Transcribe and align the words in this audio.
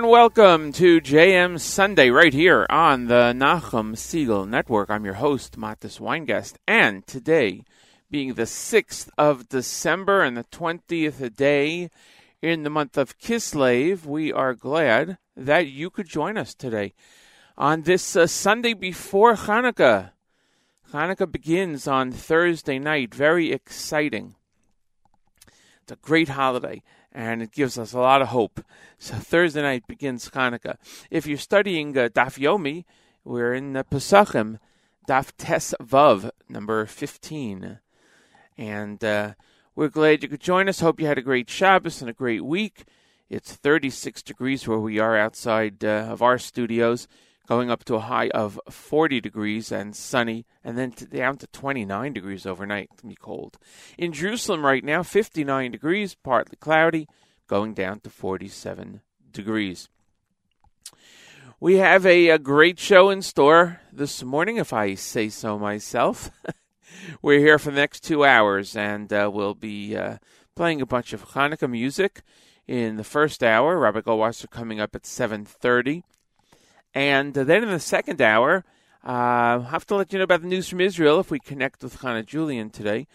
everyone. 0.00 0.18
Welcome 0.18 0.72
to 0.72 0.98
JM 1.02 1.60
Sunday 1.60 2.08
right 2.08 2.32
here 2.32 2.66
on 2.70 3.08
the 3.08 3.34
Nachum 3.36 3.92
Segal 3.92 4.48
Network. 4.48 4.88
I'm 4.88 5.04
your 5.04 5.14
host, 5.14 5.58
Matis 5.58 6.00
Weingast, 6.00 6.54
and 6.66 7.06
today, 7.06 7.64
being 8.10 8.32
the 8.32 8.44
6th 8.44 9.10
of 9.18 9.50
December 9.50 10.22
and 10.22 10.38
the 10.38 10.44
20th 10.44 11.36
day 11.36 11.90
in 12.40 12.62
the 12.62 12.70
month 12.70 12.96
of 12.96 13.18
Kislev, 13.18 14.06
we 14.06 14.32
are 14.32 14.54
glad 14.54 15.18
that 15.36 15.66
you 15.66 15.90
could 15.90 16.08
join 16.08 16.38
us 16.38 16.54
today 16.54 16.94
on 17.58 17.82
this 17.82 18.16
uh, 18.16 18.26
Sunday 18.26 18.72
before 18.72 19.34
Hanukkah. 19.34 20.12
Hanukkah 20.94 21.30
begins 21.30 21.86
on 21.86 22.10
Thursday 22.10 22.78
night. 22.78 23.14
Very 23.14 23.52
exciting. 23.52 24.34
It's 25.82 25.92
a 25.92 25.96
great 25.96 26.30
holiday 26.30 26.82
and 27.12 27.42
it 27.42 27.52
gives 27.52 27.78
us 27.78 27.92
a 27.92 27.98
lot 27.98 28.22
of 28.22 28.28
hope. 28.28 28.64
So 28.98 29.14
Thursday 29.14 29.62
night 29.62 29.86
begins 29.86 30.30
Hanukkah. 30.30 30.76
If 31.10 31.26
you're 31.26 31.38
studying 31.38 31.96
uh, 31.96 32.08
Daf 32.08 32.38
Yomi, 32.38 32.84
we're 33.24 33.54
in 33.54 33.76
uh, 33.76 33.82
Pesachim, 33.84 34.58
Daf 35.08 35.32
Tes 35.36 35.74
Vav, 35.82 36.30
number 36.48 36.86
15. 36.86 37.78
And 38.56 39.04
uh, 39.04 39.34
we're 39.74 39.88
glad 39.88 40.22
you 40.22 40.28
could 40.28 40.40
join 40.40 40.68
us. 40.68 40.80
Hope 40.80 41.00
you 41.00 41.06
had 41.06 41.18
a 41.18 41.22
great 41.22 41.48
Shabbos 41.48 42.00
and 42.00 42.10
a 42.10 42.14
great 42.14 42.44
week. 42.44 42.84
It's 43.28 43.52
36 43.54 44.22
degrees 44.22 44.66
where 44.66 44.78
we 44.78 44.98
are 44.98 45.16
outside 45.16 45.84
uh, 45.84 46.08
of 46.10 46.20
our 46.22 46.38
studios 46.38 47.08
going 47.50 47.68
up 47.68 47.82
to 47.82 47.96
a 47.96 48.00
high 48.00 48.28
of 48.28 48.60
40 48.70 49.20
degrees 49.20 49.72
and 49.72 49.96
sunny, 49.96 50.46
and 50.62 50.78
then 50.78 50.92
to, 50.92 51.04
down 51.04 51.36
to 51.36 51.48
29 51.48 52.12
degrees 52.12 52.46
overnight. 52.46 52.90
It's 52.92 53.02
going 53.02 53.12
to 53.12 53.20
be 53.20 53.24
cold. 53.24 53.58
In 53.98 54.12
Jerusalem 54.12 54.64
right 54.64 54.84
now, 54.84 55.02
59 55.02 55.72
degrees, 55.72 56.14
partly 56.14 56.54
cloudy, 56.54 57.08
going 57.48 57.74
down 57.74 57.98
to 58.00 58.10
47 58.10 59.00
degrees. 59.32 59.88
We 61.58 61.78
have 61.78 62.06
a, 62.06 62.28
a 62.28 62.38
great 62.38 62.78
show 62.78 63.10
in 63.10 63.20
store 63.20 63.80
this 63.92 64.22
morning, 64.22 64.58
if 64.58 64.72
I 64.72 64.94
say 64.94 65.28
so 65.28 65.58
myself. 65.58 66.30
We're 67.20 67.40
here 67.40 67.58
for 67.58 67.72
the 67.72 67.80
next 67.80 68.04
two 68.04 68.24
hours, 68.24 68.76
and 68.76 69.12
uh, 69.12 69.28
we'll 69.32 69.54
be 69.56 69.96
uh, 69.96 70.18
playing 70.54 70.82
a 70.82 70.86
bunch 70.86 71.12
of 71.12 71.30
Hanukkah 71.30 71.68
music 71.68 72.22
in 72.68 72.94
the 72.94 73.02
first 73.02 73.42
hour. 73.42 73.76
Rabbi 73.76 74.02
Goldwasser 74.02 74.48
coming 74.48 74.78
up 74.78 74.94
at 74.94 75.02
7.30. 75.02 76.04
And 76.94 77.34
then 77.34 77.62
in 77.62 77.70
the 77.70 77.80
second 77.80 78.20
hour, 78.20 78.64
uh, 79.04 79.08
I'll 79.08 79.62
have 79.62 79.86
to 79.86 79.96
let 79.96 80.12
you 80.12 80.18
know 80.18 80.24
about 80.24 80.42
the 80.42 80.48
news 80.48 80.68
from 80.68 80.80
Israel 80.80 81.20
if 81.20 81.30
we 81.30 81.38
connect 81.38 81.82
with 81.82 82.00
Hannah 82.02 82.22
Julian 82.22 82.70
today. 82.70 83.06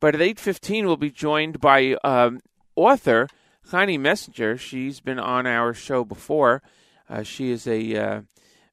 But 0.00 0.14
at 0.14 0.20
8.15, 0.20 0.84
we'll 0.84 0.96
be 0.96 1.10
joined 1.10 1.60
by 1.60 1.94
um, 2.02 2.40
author 2.74 3.28
Chani 3.70 3.98
Messenger. 3.98 4.58
She's 4.58 5.00
been 5.00 5.20
on 5.20 5.46
our 5.46 5.72
show 5.72 6.04
before. 6.04 6.62
Uh, 7.08 7.22
she 7.22 7.50
is 7.50 7.66
a 7.66 7.96
uh, 7.96 8.20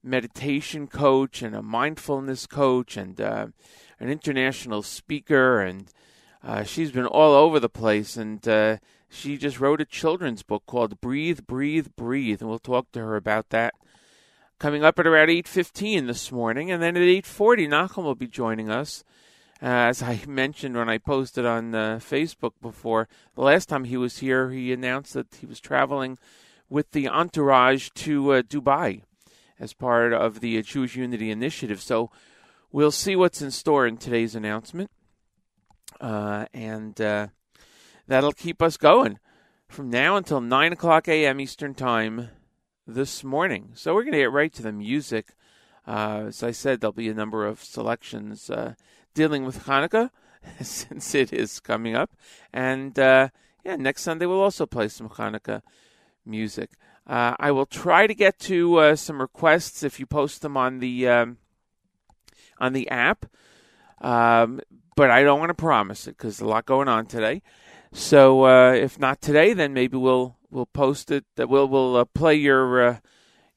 meditation 0.03 0.87
coach 0.87 1.41
and 1.41 1.55
a 1.55 1.61
mindfulness 1.61 2.47
coach 2.47 2.97
and 2.97 3.21
uh, 3.21 3.47
an 3.99 4.09
international 4.09 4.81
speaker. 4.81 5.61
And 5.61 5.91
uh, 6.43 6.63
she's 6.63 6.91
been 6.91 7.05
all 7.05 7.33
over 7.33 7.59
the 7.59 7.69
place. 7.69 8.17
And 8.17 8.45
uh, 8.47 8.77
she 9.07 9.37
just 9.37 9.59
wrote 9.59 9.81
a 9.81 9.85
children's 9.85 10.41
book 10.41 10.63
called 10.65 10.99
Breathe, 10.99 11.41
Breathe, 11.45 11.89
Breathe. 11.95 12.41
And 12.41 12.49
we'll 12.49 12.59
talk 12.59 12.91
to 12.93 12.99
her 12.99 13.15
about 13.15 13.49
that 13.51 13.75
coming 14.59 14.83
up 14.83 14.99
at 14.99 15.07
around 15.07 15.29
8.15 15.29 16.07
this 16.07 16.31
morning. 16.31 16.69
And 16.69 16.83
then 16.83 16.95
at 16.97 17.01
8.40, 17.01 17.67
Nachum 17.69 18.03
will 18.03 18.15
be 18.15 18.27
joining 18.27 18.69
us. 18.69 19.03
Uh, 19.61 19.65
as 19.65 20.03
I 20.03 20.21
mentioned 20.27 20.75
when 20.75 20.89
I 20.89 20.97
posted 20.97 21.45
on 21.45 21.73
uh, 21.73 21.99
Facebook 22.01 22.53
before, 22.61 23.07
the 23.35 23.41
last 23.41 23.69
time 23.69 23.85
he 23.85 23.97
was 23.97 24.19
here, 24.19 24.51
he 24.51 24.71
announced 24.71 25.13
that 25.13 25.33
he 25.39 25.45
was 25.45 25.59
traveling 25.59 26.17
with 26.69 26.91
the 26.91 27.07
entourage 27.07 27.89
to 27.95 28.33
uh, 28.33 28.41
Dubai 28.41 29.01
as 29.59 29.73
part 29.73 30.13
of 30.13 30.39
the 30.39 30.61
Jewish 30.61 30.95
Unity 30.95 31.31
Initiative. 31.31 31.81
So 31.81 32.11
we'll 32.71 32.91
see 32.91 33.15
what's 33.15 33.41
in 33.41 33.51
store 33.51 33.87
in 33.87 33.97
today's 33.97 34.35
announcement. 34.35 34.91
Uh, 35.99 36.45
and 36.53 36.99
uh, 37.01 37.27
that'll 38.07 38.31
keep 38.31 38.61
us 38.61 38.77
going 38.77 39.19
from 39.67 39.89
now 39.89 40.15
until 40.15 40.39
9 40.39 40.73
o'clock 40.73 41.07
a.m. 41.07 41.39
Eastern 41.39 41.73
Time 41.73 42.29
this 42.93 43.23
morning. 43.23 43.69
So 43.75 43.93
we're 43.93 44.03
going 44.03 44.13
to 44.13 44.19
get 44.19 44.31
right 44.31 44.51
to 44.53 44.63
the 44.63 44.71
music. 44.71 45.35
Uh, 45.87 46.25
as 46.27 46.43
I 46.43 46.51
said, 46.51 46.81
there'll 46.81 46.91
be 46.91 47.09
a 47.09 47.13
number 47.13 47.45
of 47.45 47.63
selections 47.63 48.49
uh, 48.49 48.73
dealing 49.13 49.45
with 49.45 49.65
Hanukkah 49.65 50.09
since 50.61 51.13
it 51.15 51.31
is 51.31 51.59
coming 51.59 51.95
up. 51.95 52.11
And 52.51 52.97
uh, 52.97 53.29
yeah, 53.63 53.75
next 53.75 54.01
Sunday 54.01 54.25
we'll 54.25 54.41
also 54.41 54.65
play 54.65 54.87
some 54.87 55.09
Hanukkah 55.09 55.61
music. 56.25 56.71
Uh, 57.05 57.35
I 57.39 57.51
will 57.51 57.65
try 57.65 58.07
to 58.07 58.13
get 58.13 58.39
to 58.39 58.77
uh, 58.77 58.95
some 58.95 59.21
requests 59.21 59.83
if 59.83 59.99
you 59.99 60.05
post 60.05 60.41
them 60.41 60.57
on 60.57 60.79
the 60.79 61.07
um, 61.07 61.37
on 62.59 62.73
the 62.73 62.87
app, 62.89 63.25
um, 64.01 64.59
but 64.95 65.09
I 65.09 65.23
don't 65.23 65.39
want 65.39 65.49
to 65.49 65.55
promise 65.55 66.07
it 66.07 66.17
because 66.17 66.39
a 66.39 66.45
lot 66.45 66.67
going 66.67 66.87
on 66.87 67.07
today. 67.07 67.41
So 67.91 68.45
uh, 68.45 68.73
if 68.73 68.99
not 68.99 69.21
today, 69.21 69.53
then 69.53 69.73
maybe 69.73 69.97
we'll 69.97 70.35
we'll 70.49 70.65
post 70.65 71.11
it. 71.11 71.25
That 71.35 71.49
we'll 71.49 71.67
we'll 71.67 71.97
uh, 71.97 72.05
play 72.05 72.35
your 72.35 72.87
uh, 72.87 72.97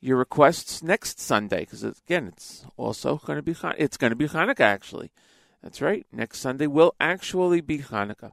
your 0.01 0.17
requests 0.17 0.83
next 0.83 1.21
Sunday 1.21 1.61
because 1.61 1.83
again, 1.85 2.29
it's 2.29 2.67
also 2.77 3.17
going 3.25 3.37
to 3.37 3.43
be 3.43 3.55
it's 3.79 3.97
going 3.97 4.11
to 4.11 4.17
be 4.17 4.29
Hanukkah 4.29 4.61
actually. 4.61 5.13
That's 5.63 5.81
right. 5.81 6.07
Next 6.13 6.41
Sunday 6.41 6.67
will 6.67 6.95
actually 7.01 7.61
be 7.61 7.79
Hanukkah. 7.79 8.33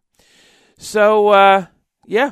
So 0.77 1.29
uh, 1.29 1.65
yeah, 2.05 2.31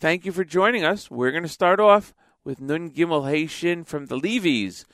thank 0.00 0.24
you 0.24 0.32
for 0.32 0.44
joining 0.44 0.84
us. 0.84 1.10
We're 1.10 1.30
going 1.30 1.44
to 1.44 1.48
start 1.48 1.80
off 1.80 2.12
with 2.44 2.60
Nun 2.60 2.90
Gimel 2.90 3.28
Hei 3.28 3.46
Shin 3.46 3.84
from 3.84 4.06
the 4.06 4.18
LeeVees 4.18 4.84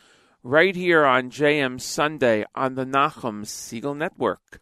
right 0.43 0.77
here 0.77 1.05
on 1.05 1.31
JM 1.31 1.81
Sunday 1.81 2.45
on 2.55 2.75
the 2.75 2.85
Nachum 2.85 3.45
Segal 3.45 3.97
Network. 3.97 4.61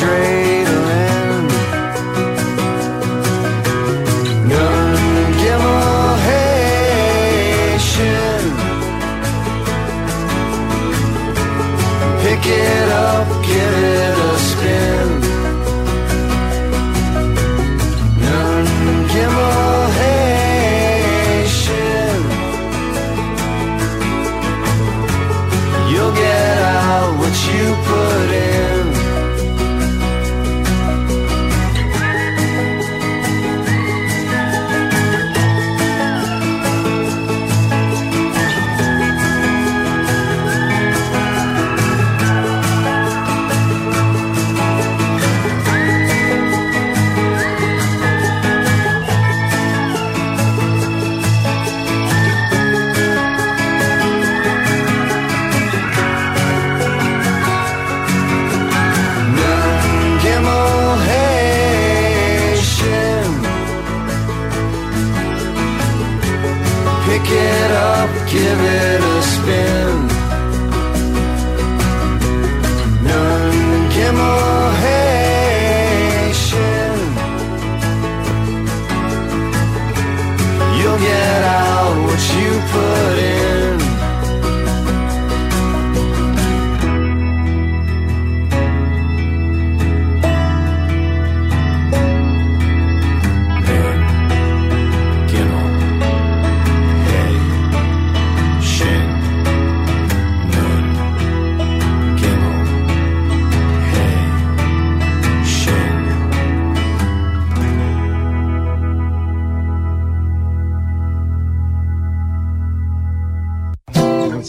Table 0.00 0.39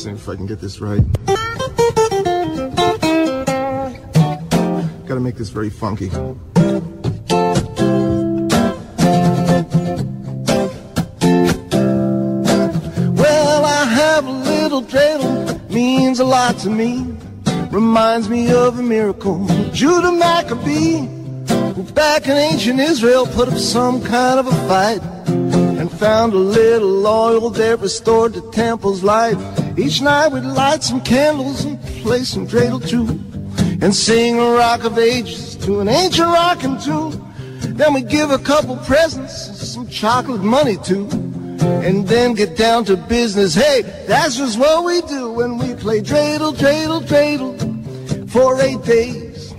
see 0.01 0.09
if 0.09 0.27
I 0.27 0.35
can 0.35 0.47
get 0.47 0.59
this 0.59 0.81
right. 0.81 1.03
Gotta 5.05 5.19
make 5.19 5.35
this 5.35 5.49
very 5.49 5.69
funky. 5.69 6.09
Well, 6.09 6.39
I 13.65 13.85
have 13.85 14.25
a 14.25 14.31
little 14.31 14.81
dreidel, 14.81 15.69
means 15.69 16.19
a 16.19 16.25
lot 16.25 16.57
to 16.59 16.71
me. 16.71 17.05
Reminds 17.69 18.27
me 18.27 18.51
of 18.51 18.79
a 18.79 18.83
miracle. 18.83 19.45
Judah 19.71 20.11
Maccabee, 20.11 21.05
who 21.75 21.83
back 21.93 22.25
in 22.25 22.31
ancient 22.31 22.79
Israel 22.79 23.27
put 23.27 23.49
up 23.49 23.59
some 23.59 24.01
kind 24.01 24.39
of 24.39 24.47
a 24.47 24.67
fight 24.67 25.03
and 25.27 25.91
found 25.91 26.33
a 26.33 26.37
little 26.37 27.05
oil 27.05 27.51
that 27.51 27.79
restored 27.79 28.33
the 28.33 28.41
temple's 28.51 29.03
light. 29.03 29.37
Each 29.77 30.01
night 30.01 30.29
we'd 30.29 30.43
light 30.43 30.83
some 30.83 31.01
candles 31.01 31.65
and 31.65 31.81
play 32.03 32.23
some 32.23 32.47
dreidel 32.47 32.87
too, 32.87 33.07
and 33.81 33.95
sing 33.95 34.37
a 34.37 34.51
rock 34.51 34.83
of 34.83 34.97
ages 34.97 35.55
to 35.57 35.79
an 35.79 35.87
ancient 35.87 36.27
rocking 36.27 36.79
tune. 36.79 37.19
Then 37.77 37.93
we'd 37.93 38.09
give 38.09 38.31
a 38.31 38.37
couple 38.37 38.75
presents, 38.77 39.47
and 39.47 39.57
some 39.57 39.87
chocolate 39.87 40.41
money 40.41 40.77
too, 40.77 41.07
and 41.61 42.07
then 42.07 42.33
get 42.33 42.57
down 42.57 42.85
to 42.85 42.97
business. 42.97 43.55
Hey, 43.55 43.81
that's 44.07 44.35
just 44.35 44.59
what 44.59 44.83
we 44.83 45.01
do 45.01 45.31
when 45.31 45.57
we 45.57 45.73
play 45.75 46.01
dreidel, 46.01 46.53
dreidel, 46.53 47.01
dreidel 47.03 48.29
for 48.29 48.61
eight 48.61 48.83
days. 48.83 49.53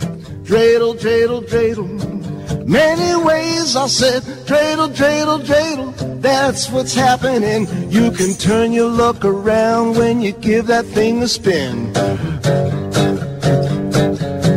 Dreidel, 0.45 0.95
dreidel, 0.99 1.43
dreidel. 1.49 2.67
Many 2.67 3.25
ways 3.25 3.77
I 3.77 3.87
said, 3.87 4.23
dreidel, 4.23 4.95
dreidel, 4.95 5.41
dreidel. 5.45 6.12
That's 6.23 6.71
what's 6.71 6.95
happening. 6.95 7.67
You 7.91 8.13
can 8.13 8.35
turn 8.35 8.73
your 8.73 8.89
luck 8.89 9.25
around 9.25 9.97
when 9.97 10.21
you 10.21 10.31
give 10.31 10.69
that 10.69 10.85
thing 10.87 11.21
a 11.21 11.27
spin. 11.27 11.93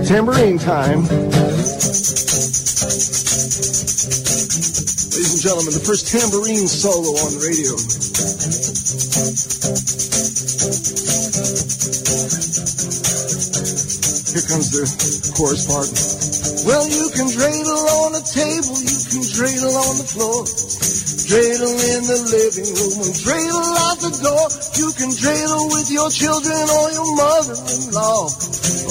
Tambourine 0.06 0.60
time. 0.60 1.02
Ladies 5.10 5.34
and 5.34 5.42
gentlemen, 5.42 5.74
the 5.74 5.82
first 5.84 6.06
tambourine 6.14 6.68
solo 6.70 7.18
on 7.18 7.34
the 7.34 7.42
radio. 7.42 7.74
Here 14.30 14.46
comes 14.46 14.70
the 14.70 14.86
chorus 15.34 15.66
part. 15.66 15.90
Well, 16.70 16.86
you 16.86 17.10
can 17.10 17.26
dreidel 17.26 17.90
on 18.06 18.14
the 18.14 18.22
table, 18.22 18.78
you 18.78 19.02
can 19.10 19.26
dreidel 19.34 19.74
on 19.74 19.98
the 19.98 20.06
floor. 20.06 20.46
Dreidel 21.26 21.74
in 21.74 22.02
the 22.06 22.20
living 22.30 22.70
room 22.70 23.02
and 23.02 23.16
dreidel 23.18 23.66
out 23.90 23.98
the 23.98 24.14
door. 24.22 24.46
You 24.78 24.94
can 24.94 25.10
dreidel 25.10 25.74
with 25.74 25.90
your 25.90 26.10
children 26.14 26.54
or 26.54 26.88
your 26.94 27.10
mother-in-law. 27.18 28.30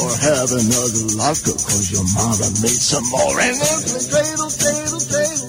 Or 0.03 0.11
have 0.19 0.51
another 0.51 1.05
vodka 1.15 1.55
cause 1.55 1.95
your 1.95 2.03
mama 2.11 2.51
made 2.59 2.75
some 2.75 3.07
more. 3.15 3.39
And 3.39 3.55
then 3.55 3.79
dreidel, 4.11 4.51
dreidel, 4.51 5.03
dreidel. 5.07 5.47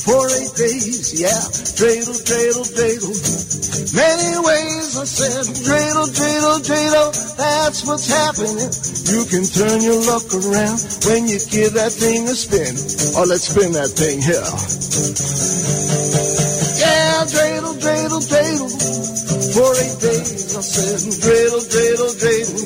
For 0.00 0.24
eight 0.32 0.54
days, 0.56 1.20
yeah. 1.20 1.44
Dreidel, 1.76 2.16
dreidel, 2.24 2.64
dreidel. 2.72 3.57
Many 3.94 4.36
ways 4.44 5.00
I 5.00 5.04
said, 5.04 5.48
dreidel, 5.64 6.12
dreidel, 6.12 6.60
dreidel. 6.60 7.08
That's 7.36 7.86
what's 7.86 8.04
happening. 8.04 8.68
You 9.08 9.24
can 9.24 9.44
turn 9.48 9.80
your 9.80 9.96
luck 10.04 10.28
around 10.28 10.76
when 11.08 11.24
you 11.24 11.40
give 11.48 11.72
that 11.72 11.92
thing 11.96 12.28
a 12.28 12.36
spin. 12.36 12.76
Oh, 13.16 13.24
let's 13.24 13.48
spin 13.48 13.72
that 13.72 13.88
thing 13.96 14.20
here. 14.20 14.44
Yeah, 16.76 17.24
dreidel, 17.32 17.80
dreidel, 17.80 18.20
dreidel. 18.28 18.68
For 19.56 19.72
eight 19.80 19.98
days 20.04 20.52
I 20.52 20.60
said, 20.60 21.00
dreidel, 21.24 21.64
dreidel, 21.72 22.12
dreidel. 22.12 22.60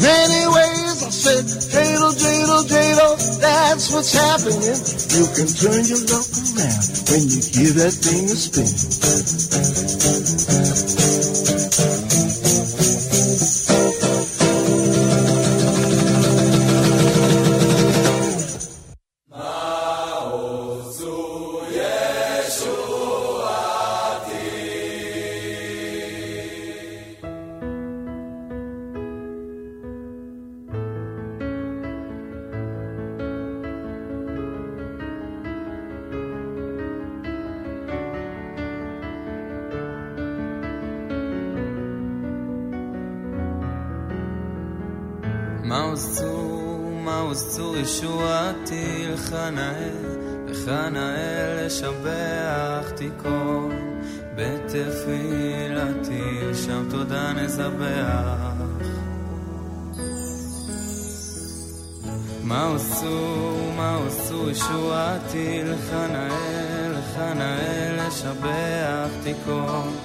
Many 0.00 0.42
ways 0.48 0.96
I 1.04 1.10
said, 1.12 1.44
dreidel. 2.98 3.40
That's 3.40 3.92
what's 3.92 4.12
happening. 4.12 4.62
You 5.14 5.26
can 5.34 5.46
turn 5.46 5.84
your 5.86 6.02
luck 6.10 6.26
around 6.56 6.84
when 7.10 7.22
you 7.28 7.40
give 7.52 7.74
that 7.76 7.94
thing 7.94 8.24
a 8.24 8.36
spin. 8.36 8.68
ישועתי 64.68 65.62
לחנאל, 65.64 66.92
לחנאל 66.92 68.06
לשבח 68.06 69.08
תיקום, 69.22 69.96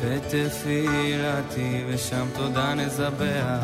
ותפילתי 0.00 1.84
ושם 1.88 2.26
תודה 2.34 2.74
נזבח. 2.74 3.62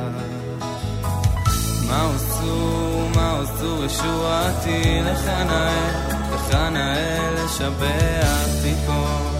מה 1.88 2.10
עשו, 2.14 3.08
מה 3.14 3.40
עשו 3.40 3.84
ישועתי 3.84 5.00
לחנאל, 5.04 5.90
לחנאל 6.34 7.34
לשבח 7.44 8.46
תיקום, 8.62 9.34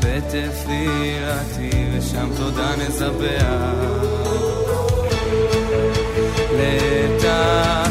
ותפילתי 0.00 1.70
ושם 1.92 2.28
תודה 2.36 2.76
נזבח. 2.76 4.06
לטעם 6.58 7.85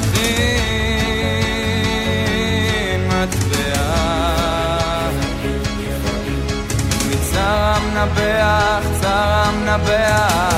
מנבח, 8.06 8.84
צרם 9.02 9.66
נבח 9.66 10.55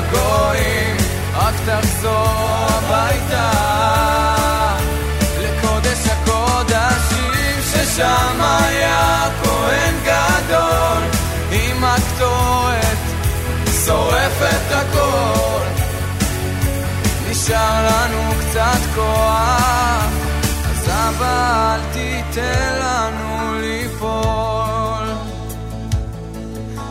הגויים, 0.00 0.96
רק 1.34 1.54
תחזור 1.66 2.66
הביתה. 2.68 3.50
לקודש 5.38 6.06
הקודשים 6.06 7.62
ששם 7.72 8.40
היה 8.40 9.28
כהן 9.42 9.94
גדול 10.04 11.02
עם 11.50 11.84
הקטורת 11.84 12.98
שורף 13.86 14.42
את 14.42 14.72
הכל. 14.72 15.64
נשאר 17.30 17.86
לנו 17.86 18.32
קצת 18.40 18.80
כוח 18.94 20.04
אז 20.70 20.88
אבא 20.88 21.74
אל 21.74 21.80
תיתן 21.92 22.78
לנו 22.80 23.60
ליפול. 23.60 25.06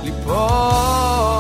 ליפול. 0.04 1.39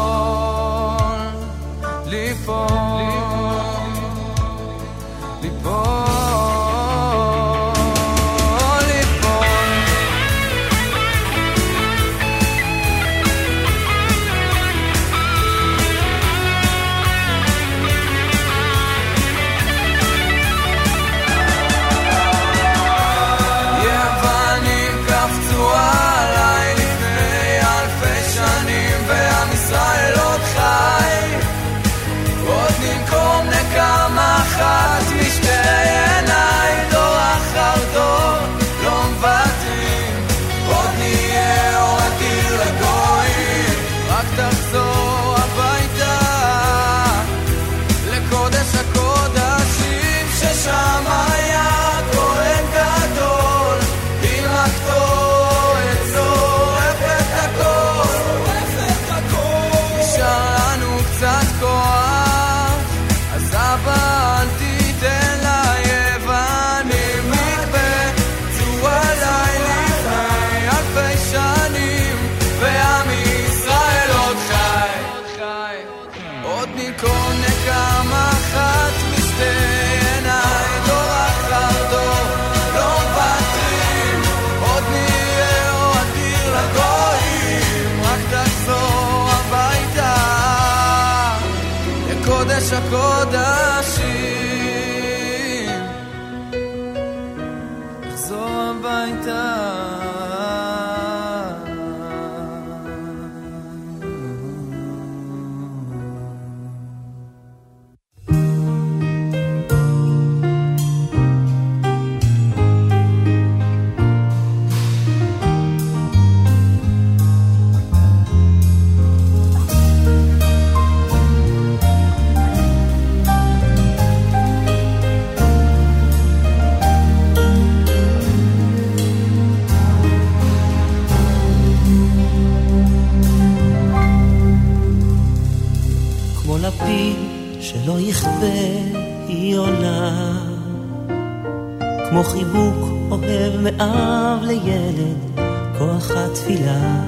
כמו 142.19 142.27
חיבוק 142.27 142.89
אוהב 143.11 143.61
מאב 143.61 144.43
לילד, 144.43 145.39
כוח 145.77 146.11
התפילה 146.11 147.03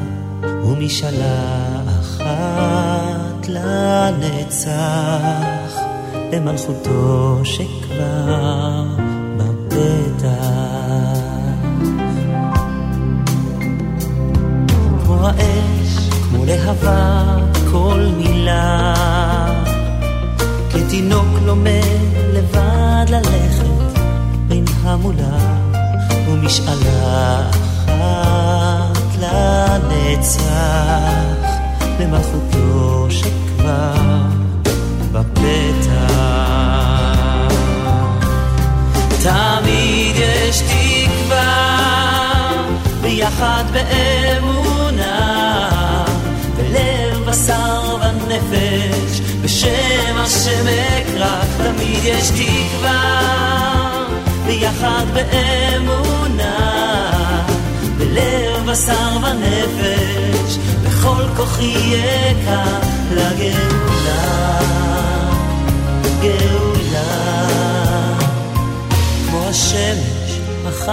הוא 0.63 0.77
אחת 1.99 3.47
לנצח 3.47 4.71
במלכותו 6.31 7.41
שכבר 7.43 8.70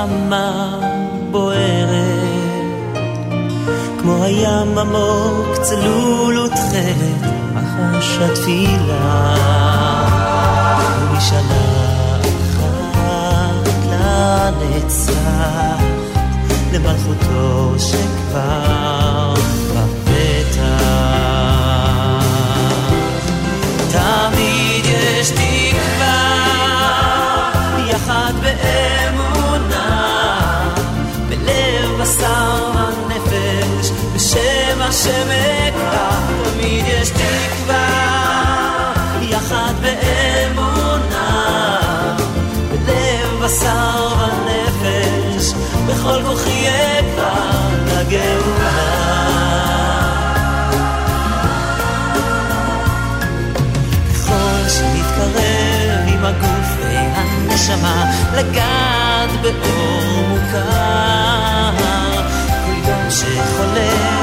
האדמה 0.09 0.79
בוערת, 1.31 2.99
כמו 4.01 4.25
הים 4.25 4.79
עמוק, 4.79 5.57
צלול 5.63 6.39
ותכלת, 6.39 7.33
מחש 7.55 8.19
התפילה. 8.19 9.35
ומשנה 11.01 12.19
ומשלחת 12.25 13.69
לנצח, 13.91 15.83
למלכותו 16.73 17.75
שכבר 17.79 19.35
שמקווה, 35.03 36.21
תמיד 36.45 36.85
יש 36.87 37.11
תקווה, 37.11 37.89
יחד 39.21 39.73
באמונה, 39.81 41.79
בלב, 42.71 43.45
בשר 43.45 44.09
ונפש, 44.19 45.53
בכל 45.87 46.23
כוחי 46.27 46.67
אקרא 46.69 47.69
לגאולה. 47.87 48.99
ככל 54.15 54.69
שנתקרב 54.69 56.07
עם 56.07 56.25
הגוף 56.25 56.69
והנשמה, 56.79 58.05
לגעת 58.37 59.31
באור 59.43 60.29
מוכר, 60.29 61.71
כל 62.65 62.89
יום 62.89 63.11
שחולה 63.11 64.18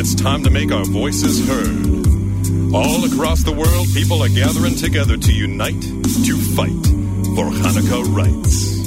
It's 0.00 0.14
time 0.14 0.44
to 0.44 0.50
make 0.50 0.70
our 0.70 0.84
voices 0.84 1.44
heard. 1.48 2.72
All 2.72 3.04
across 3.04 3.42
the 3.42 3.50
world, 3.50 3.88
people 3.92 4.22
are 4.22 4.28
gathering 4.28 4.76
together 4.76 5.16
to 5.16 5.32
unite, 5.32 5.82
to 5.82 6.36
fight 6.54 6.86
for 7.34 7.50
Hanukkah 7.50 8.04
rights. 8.14 8.86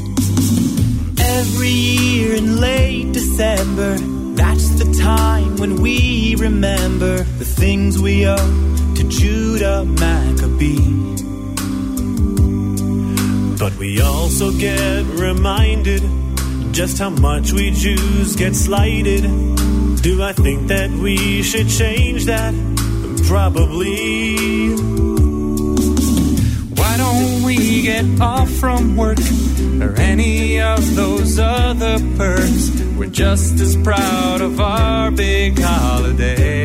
Every 1.19 1.67
year 1.67 2.35
in 2.35 2.61
late 2.61 3.11
December, 3.11 3.97
that's 4.35 4.69
the 4.81 4.89
time 5.03 5.57
when 5.57 5.81
we 5.81 6.37
remember 6.37 7.23
the 7.23 7.45
things 7.59 8.01
we 8.01 8.25
owe 8.25 8.37
to 8.95 9.03
Judah 9.09 9.83
Maccabee. 9.83 10.79
But 13.59 13.75
we 13.75 13.99
also 13.99 14.53
get 14.53 15.03
reminded 15.19 16.03
just 16.71 16.99
how 16.99 17.09
much 17.09 17.51
we 17.51 17.71
Jews 17.71 18.37
get 18.37 18.55
slighted. 18.55 19.25
Do 20.01 20.23
I 20.23 20.33
think 20.33 20.67
that 20.69 20.89
we 20.89 21.43
should 21.43 21.69
change 21.69 22.25
that? 22.25 22.55
Probably. 23.27 24.71
Why 26.73 26.97
don't 26.97 27.43
we 27.43 27.83
get 27.83 28.05
off 28.19 28.49
from 28.49 28.97
work 28.97 29.19
or 29.79 29.93
any 29.99 30.59
of 30.59 30.95
those 30.95 31.37
other 31.37 31.99
perks? 32.17 32.71
We're 32.97 33.11
just 33.11 33.59
as 33.59 33.77
proud 33.77 34.41
of 34.41 34.59
our 34.59 35.11
big 35.11 35.59
holiday. 35.59 36.60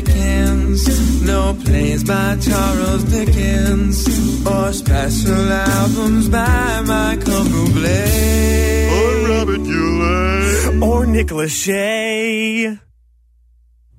Slim 0.00 0.04
Pickens. 0.04 1.22
No 1.22 1.54
plays 1.54 2.04
by 2.04 2.36
Charles 2.36 3.04
Dickens. 3.04 4.46
Or 4.46 4.72
special 4.72 5.52
albums 5.52 6.28
by 6.28 6.82
Michael 6.86 7.44
Bublé. 7.44 8.90
Or 8.96 9.28
Robert 9.28 9.62
Goulet. 9.62 10.82
Or 10.82 11.06
Nicholas 11.06 11.52
Shea. 11.52 12.78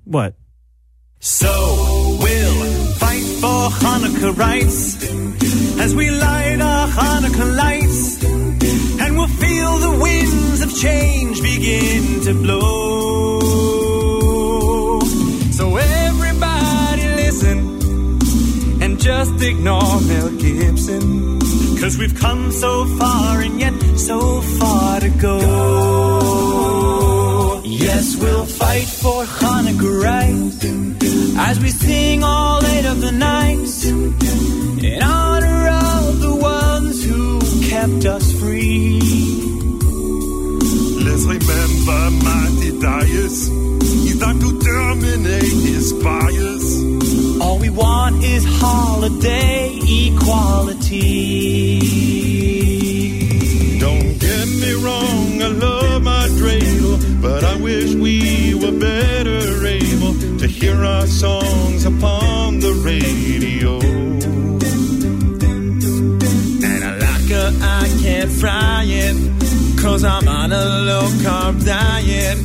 What? 0.06 0.36
So 1.20 2.18
we'll 2.20 2.66
fight 2.96 3.24
for 3.40 3.70
Hanukkah 3.70 4.38
rights 4.38 5.04
as 5.80 5.94
we 5.96 6.10
light 6.10 6.60
our 6.62 6.88
Hanukkah 6.88 7.56
lights, 7.56 8.24
and 8.24 9.18
we'll 9.18 9.28
feel 9.28 9.78
the 9.78 10.00
winds 10.02 10.62
of 10.62 10.76
change 10.76 11.42
begin 11.42 12.22
to 12.26 12.34
blow. 12.34 13.31
Just 19.12 19.44
ignore 19.44 20.00
Mel 20.08 20.30
Gibson. 20.38 21.40
Cause 21.82 21.98
we've 21.98 22.16
come 22.16 22.50
so 22.50 22.86
far 22.98 23.42
and 23.42 23.60
yet 23.60 23.74
so 23.98 24.40
far 24.60 25.02
to 25.02 25.10
go. 25.10 25.36
Yes, 27.66 28.16
we'll 28.16 28.46
fight 28.46 28.88
for 29.02 29.26
Hanukkah 29.26 30.02
rights 30.10 30.64
as 31.48 31.60
we 31.60 31.72
sing 31.72 32.24
all 32.24 32.66
eight 32.66 32.86
of 32.86 33.02
the 33.02 33.12
nights 33.12 33.84
in 33.84 35.04
honor 35.04 35.68
of 35.68 36.22
the 36.22 36.34
ones 36.34 37.04
who 37.04 37.42
kept 37.70 38.06
us 38.06 38.32
free. 38.40 39.02
Let's 41.06 41.26
remember 41.36 42.02
Mattathias. 42.26 43.50
He 44.06 44.12
thought 44.20 44.40
to 44.40 44.52
terminate 44.62 45.58
his 45.70 45.92
bias. 46.02 47.11
All 47.42 47.58
we 47.58 47.72
want 47.72 48.24
is 48.24 48.46
holiday 48.46 49.72
equality. 49.74 51.80
Don't 53.80 54.20
get 54.20 54.48
me 54.64 54.74
wrong, 54.84 55.42
I 55.42 55.48
love 55.48 56.04
my 56.04 56.28
dreidel, 56.40 57.00
but 57.20 57.44
I 57.44 57.56
wish 57.58 57.96
we 57.96 58.54
were 58.54 58.78
better 58.80 59.66
able 59.66 60.14
to 60.38 60.46
hear 60.48 60.86
our 60.86 61.08
songs 61.08 61.84
upon 61.84 62.60
the 62.60 62.74
radio. 62.86 63.80
And 66.70 66.84
I 66.84 66.92
like 67.08 67.30
her, 67.30 67.50
I 67.82 67.88
can't 68.04 68.32
fry 68.32 68.84
it. 68.88 69.16
Cause 69.82 70.04
I'm 70.04 70.28
on 70.28 70.52
a 70.52 70.66
low 70.90 71.08
carb 71.24 71.66
diet. 71.66 72.38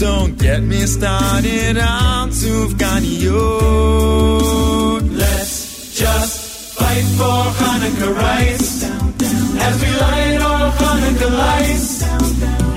Don't 0.00 0.38
get 0.38 0.62
me 0.62 0.86
started 0.86 1.76
on 1.76 2.30
Sufganiyot. 2.30 3.36
Let's 5.14 5.94
just 5.94 6.40
fight 6.78 7.04
for 7.18 7.44
Hanukkah 7.60 8.14
rights. 8.16 8.84
As 9.60 9.76
we 9.82 9.90
light 10.00 10.40
our 10.40 10.72
Hanukkah 10.72 11.30
lights. 11.44 12.02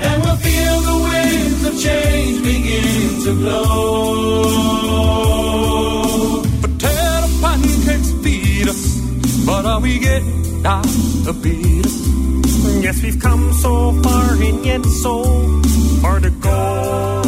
And 0.06 0.22
we'll 0.22 0.36
feel 0.36 0.80
the 0.90 0.96
winds 1.08 1.64
of 1.64 1.74
change 1.80 2.42
begin 2.44 3.22
to 3.24 3.32
blow. 3.40 3.64
Potato 6.60 7.28
pancakes 7.40 8.12
feed 8.22 8.68
us, 8.68 8.82
but 9.46 9.64
all 9.64 9.80
we 9.80 9.98
get 9.98 10.22
the 10.64 11.32
beat 11.42 11.84
us. 11.84 12.82
Yes, 12.82 13.02
we've 13.02 13.20
come 13.20 13.52
so 13.52 13.92
far 14.02 14.32
and 14.32 14.64
yet 14.64 14.82
so 15.02 15.22
far 16.00 16.20
to 16.20 16.30
go. 16.30 17.22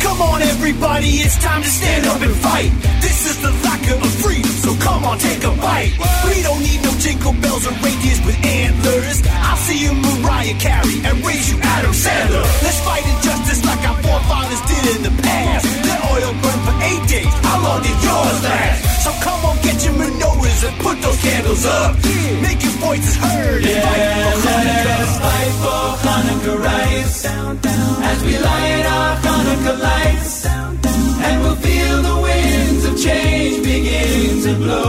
Come 0.00 0.22
on, 0.22 0.40
everybody, 0.40 1.20
it's 1.20 1.36
time 1.42 1.62
to 1.62 1.68
stand 1.68 2.06
up 2.06 2.20
and 2.22 2.34
fight. 2.36 2.72
This 3.02 3.28
is 3.28 3.42
the 3.42 3.52
locker 3.60 4.00
of 4.00 4.10
freedom, 4.24 4.50
so 4.64 4.74
come 4.80 5.04
on, 5.04 5.18
take 5.18 5.44
a 5.44 5.52
bite. 5.60 5.92
We 6.24 6.40
don't 6.40 6.60
need 6.60 6.80
no 6.82 6.92
jingle 6.96 7.34
bells 7.44 7.66
or 7.66 7.76
reindeers 7.84 8.24
with 8.24 8.38
antlers. 8.44 9.20
I'll 9.44 9.60
see 9.68 9.84
you 9.84 9.92
Mariah 9.92 10.56
Carey 10.56 11.04
and 11.04 11.20
raise 11.26 11.52
you 11.52 11.60
Adam 11.60 11.92
Sandler. 11.92 12.44
Let's 12.64 12.80
fight 12.80 13.04
injustice 13.04 13.64
like 13.66 13.84
our 13.84 14.00
forefathers 14.00 14.62
did 14.64 14.96
in 14.96 15.02
the 15.04 15.22
past. 15.22 15.66
Let 15.84 16.00
oil 16.08 16.32
burn 16.40 16.63
eight 16.88 17.04
days. 17.08 17.34
How 17.46 17.58
long 17.62 17.82
did 17.82 17.98
yours 18.04 18.38
last? 18.44 19.04
So 19.04 19.10
come 19.26 19.40
on, 19.48 19.56
get 19.62 19.84
your 19.84 19.94
menorahs 19.94 20.60
and 20.68 20.76
put 20.80 20.96
those 21.02 21.20
candles 21.20 21.64
up. 21.66 21.96
Make 22.42 22.62
your 22.62 22.76
voices 22.84 23.16
heard. 23.16 23.64
and 23.64 23.82
fight 23.84 24.04
for 24.22 24.34
Hanukkah. 24.48 25.06
fight 25.24 25.52
for 25.64 25.82
Hanukkah 26.06 26.58
rights 26.70 27.24
as 28.10 28.18
we 28.24 28.34
light 28.38 28.84
our 28.96 29.16
Hanukkah 29.24 29.78
lights, 29.88 30.46
and 30.46 31.36
we'll 31.42 31.56
feel 31.56 32.02
the 32.02 32.16
winds 32.22 32.84
of 32.84 32.94
change 33.00 33.62
begin 33.64 34.42
to 34.42 34.54
blow. 34.62 34.84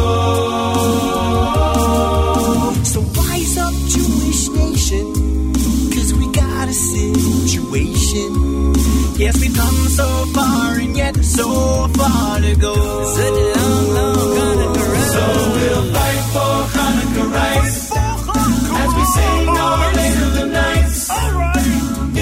So 2.84 2.99
rise 3.01 3.58
up, 3.58 3.73
Jewish 3.95 4.47
nation, 4.49 5.05
cause 5.93 6.13
we 6.13 6.25
got 6.31 6.67
a 6.67 6.73
situation. 6.73 8.44
Yes, 9.17 9.39
we've 9.39 9.56
come 9.56 9.88
so 9.88 10.25
far 10.34 10.78
and 10.78 10.97
yet 10.97 11.15
so 11.23 11.88
far 11.95 12.41
to 12.41 12.56
go. 12.58 12.75
Such 13.15 13.23
a 13.23 13.45
long, 13.56 13.89
long 13.95 14.15
Hanukkah 14.36 14.88
ride. 14.91 15.12
So 15.15 15.23
we'll 15.56 15.86
fight 15.95 16.23
for 16.36 16.56
Hanukkah 16.75 17.32
rights. 17.32 17.78
as 18.82 18.91
we 18.97 19.04
sing 19.15 19.47
our 19.47 19.93
the 20.36 20.45
nights 20.51 21.10
right. 21.10 21.67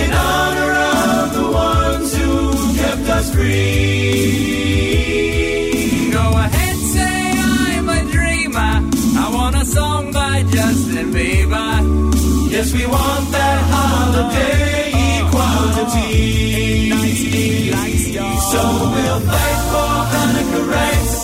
in 0.01 0.09
honor 0.13 0.71
of 0.93 1.33
the 1.33 1.45
ones 1.51 2.09
who 2.15 2.29
kept 2.77 3.09
us 3.09 3.27
free. 3.33 4.53
Go 6.11 6.25
ahead, 6.45 6.77
say 6.93 7.33
I'm 7.35 7.89
a 7.89 8.03
dreamer. 8.11 8.75
I 9.17 9.29
want 9.33 9.55
a 9.55 9.65
song 9.65 10.11
by 10.11 10.43
Justin 10.43 11.11
Bieber. 11.11 11.81
Yes, 12.51 12.71
we 12.71 12.85
want 12.85 13.31
that 13.31 13.61
holiday 13.71 14.82
equality. 15.83 17.71
So 18.51 18.61
we'll 18.93 19.19
fight 19.21 19.59
for 19.71 19.93
Hanukkah 20.13 20.65
rights 20.71 21.15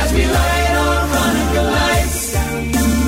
as 0.00 0.12
we 0.12 0.24
light 0.26 0.74
our 0.84 1.00
Hanukkah 1.14 1.66
lights 1.76 2.22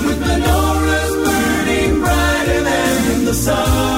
with 0.07 0.21
menorahs 0.21 1.15
burning 1.25 2.01
brighter 2.01 2.61
than 2.63 3.25
the 3.25 3.35
sun. 3.35 3.96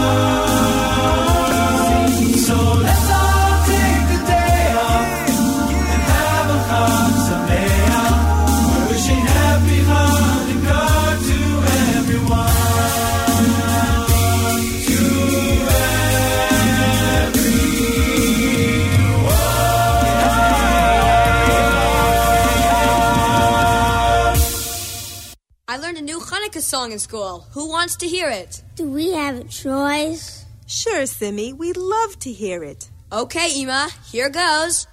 New 26.59 26.63
Hanukkah 26.63 26.63
song 26.63 26.93
in 26.93 26.99
school. 26.99 27.47
Who 27.53 27.69
wants 27.69 27.97
to 27.97 28.07
hear 28.07 28.29
it? 28.29 28.63
Do 28.75 28.91
we 28.91 29.13
have 29.13 29.39
a 29.39 29.45
choice? 29.45 30.45
Sure, 30.67 31.07
Simmy. 31.07 31.53
We'd 31.53 31.77
love 31.77 32.19
to 32.21 32.33
hear 32.33 32.65
it. 32.65 32.91
Okay, 33.13 33.49
Ema, 33.57 33.89
here 34.11 34.31
goes. 34.31 34.87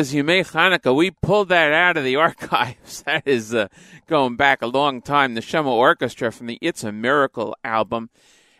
Was 0.00 0.14
Yumei 0.14 0.50
Hanukkah. 0.50 0.96
We 0.96 1.10
pulled 1.10 1.50
that 1.50 1.74
out 1.74 1.98
of 1.98 2.04
the 2.04 2.16
archives. 2.26 3.02
That 3.02 3.28
is 3.28 3.52
uh, 3.54 3.68
going 4.06 4.34
back 4.34 4.62
a 4.62 4.66
long 4.66 5.02
time. 5.02 5.34
The 5.34 5.42
Shema 5.42 5.70
Orchestra 5.70 6.32
from 6.32 6.46
the 6.46 6.58
It's 6.62 6.82
a 6.82 6.90
Miracle 6.90 7.54
album. 7.62 8.08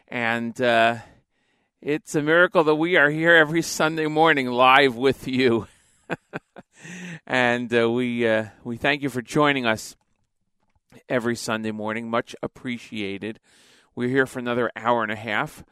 And 0.07 0.61
uh, 0.61 0.96
it's 1.81 2.14
a 2.14 2.20
miracle 2.20 2.62
that 2.64 2.74
we 2.74 2.98
are 2.98 3.09
here 3.09 3.35
every 3.35 3.62
Sunday 3.62 4.07
morning 4.07 4.48
live 4.48 4.96
with 4.96 5.26
you. 5.26 5.66
and 7.26 7.72
uh, 7.72 7.90
we, 7.90 8.29
uh, 8.29 8.48
we 8.62 8.76
thank 8.76 9.00
you 9.00 9.09
for 9.09 9.22
joining 9.22 9.64
us 9.64 9.96
every 11.09 11.37
Sunday 11.37 11.70
morning. 11.70 12.11
Much 12.11 12.37
appreciated. 12.42 13.40
We're 13.94 14.11
here 14.11 14.26
for 14.26 14.40
another 14.40 14.70
hour 14.76 15.03
and 15.03 15.11
a 15.11 15.16
half. 15.16 15.64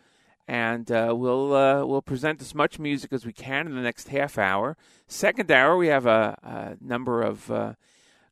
And 0.49 0.91
uh, 0.91 1.15
we'll 1.15 1.55
uh, 1.55 1.85
we'll 1.85 2.01
present 2.01 2.41
as 2.41 2.55
much 2.55 2.79
music 2.79 3.13
as 3.13 3.27
we 3.27 3.35
can 3.35 3.67
in 3.67 3.75
the 3.75 3.83
next 3.83 4.09
half 4.09 4.39
hour. 4.39 4.79
Second 5.07 5.51
hour, 5.53 5.77
we 5.77 5.89
have 5.89 6.07
a, 6.07 6.39
a 6.43 6.83
number 6.83 7.21
of 7.21 7.51
a 7.51 7.77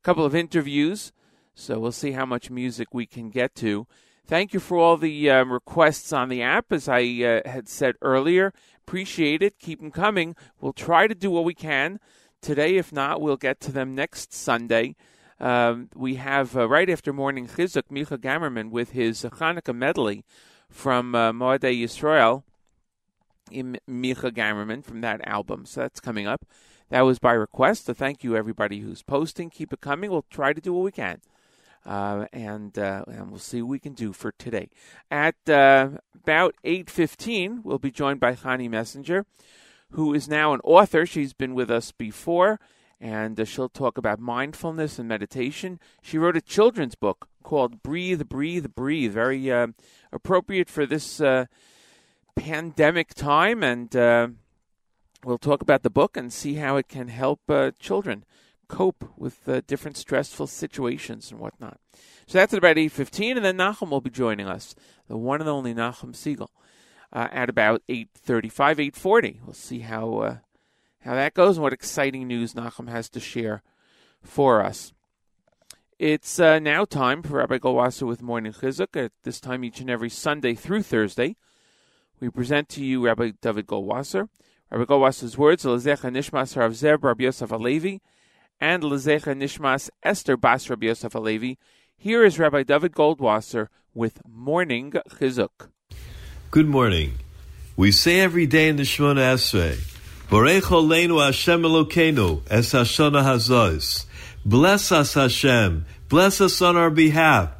couple 0.03 0.25
of 0.25 0.35
interviews, 0.35 1.13
so 1.55 1.79
we'll 1.79 1.93
see 1.93 2.13
how 2.13 2.25
much 2.25 2.51
music 2.51 2.89
we 2.95 3.05
can 3.05 3.29
get 3.29 3.55
to. 3.57 3.87
Thank 4.27 4.55
you 4.55 4.61
for 4.61 4.79
all 4.79 4.97
the 4.97 5.31
um, 5.31 5.53
requests 5.53 6.11
on 6.11 6.31
the 6.31 6.41
app, 6.43 6.73
as 6.73 6.89
I 6.89 7.03
uh, 7.03 7.49
had 7.49 7.69
said 7.69 7.97
earlier. 8.01 8.53
Appreciate 8.81 9.43
it. 9.43 9.59
Keep 9.59 9.81
them 9.81 9.91
coming. 9.91 10.35
We'll 10.59 10.73
try 10.73 11.07
to 11.07 11.15
do 11.15 11.31
what 11.31 11.45
we 11.45 11.55
can 11.55 12.01
today. 12.41 12.77
If 12.77 12.93
not, 12.93 13.21
we'll 13.21 13.37
get 13.37 13.61
to 13.61 13.73
them 13.73 13.95
next 13.95 14.33
Sunday. 14.33 14.97
Um, 15.39 15.91
we 15.95 16.15
have 16.15 16.57
uh, 16.57 16.67
right 16.67 16.89
after 16.89 17.13
morning 17.13 17.47
chizuk 17.47 17.85
Micha 17.91 18.17
Gamerman 18.17 18.71
with 18.71 18.93
his 18.93 19.23
Hanukkah 19.23 19.77
medley 19.77 20.25
from 20.71 21.15
uh, 21.15 21.33
Moadei 21.33 21.83
Yisrael, 21.83 22.43
in 23.51 23.79
Micha 23.89 24.33
Gamerman 24.33 24.85
from 24.85 25.01
that 25.03 25.21
album. 25.27 25.67
So 25.67 25.83
that's 25.83 26.01
coming 26.01 26.27
up. 26.27 26.45
That 26.89 27.03
was 27.03 27.19
by 27.19 27.33
request. 27.33 27.87
So 27.87 27.95
thank 27.95 28.25
you 28.25 28.37
everybody 28.37 28.81
who's 28.81 29.03
posting. 29.03 29.51
Keep 29.51 29.73
it 29.73 29.81
coming. 29.81 30.11
We'll 30.11 30.25
try 30.31 30.53
to 30.53 30.61
do 30.61 30.73
what 30.73 30.85
we 30.85 30.93
can. 30.93 31.21
Uh, 31.85 32.27
and 32.33 32.77
uh, 32.79 33.05
and 33.07 33.31
we'll 33.31 33.39
see 33.39 33.63
what 33.63 33.71
we 33.71 33.79
can 33.79 33.93
do 33.93 34.13
for 34.13 34.33
today. 34.33 34.69
At 35.09 35.37
uh, 35.49 35.91
about 36.15 36.57
eight 36.65 36.91
fifteen, 36.91 37.61
we'll 37.63 37.79
be 37.79 37.93
joined 37.93 38.19
by 38.19 38.35
Hani 38.35 38.69
Messenger, 38.69 39.25
who 39.93 40.13
is 40.13 40.27
now 40.29 40.53
an 40.53 40.61
author. 40.65 41.07
She's 41.07 41.33
been 41.33 41.55
with 41.55 41.71
us 41.71 41.93
before, 41.93 42.59
and 43.01 43.39
uh, 43.39 43.45
she'll 43.45 43.69
talk 43.69 43.97
about 43.97 44.19
mindfulness 44.19 44.99
and 44.99 45.09
meditation. 45.09 45.79
She 46.03 46.19
wrote 46.19 46.37
a 46.37 46.41
children's 46.41 46.97
book 46.97 47.29
called 47.47 47.81
Breathe, 47.81 48.29
Breathe, 48.29 48.75
Breathe, 48.75 49.13
very 49.13 49.53
uh, 49.53 49.69
appropriate 50.13 50.69
for 50.69 50.85
this 50.85 51.21
uh, 51.21 51.47
pandemic 52.35 53.15
time, 53.15 53.63
and 53.63 53.95
uh, 53.95 54.29
we'll 55.25 55.39
talk 55.39 55.63
about 55.63 55.85
the 55.85 55.89
book 55.89 56.17
and 56.17 56.33
see 56.33 56.55
how 56.55 56.77
it 56.77 56.89
can 56.89 57.07
help 57.07 57.49
uh, 57.49 57.71
children 57.79 58.25
cope 58.67 59.13
with 59.17 59.49
uh, 59.49 59.61
different 59.69 59.97
stressful 59.97 60.49
situations 60.49 61.31
and 61.31 61.39
whatnot. 61.39 61.79
So 62.27 62.37
that's 62.37 62.53
at 62.53 62.59
about 62.59 62.75
8.15, 62.75 63.37
and 63.37 63.45
then 63.45 63.59
Nachum 63.59 63.91
will 63.91 64.01
be 64.01 64.11
joining 64.11 64.49
us, 64.49 64.75
the 65.07 65.17
one 65.17 65.41
and 65.41 65.49
only 65.49 65.73
Nachum 65.73 66.15
Segal, 66.17 66.49
uh, 67.13 67.29
at 67.31 67.49
about 67.49 67.81
8.35, 67.89 68.91
8.40. 68.91 69.37
We'll 69.45 69.53
see 69.53 69.79
how, 69.79 70.41
how 71.03 71.15
that 71.15 71.35
goes 71.35 71.59
and 71.59 71.63
what 71.63 71.73
exciting 71.73 72.27
news 72.27 72.55
Nachum 72.55 72.89
has 72.89 73.09
to 73.11 73.21
share 73.21 73.63
for 74.21 74.65
us. 74.65 74.93
It's 75.99 76.39
uh, 76.39 76.59
now 76.59 76.85
time 76.85 77.23
for 77.23 77.39
Rabbi 77.39 77.57
Goldwasser 77.57 78.07
with 78.07 78.21
Morning 78.21 78.53
Chizuk. 78.53 79.03
At 79.03 79.13
this 79.23 79.41
time, 79.41 79.65
each 79.65 79.81
and 79.81 79.89
every 79.89 80.11
Sunday 80.11 80.55
through 80.55 80.83
Thursday, 80.83 81.37
we 82.21 82.29
present 82.29 82.69
to 82.71 82.85
you 82.85 83.03
Rabbi 83.03 83.31
David 83.41 83.67
Goldwasser. 83.67 84.29
Rabbi 84.71 84.85
Goldwasser's 84.85 85.39
words, 85.39 85.65
Lezecha 85.65 86.13
Nishmas 86.13 86.55
Harav 86.55 86.75
Zeb 86.75 87.03
Rabbi 87.03 87.25
Yosef 87.25 87.49
Alevi, 87.49 88.01
and 88.61 88.83
Lezecha 88.83 89.35
Nishmas 89.35 89.89
Esther 90.03 90.37
Bas 90.37 90.69
Rabbi 90.69 90.89
Yosef 90.89 91.15
Alevi. 91.15 91.57
Here 91.97 92.27
is 92.27 92.39
Rabbi 92.39 92.63
David 92.63 92.93
Goldwasser 92.93 93.69
with 93.95 94.21
Morning 94.29 94.93
Chizuk. 94.93 95.71
Good 96.51 96.69
morning. 96.69 97.15
We 97.75 97.91
say 97.91 98.21
every 98.21 98.45
day 98.45 98.69
in 98.69 98.77
the 98.77 98.83
Shemona 98.83 99.33
Esrei, 99.33 99.77
Borech 100.29 100.65
Oleinu 100.65 101.25
Hashem 101.25 101.63
Elokeinu 101.63 102.43
Es 102.51 102.75
Hashana 102.75 103.23
Hazos. 103.23 104.05
Bless 104.47 104.93
us, 104.93 105.15
Hashem. 105.15 105.87
Bless 106.09 106.41
us 106.41 106.63
on 106.63 106.77
our 106.77 106.89
behalf. 106.89 107.51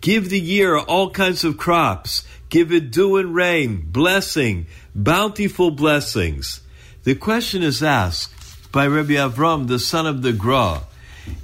Give 0.00 0.28
the 0.28 0.40
year 0.40 0.76
all 0.76 1.10
kinds 1.10 1.44
of 1.44 1.56
crops. 1.56 2.26
Give 2.48 2.72
it 2.72 2.90
dew 2.90 3.16
and 3.16 3.32
rain, 3.32 3.86
blessing, 3.86 4.66
bountiful 4.92 5.70
blessings. 5.70 6.60
The 7.04 7.14
question 7.14 7.62
is 7.62 7.80
asked 7.80 8.34
by 8.72 8.88
Rabbi 8.88 9.12
Avram, 9.12 9.68
the 9.68 9.78
son 9.78 10.04
of 10.04 10.22
the 10.22 10.32
Gra, 10.32 10.82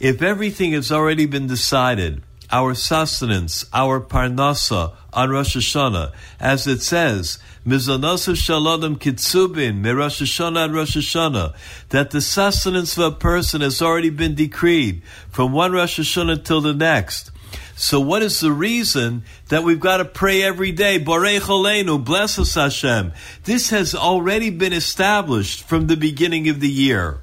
if 0.00 0.20
everything 0.20 0.72
has 0.72 0.90
already 0.90 1.26
been 1.26 1.46
decided, 1.46 2.20
our 2.50 2.74
sustenance, 2.74 3.66
our 3.72 4.00
parnasa 4.00 4.94
on 5.12 5.30
Rosh 5.30 5.56
Hashanah, 5.56 6.12
as 6.40 6.66
it 6.66 6.82
says, 6.82 7.38
Mizanosav 7.68 8.34
Shalom 8.34 8.96
Kitsubin, 8.96 9.84
Rosh 9.94 10.22
Hashanah 10.22 10.64
and 10.64 10.74
Rosh 10.74 10.96
Hashanah, 10.96 11.54
that 11.90 12.10
the 12.12 12.22
sustenance 12.22 12.96
of 12.96 13.12
a 13.12 13.14
person 13.14 13.60
has 13.60 13.82
already 13.82 14.08
been 14.08 14.34
decreed 14.34 15.02
from 15.28 15.52
one 15.52 15.72
Rosh 15.72 16.00
Hashanah 16.00 16.46
till 16.46 16.62
the 16.62 16.72
next. 16.72 17.30
So 17.76 18.00
what 18.00 18.22
is 18.22 18.40
the 18.40 18.52
reason 18.52 19.22
that 19.50 19.64
we've 19.64 19.78
got 19.78 19.98
to 19.98 20.06
pray 20.06 20.42
every 20.42 20.72
day? 20.72 20.98
Borei 20.98 21.40
Cholenu, 21.40 22.02
bless 22.02 22.38
us 22.38 22.54
Hashem. 22.54 23.12
This 23.44 23.68
has 23.68 23.94
already 23.94 24.48
been 24.48 24.72
established 24.72 25.62
from 25.62 25.88
the 25.88 25.96
beginning 25.96 26.48
of 26.48 26.60
the 26.60 26.70
year. 26.70 27.18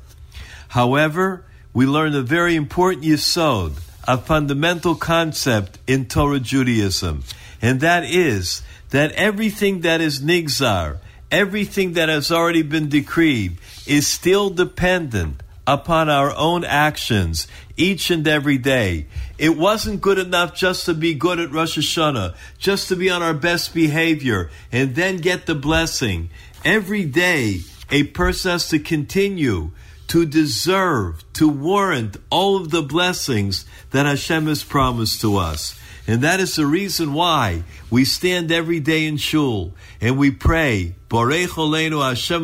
However, 0.67 1.43
we 1.73 1.87
learn 1.87 2.13
a 2.13 2.21
very 2.21 2.55
important 2.55 3.03
yisod, 3.03 3.81
a 4.07 4.19
fundamental 4.19 4.93
concept 4.93 5.79
in 5.87 6.05
Torah 6.05 6.39
Judaism, 6.39 7.23
and 7.63 7.79
that 7.79 8.03
is 8.03 8.61
that 8.89 9.11
everything 9.13 9.81
that 9.81 10.01
is 10.01 10.19
nigzar, 10.19 10.97
everything 11.31 11.93
that 11.93 12.09
has 12.09 12.31
already 12.31 12.61
been 12.61 12.89
decreed, 12.89 13.57
is 13.85 14.07
still 14.07 14.49
dependent 14.49 15.41
upon 15.67 16.09
our 16.09 16.35
own 16.35 16.63
actions 16.63 17.47
each 17.75 18.11
and 18.11 18.27
every 18.27 18.57
day. 18.57 19.07
It 19.37 19.57
wasn't 19.57 20.01
good 20.01 20.19
enough 20.19 20.53
just 20.55 20.85
to 20.85 20.93
be 20.93 21.13
good 21.13 21.39
at 21.39 21.51
Rosh 21.51 21.77
Hashanah, 21.77 22.35
just 22.57 22.87
to 22.89 22.95
be 22.95 23.09
on 23.09 23.21
our 23.21 23.33
best 23.33 23.73
behavior, 23.73 24.49
and 24.71 24.95
then 24.95 25.17
get 25.17 25.45
the 25.45 25.55
blessing. 25.55 26.29
Every 26.63 27.05
day, 27.05 27.59
a 27.91 28.03
person 28.03 28.51
has 28.51 28.69
to 28.69 28.79
continue 28.79 29.71
to 30.07 30.25
deserve, 30.25 31.23
to 31.33 31.49
warrant 31.49 32.17
all 32.29 32.57
of 32.57 32.69
the 32.69 32.81
blessings 32.81 33.65
that 33.91 34.05
Hashem 34.05 34.47
has 34.47 34.63
promised 34.63 35.21
to 35.21 35.37
us. 35.37 35.79
And 36.07 36.21
that 36.21 36.39
is 36.39 36.55
the 36.55 36.67
reason 36.67 37.13
why 37.13 37.63
we 37.89 38.05
stand 38.05 38.51
every 38.51 38.79
day 38.79 39.07
in 39.07 39.17
shul 39.17 39.73
and 39.99 40.19
we 40.19 40.29
pray, 40.29 40.95
Borei 41.09 41.47
Hashem 41.47 42.43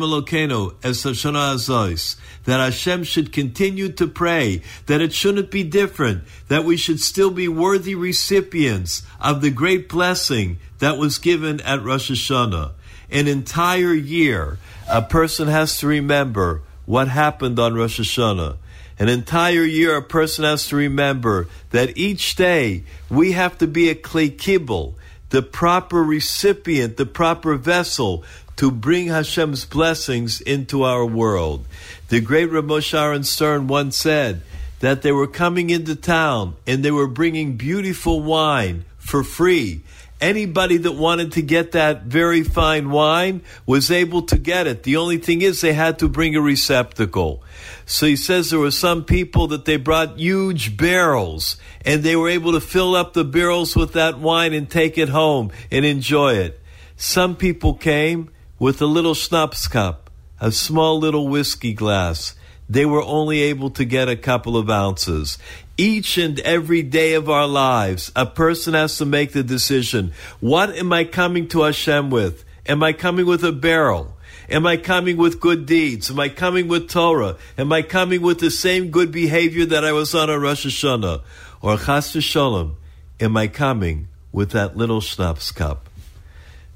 that 2.44 2.60
Hashem 2.60 3.04
should 3.04 3.32
continue 3.32 3.92
to 3.92 4.08
pray, 4.08 4.62
that 4.86 5.00
it 5.00 5.12
shouldn't 5.12 5.52
be 5.52 5.62
different, 5.62 6.24
that 6.48 6.64
we 6.64 6.76
should 6.76 7.00
still 7.00 7.30
be 7.30 7.46
worthy 7.46 7.94
recipients 7.94 9.04
of 9.20 9.40
the 9.42 9.50
great 9.50 9.88
blessing 9.88 10.58
that 10.80 10.98
was 10.98 11.18
given 11.18 11.60
at 11.60 11.84
Rosh 11.84 12.10
Hashanah. 12.10 12.72
An 13.10 13.28
entire 13.28 13.94
year, 13.94 14.58
a 14.88 15.02
person 15.02 15.46
has 15.46 15.78
to 15.78 15.86
remember 15.86 16.62
what 16.84 17.06
happened 17.06 17.60
on 17.60 17.74
Rosh 17.74 18.00
Hashanah. 18.00 18.56
An 19.02 19.08
entire 19.08 19.64
year, 19.64 19.96
a 19.96 20.00
person 20.00 20.44
has 20.44 20.68
to 20.68 20.76
remember 20.76 21.48
that 21.70 21.98
each 21.98 22.36
day 22.36 22.84
we 23.10 23.32
have 23.32 23.58
to 23.58 23.66
be 23.66 23.90
a 23.90 23.96
clay 23.96 24.28
kibble, 24.28 24.94
the 25.30 25.42
proper 25.42 26.04
recipient, 26.04 26.96
the 26.98 27.04
proper 27.04 27.56
vessel 27.56 28.22
to 28.54 28.70
bring 28.70 29.08
Hashem's 29.08 29.64
blessings 29.64 30.40
into 30.40 30.84
our 30.84 31.04
world. 31.04 31.66
The 32.10 32.20
great 32.20 32.50
Ramosh 32.50 32.96
Aaron 32.96 33.24
Stern 33.24 33.66
once 33.66 33.96
said 33.96 34.42
that 34.78 35.02
they 35.02 35.10
were 35.10 35.26
coming 35.26 35.70
into 35.70 35.96
town 35.96 36.54
and 36.64 36.84
they 36.84 36.92
were 36.92 37.08
bringing 37.08 37.56
beautiful 37.56 38.22
wine 38.22 38.84
for 38.98 39.24
free. 39.24 39.82
Anybody 40.22 40.76
that 40.76 40.92
wanted 40.92 41.32
to 41.32 41.42
get 41.42 41.72
that 41.72 42.04
very 42.04 42.44
fine 42.44 42.90
wine 42.90 43.42
was 43.66 43.90
able 43.90 44.22
to 44.22 44.38
get 44.38 44.68
it. 44.68 44.84
The 44.84 44.96
only 44.96 45.18
thing 45.18 45.42
is 45.42 45.60
they 45.60 45.72
had 45.72 45.98
to 45.98 46.08
bring 46.08 46.36
a 46.36 46.40
receptacle. 46.40 47.42
So 47.86 48.06
he 48.06 48.14
says 48.14 48.50
there 48.50 48.60
were 48.60 48.70
some 48.70 49.04
people 49.04 49.48
that 49.48 49.64
they 49.64 49.78
brought 49.78 50.20
huge 50.20 50.76
barrels 50.76 51.56
and 51.84 52.04
they 52.04 52.14
were 52.14 52.28
able 52.28 52.52
to 52.52 52.60
fill 52.60 52.94
up 52.94 53.14
the 53.14 53.24
barrels 53.24 53.74
with 53.74 53.94
that 53.94 54.20
wine 54.20 54.52
and 54.52 54.70
take 54.70 54.96
it 54.96 55.08
home 55.08 55.50
and 55.72 55.84
enjoy 55.84 56.34
it. 56.34 56.60
Some 56.96 57.34
people 57.34 57.74
came 57.74 58.30
with 58.60 58.80
a 58.80 58.86
little 58.86 59.14
schnapps 59.14 59.66
cup, 59.66 60.08
a 60.40 60.52
small 60.52 61.00
little 61.00 61.26
whiskey 61.26 61.72
glass. 61.72 62.36
They 62.68 62.86
were 62.86 63.02
only 63.02 63.40
able 63.40 63.70
to 63.70 63.84
get 63.84 64.08
a 64.08 64.16
couple 64.16 64.56
of 64.56 64.70
ounces. 64.70 65.36
Each 65.78 66.18
and 66.18 66.38
every 66.40 66.82
day 66.82 67.14
of 67.14 67.30
our 67.30 67.46
lives, 67.46 68.12
a 68.14 68.26
person 68.26 68.74
has 68.74 68.98
to 68.98 69.06
make 69.06 69.32
the 69.32 69.42
decision. 69.42 70.12
What 70.40 70.70
am 70.76 70.92
I 70.92 71.04
coming 71.04 71.48
to 71.48 71.62
Hashem 71.62 72.10
with? 72.10 72.44
Am 72.66 72.82
I 72.82 72.92
coming 72.92 73.26
with 73.26 73.42
a 73.42 73.52
barrel? 73.52 74.16
Am 74.50 74.66
I 74.66 74.76
coming 74.76 75.16
with 75.16 75.40
good 75.40 75.64
deeds? 75.64 76.10
Am 76.10 76.20
I 76.20 76.28
coming 76.28 76.68
with 76.68 76.90
Torah? 76.90 77.36
Am 77.56 77.72
I 77.72 77.80
coming 77.82 78.20
with 78.20 78.38
the 78.38 78.50
same 78.50 78.90
good 78.90 79.10
behavior 79.10 79.64
that 79.66 79.84
I 79.84 79.92
was 79.92 80.14
on 80.14 80.28
a 80.28 80.38
Rosh 80.38 80.66
Hashanah? 80.66 81.22
Or 81.62 81.78
Chas 81.78 82.10
Shalom, 82.22 82.76
am 83.18 83.36
I 83.36 83.46
coming 83.46 84.08
with 84.30 84.50
that 84.50 84.76
little 84.76 85.00
schnapps 85.00 85.52
cup? 85.52 85.88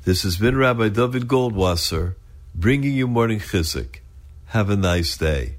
This 0.04 0.22
has 0.22 0.36
been 0.38 0.56
Rabbi 0.56 0.88
David 0.88 1.28
Goldwasser 1.28 2.14
bringing 2.54 2.92
you 2.92 3.06
morning 3.06 3.40
chizuk. 3.40 3.98
Have 4.46 4.70
a 4.70 4.76
nice 4.76 5.16
day. 5.16 5.56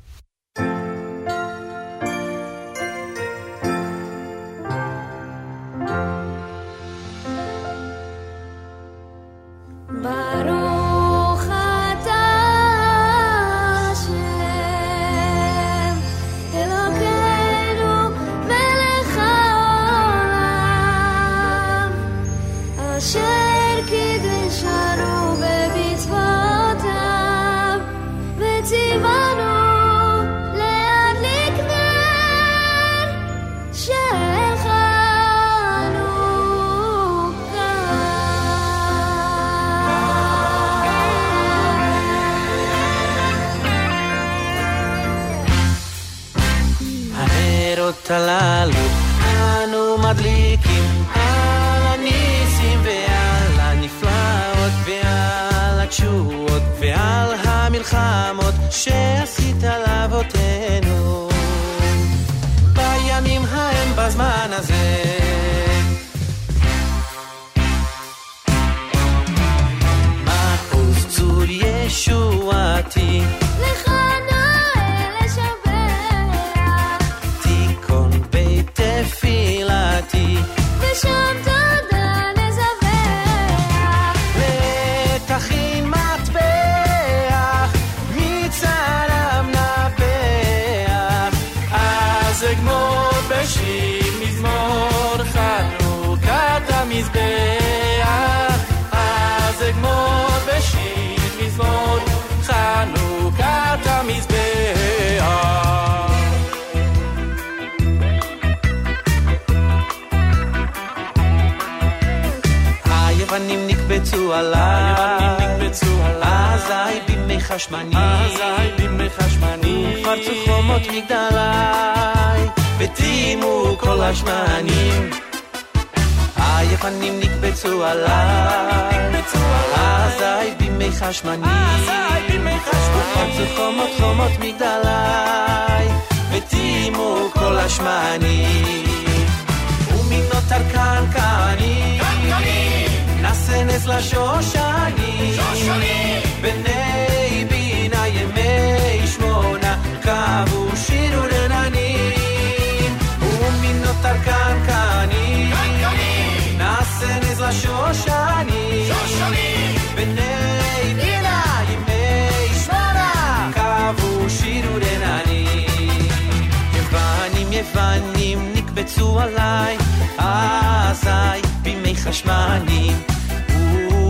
לבנים 167.76 168.54
נקבצו 168.54 169.20
עליי, 169.20 169.78
אזי 170.18 171.42
בימי 171.62 171.96
חשמלים. 171.96 172.98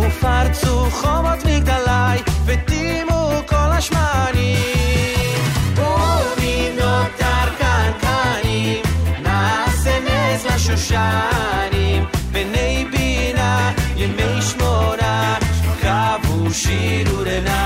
ופרצו 0.08 0.88
חומות 0.92 1.46
מגדליי, 1.46 2.22
ודימו 2.46 3.32
כל 3.46 3.56
השמנים. 3.56 5.42
ומינות 5.76 7.08
דרכנקנים, 7.20 8.84
נעשה 9.24 10.00
נס 10.00 10.46
לשושנים, 10.46 12.06
בני 12.32 12.86
בינה, 12.92 13.72
ימי 13.96 14.42
שמונה, 14.42 15.36
כבו 15.82 16.54
שירו 16.54 17.24
לנ... 17.24 17.57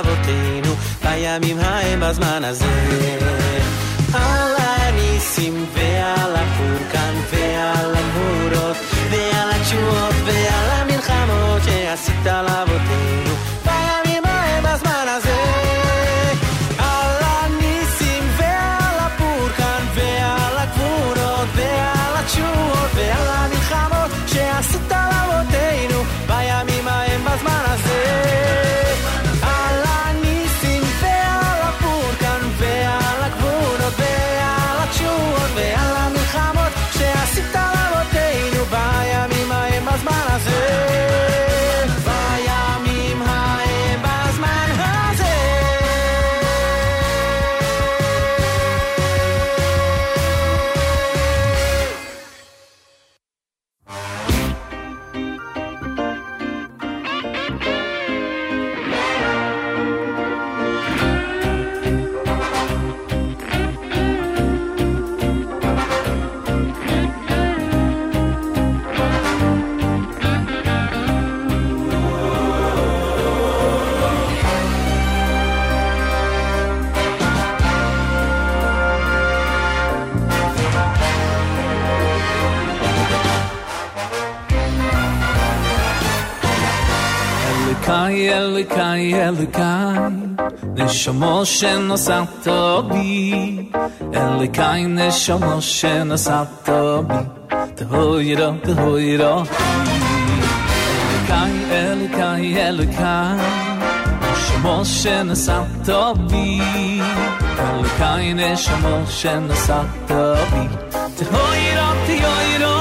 אבותינו, 0.00 0.74
בימים 1.02 1.58
ההם 1.58 2.00
בזמן 2.00 2.44
הזה. 2.44 2.64
על 4.12 4.54
הניסים 4.58 5.66
וה... 5.74 6.13
Yelly 88.44 88.64
Kai, 88.64 88.98
Yelly 88.98 89.46
Kai 89.46 90.10
Nishomo 90.76 91.46
she 91.46 91.66
no 91.88 91.96
sato 91.96 92.82
bi 92.82 93.70
Yelly 94.12 94.48
Kai, 94.52 94.82
Nishomo 94.96 95.62
she 95.62 96.04
no 96.04 96.16
sato 96.16 97.02
bi 97.04 97.20
Tehoi 97.76 98.36
ro, 98.38 98.48
tehoi 98.64 99.18
ro 99.20 99.34
Yelly 100.98 101.20
Kai, 101.28 101.52
Yelly 101.72 102.08
Kai, 102.16 102.40
Yelly 102.58 102.86
Kai 102.98 103.34
Nishomo 104.20 104.74
she 104.84 105.14
no 105.26 105.34
sato 105.46 106.14
bi 106.28 106.44
Yelly 107.58 107.88
Kai, 107.98 108.22
Yelly 108.24 108.36
Kai, 108.36 108.36
Yelly 108.36 108.36
Kai 108.36 108.36
Nishomo 108.40 108.94
she 109.16 109.32
bi 110.08 110.62
Tehoi 111.16 111.66
ro, 111.78 111.88
tehoi 112.06 112.54
ro 112.62 112.74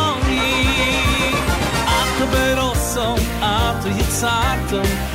Ich 3.86 4.72
bin 4.72 5.13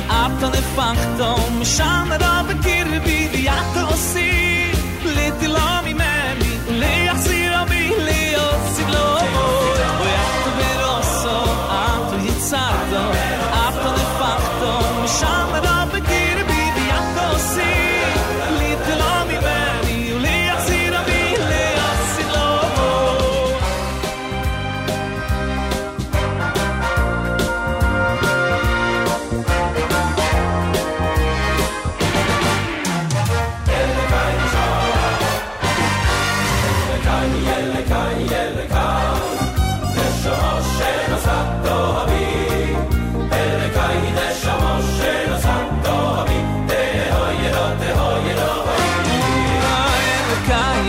wacht 0.79 1.19
om 1.19 1.63
samen 1.63 2.19
op 2.39 2.49
een 2.49 2.59
keer 2.59 2.78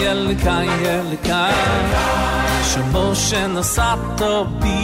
kayel 0.00 0.26
kayel 0.44 1.08
ka 1.28 1.44
shmo 2.68 3.04
shen 3.26 3.54
sato 3.74 4.32
bi 4.60 4.78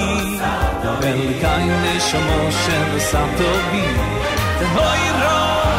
vel 1.01 1.23
kay 1.43 1.65
ne 1.83 1.95
shmo 2.07 2.41
shen 2.63 2.91
sato 3.11 3.53
bi 3.71 3.85
te 4.59 4.67
hoy 4.75 5.03
ro 5.23 5.39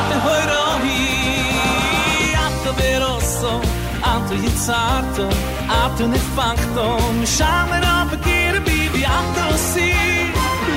te 0.09 0.15
hoy 0.25 0.41
ro 0.51 0.63
hi 0.85 1.01
at 2.45 2.65
vero 2.79 3.13
so 3.37 3.53
at 4.13 4.27
ye 4.43 4.51
tsarto 4.63 5.27
at 5.81 5.97
ne 6.13 6.19
fakto 6.35 6.87
shamen 7.35 7.85
af 7.97 8.11
kir 8.25 8.55
bi 8.67 8.79
bi 8.93 9.01
at 9.19 9.37
si. 9.71 9.91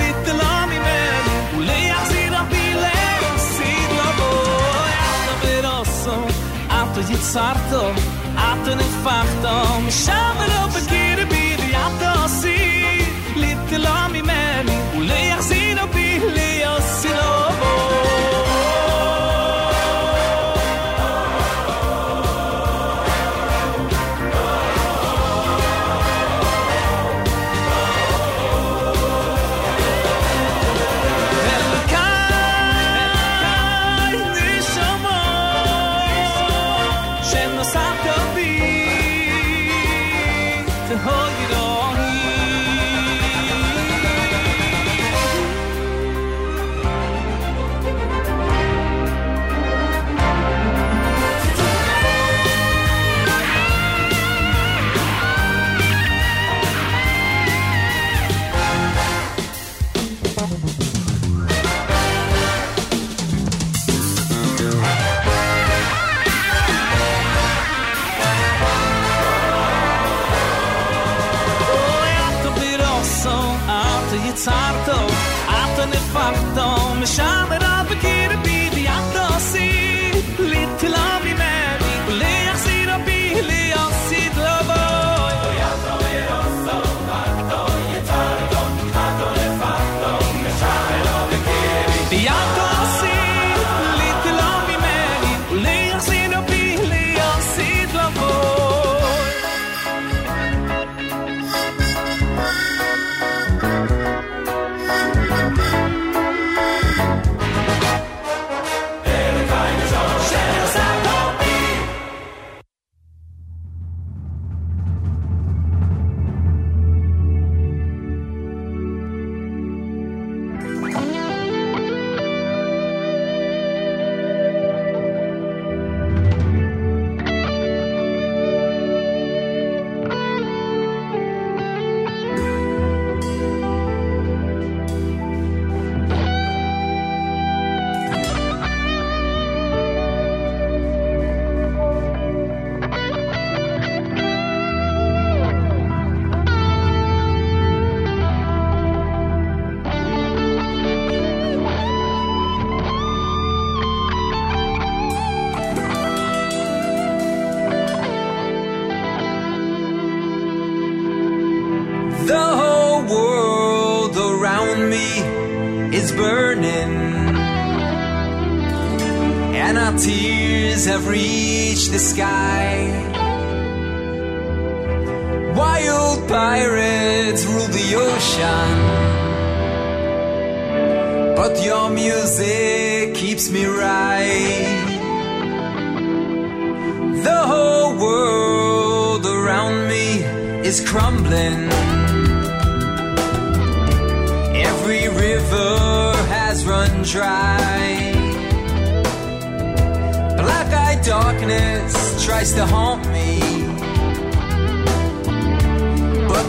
Little 0.01 0.43
ami 0.61 0.79
men 0.87 1.25
ule 1.59 1.81
Zartor, 7.33 8.20
Ato 8.53 8.73
nefakto, 8.75 9.55
mishamer 9.85 10.51
abagir 10.63 10.85
bibi 10.91 11.00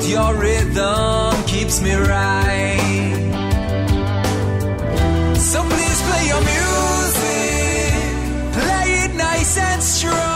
But 0.01 0.09
your 0.09 0.33
rhythm 0.33 1.43
keeps 1.45 1.79
me 1.79 1.93
right. 1.93 3.19
So 5.37 5.61
please 5.61 6.01
play 6.07 6.27
your 6.27 6.41
music, 6.41 7.93
play 8.51 9.05
it 9.05 9.13
nice 9.13 9.57
and 9.59 9.83
strong. 9.83 10.30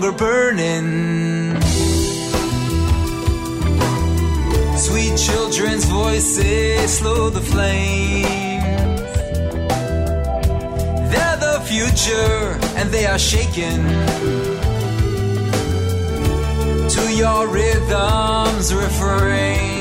Longer 0.00 0.16
burning. 0.16 1.60
Sweet 4.76 5.16
children's 5.16 5.84
voices 5.86 6.98
slow 6.98 7.30
the 7.30 7.40
flames. 7.40 8.28
They're 11.10 11.38
the 11.46 11.60
future 11.64 12.58
and 12.76 12.90
they 12.90 13.06
are 13.06 13.18
shaken 13.18 13.78
to 16.94 17.02
your 17.16 17.48
rhythm's 17.48 18.72
refrain. 18.72 19.77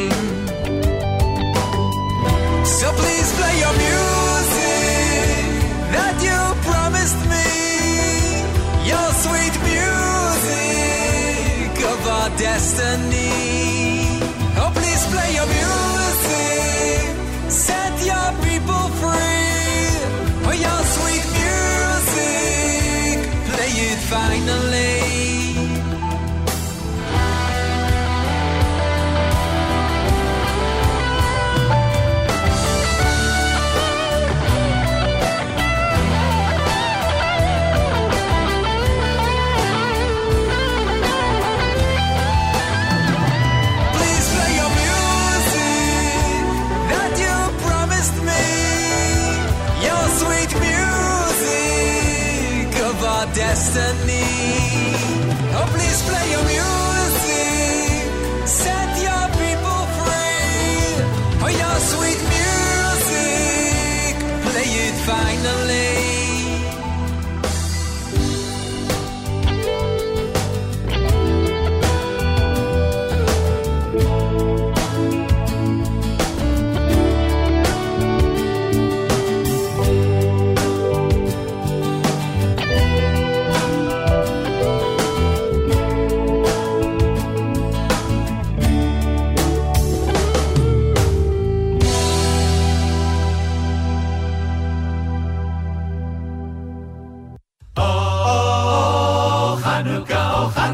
Destiny. 12.68 14.20
Oh, 14.60 14.72
please 14.74 15.04
play 15.14 15.34
your 15.36 15.48
music, 15.60 17.06
set 17.50 17.94
your 18.06 18.30
people 18.44 18.86
free. 19.00 19.88
Oh, 20.48 20.56
your 20.66 20.82
sweet 20.96 21.26
music, 21.40 23.16
play 23.50 23.72
it 23.90 24.00
finally. 24.12 25.37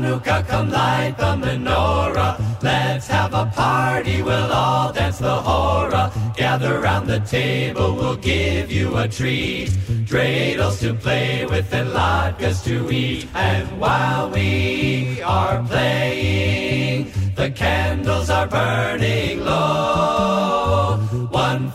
Hanukkah, 0.03 0.45
come 0.45 0.69
light 0.69 1.15
the 1.17 1.33
menorah. 1.37 2.37
Let's 2.61 3.07
have 3.07 3.33
a 3.33 3.45
party, 3.45 4.21
we'll 4.21 4.51
all 4.51 4.91
dance 4.91 5.19
the 5.19 5.33
hora. 5.33 6.11
Gather 6.35 6.81
round 6.81 7.07
the 7.07 7.21
table, 7.21 7.95
we'll 7.95 8.17
give 8.17 8.69
you 8.69 8.97
a 8.97 9.07
treat. 9.07 9.69
Dreidels 10.09 10.81
to 10.81 10.93
play 10.93 11.45
with 11.45 11.73
and 11.73 11.89
latkes 11.91 12.65
to 12.65 12.91
eat. 12.91 13.27
And 13.33 13.79
while 13.79 14.29
we 14.29 15.21
are 15.21 15.63
playing, 15.63 17.13
the 17.35 17.49
candles 17.51 18.29
are 18.29 18.47
burning 18.47 19.39
low. 19.39 20.22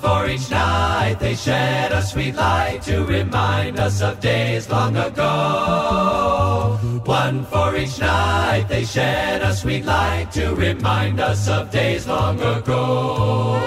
For 0.00 0.28
each 0.28 0.50
night, 0.50 1.16
they 1.18 1.34
shed 1.34 1.92
a 1.92 2.02
sweet 2.02 2.36
light 2.36 2.82
to 2.82 3.04
remind 3.04 3.80
us 3.80 4.00
of 4.00 4.20
days 4.20 4.68
long 4.68 4.96
ago. 4.96 6.78
One 7.04 7.44
for 7.44 7.74
each 7.76 7.98
night, 7.98 8.66
they 8.68 8.84
shed 8.84 9.42
a 9.42 9.54
sweet 9.54 9.84
light 9.84 10.30
to 10.32 10.54
remind 10.54 11.20
us 11.20 11.48
of 11.48 11.70
days 11.70 12.06
long 12.06 12.40
ago. 12.40 13.60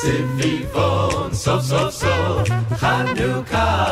Sivivon, 0.00 1.34
so, 1.34 1.60
so, 1.60 1.90
so, 1.90 2.44
Chanukah, 2.80 3.86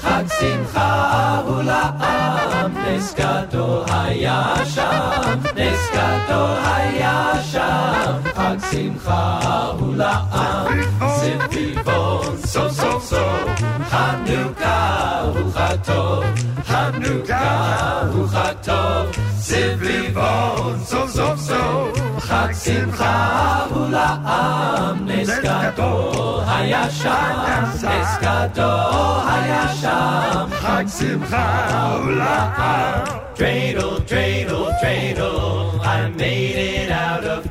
Chag 0.00 0.30
Simcha, 0.30 1.44
Ula'am, 1.46 2.72
Nes 2.74 3.14
Gadol 3.14 3.84
Haya 3.86 4.64
Sham, 4.64 5.42
Nes 5.54 5.90
Gadol 5.92 6.50
Haya 6.64 7.42
Sham, 7.50 8.22
Chag 8.24 8.60
Simcha, 8.60 9.22
Ula'am, 9.78 10.84
Sivivon, 11.18 12.38
so, 12.46 12.68
so, 12.68 12.98
so, 12.98 13.22
Chanukah, 13.90 15.36
Uchak 18.12 18.56
Tov, 18.64 19.21
Tov, 19.52 19.78
Sivivon, 19.78 20.80
so, 20.86 21.06
so, 21.06 21.36
so, 21.36 21.92
Chag 22.26 22.54
Simcha, 22.54 23.68
Haya 26.48 26.90
Sham, 26.90 27.84
Nes 27.84 28.18
Gadol 28.22 29.20
Haya 29.28 29.74
Sham. 29.78 30.50
Dreidel, 33.36 34.00
dreidel, 34.06 34.72
dreidel, 34.80 35.80
I 35.84 36.08
made 36.16 36.56
it 36.56 36.71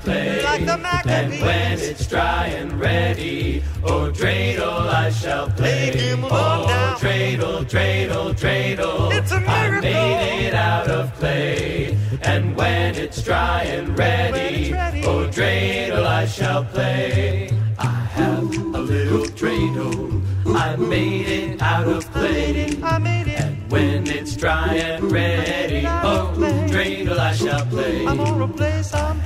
out 0.08 0.62
of 0.62 1.04
clay. 1.04 1.14
and 1.14 1.42
when 1.42 1.80
it's 1.80 2.08
dry 2.08 2.48
and 2.48 2.80
ready, 2.80 3.64
oh 3.84 4.12
dreidel, 4.12 4.88
I 4.90 5.10
shall 5.12 5.50
play. 5.50 5.92
Oh 6.24 6.98
dreidel, 7.00 7.66
dreidel, 7.66 8.34
dreidel, 8.34 9.48
I 9.48 9.80
made 9.80 10.48
it 10.48 10.54
out 10.54 10.90
of 10.90 11.14
clay. 11.16 11.98
And 12.22 12.56
when 12.56 12.96
it's 12.96 13.22
dry 13.24 13.64
and 13.64 13.98
ready, 13.98 14.74
oh 15.04 15.28
dreidel, 15.28 16.06
I 16.06 16.26
shall 16.26 16.64
play. 16.66 17.50
I 17.78 17.86
have 17.86 18.44
a 18.44 18.80
little 18.80 19.26
dreidel, 19.26 20.24
I 20.56 20.76
made 20.76 21.28
it 21.28 21.62
out 21.62 21.88
of 21.88 22.12
clay. 22.12 22.78
I 22.84 22.98
made 22.98 23.28
it. 23.28 23.40
And 23.42 23.72
when 23.72 24.08
it's 24.08 24.36
dry 24.36 24.76
and 24.76 25.12
ready, 25.12 25.86
oh 25.86 26.34
dreidel, 26.38 27.18
I 27.18 27.34
shall 27.34 27.66
play. 27.66 28.06
I'm 28.06 28.18
gonna 28.18 28.48
play 28.48 28.82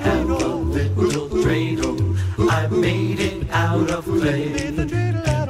a 0.06 0.24
little 0.24 0.65
dreidel, 1.46 2.18
I 2.50 2.68
made 2.68 3.20
it 3.20 3.48
out 3.52 3.90
of 3.92 4.06
clay. 4.06 4.50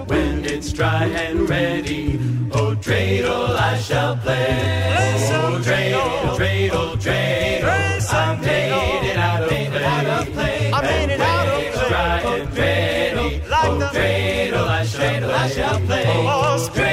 When 0.08 0.44
it's 0.44 0.74
dry 0.74 1.06
and 1.06 1.50
ready, 1.50 2.20
oh 2.52 2.76
dreidel, 2.76 3.56
I 3.56 3.78
shall 3.80 4.18
play. 4.18 4.48
Oh 5.32 5.62
dreidel, 5.64 6.36
dreidel, 6.38 6.90
dreidel, 6.98 7.64
I 8.14 8.36
made 8.42 9.08
it 9.12 9.18
out 9.18 9.44
of 10.06 10.34
clay. 10.34 10.72
I 10.74 10.82
made 10.82 11.14
it 11.14 11.22
out 11.22 11.48
of 11.48 11.74
clay. 11.74 11.90
dry 11.90 12.20
and 12.34 12.58
ready, 12.58 13.42
oh 13.54 13.90
dreidel, 13.94 14.68
I 14.68 15.48
shall, 15.48 15.80
play. 15.80 16.04
Oh, 16.08 16.56
oh 16.56 16.85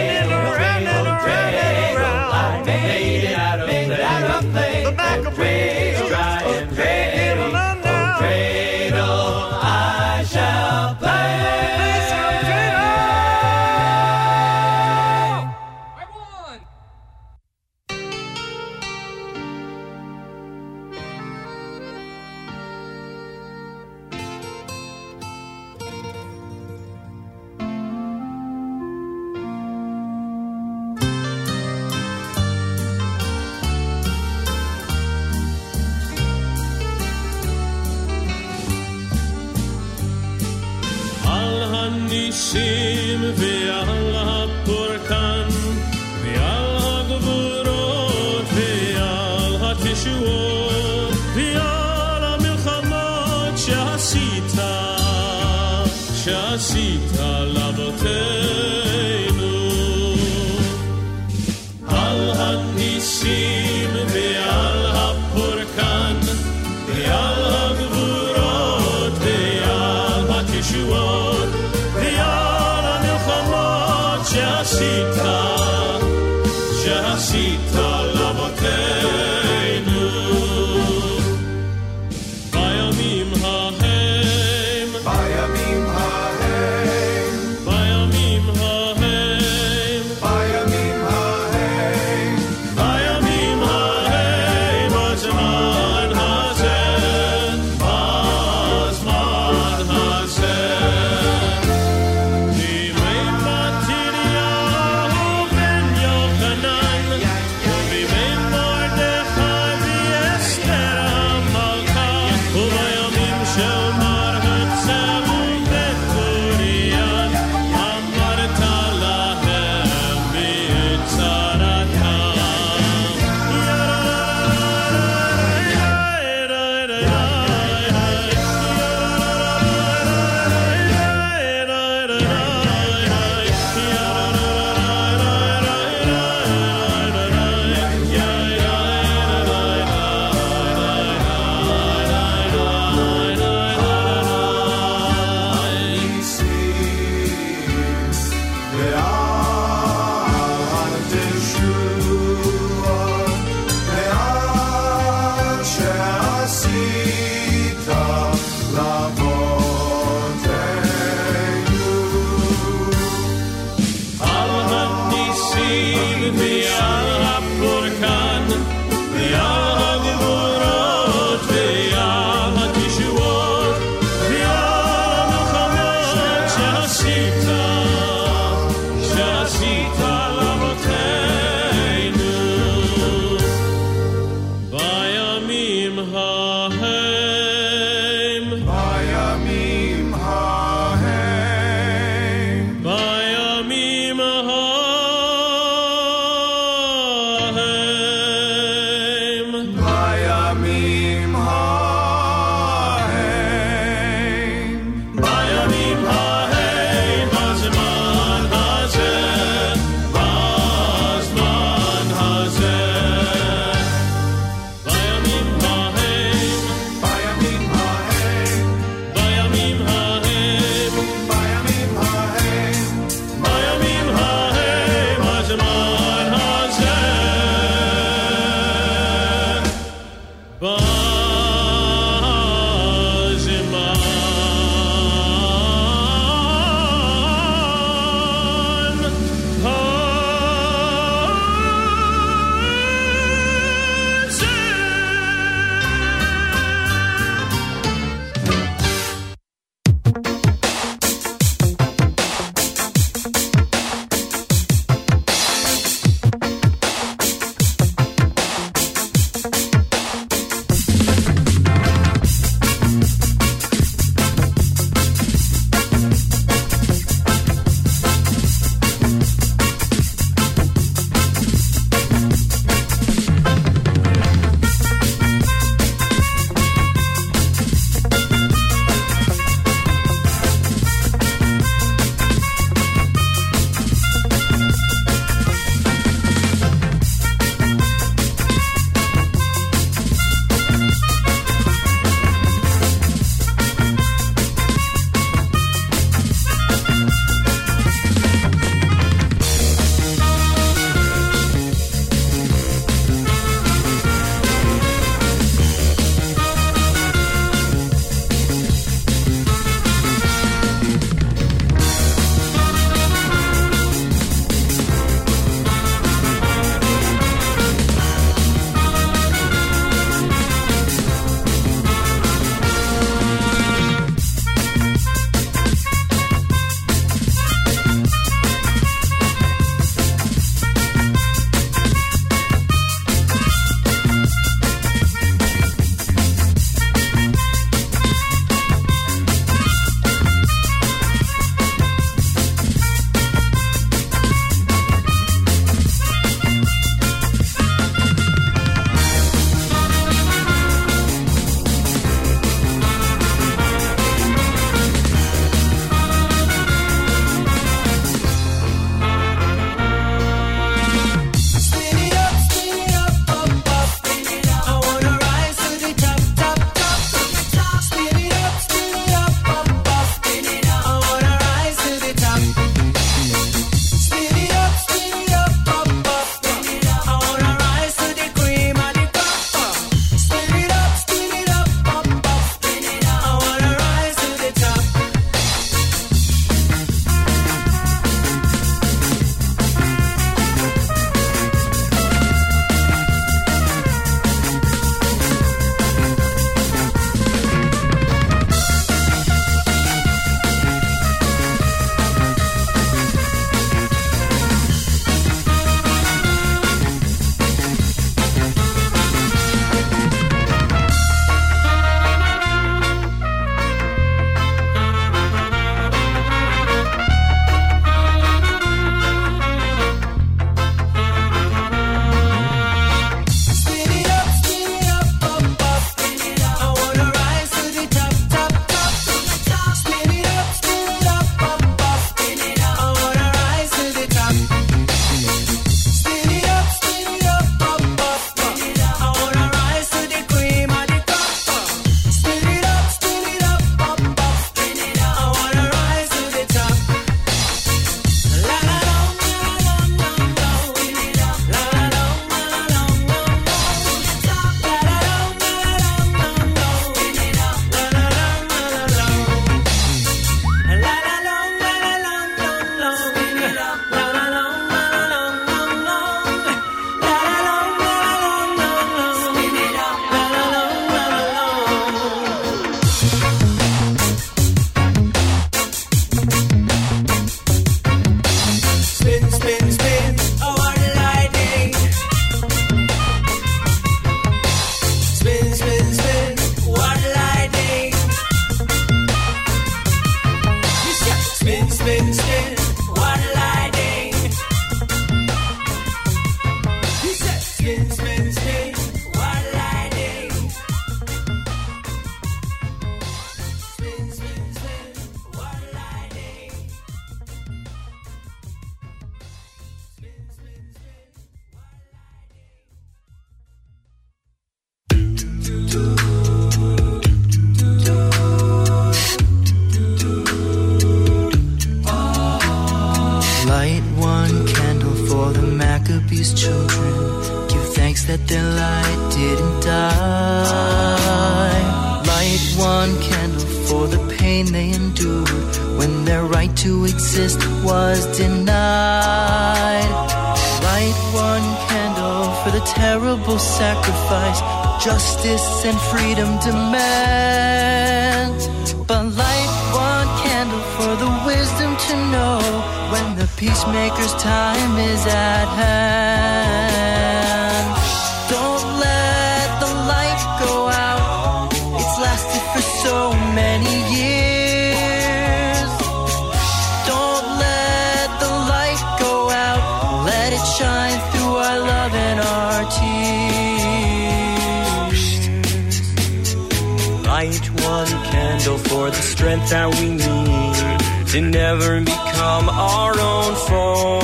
never 581.33 581.81
become 581.81 582.47
our 582.51 582.93
own 582.93 583.35
foe. 583.49 584.01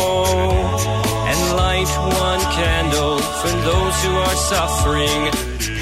And 1.31 1.41
light 1.57 1.91
one 2.25 2.43
candle 2.57 3.19
for 3.19 3.53
those 3.69 3.97
who 4.03 4.13
are 4.27 4.39
suffering. 4.53 5.21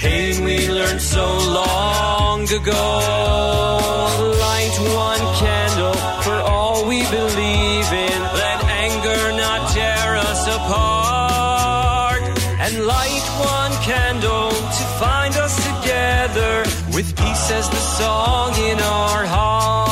Pain 0.03 0.44
we 0.44 0.68
learned 0.68 1.01
so 1.01 1.24
long 1.61 2.42
ago. 2.61 2.84
Light 4.47 4.76
one 5.07 5.24
candle 5.42 5.99
for 6.24 6.38
all 6.53 6.84
we 6.88 7.01
believe 7.18 7.88
in. 8.07 8.18
Let 8.42 8.59
anger 8.84 9.22
not 9.42 9.70
tear 9.70 10.16
us 10.16 10.42
apart. 10.59 12.22
And 12.64 12.86
light 12.86 13.26
one 13.38 13.74
candle 13.82 14.51
to 14.51 14.84
find 14.99 15.34
us 15.36 15.55
together. 15.68 16.55
With 16.92 17.09
peace 17.16 17.51
as 17.53 17.70
the 17.70 17.84
song 17.99 18.53
in 18.70 18.80
our 18.80 19.26
heart. 19.26 19.86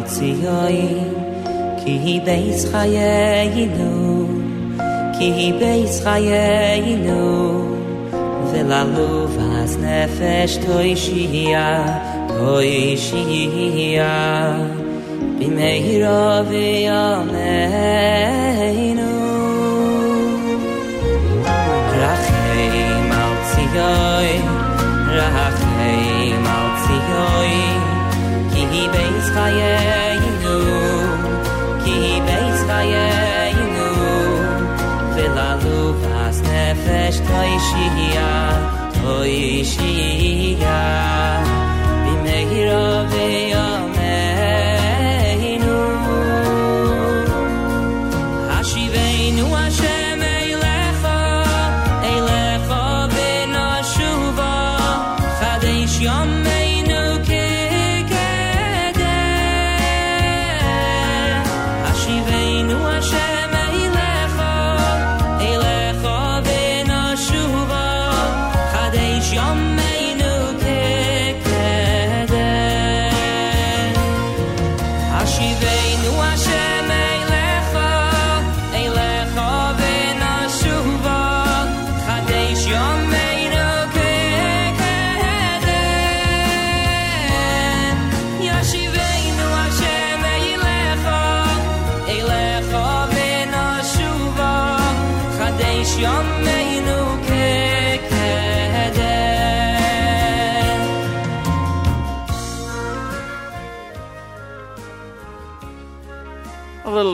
Chalzi 0.00 0.32
Yoi 0.42 1.84
Ki 1.84 1.94
hi 2.04 2.14
beis 2.26 2.64
chaye 2.70 3.52
yinu 3.54 3.92
Ki 5.16 5.28
hi 5.38 5.48
beis 5.60 6.00
chaye 6.04 6.46
vel 7.04 7.24
Ve 8.50 8.62
la 8.70 8.82
luvaz 8.84 9.76
nefesh 9.82 10.56
toy 10.64 10.90
shia 11.02 11.68
toy 12.28 12.96
shia 12.96 13.24
ishi 13.40 13.94
ya 13.94 14.16
Bimei 15.38 16.00
shi 37.70 37.84
hia 37.98 38.30
toy 39.00 39.36
shiga 39.72 40.78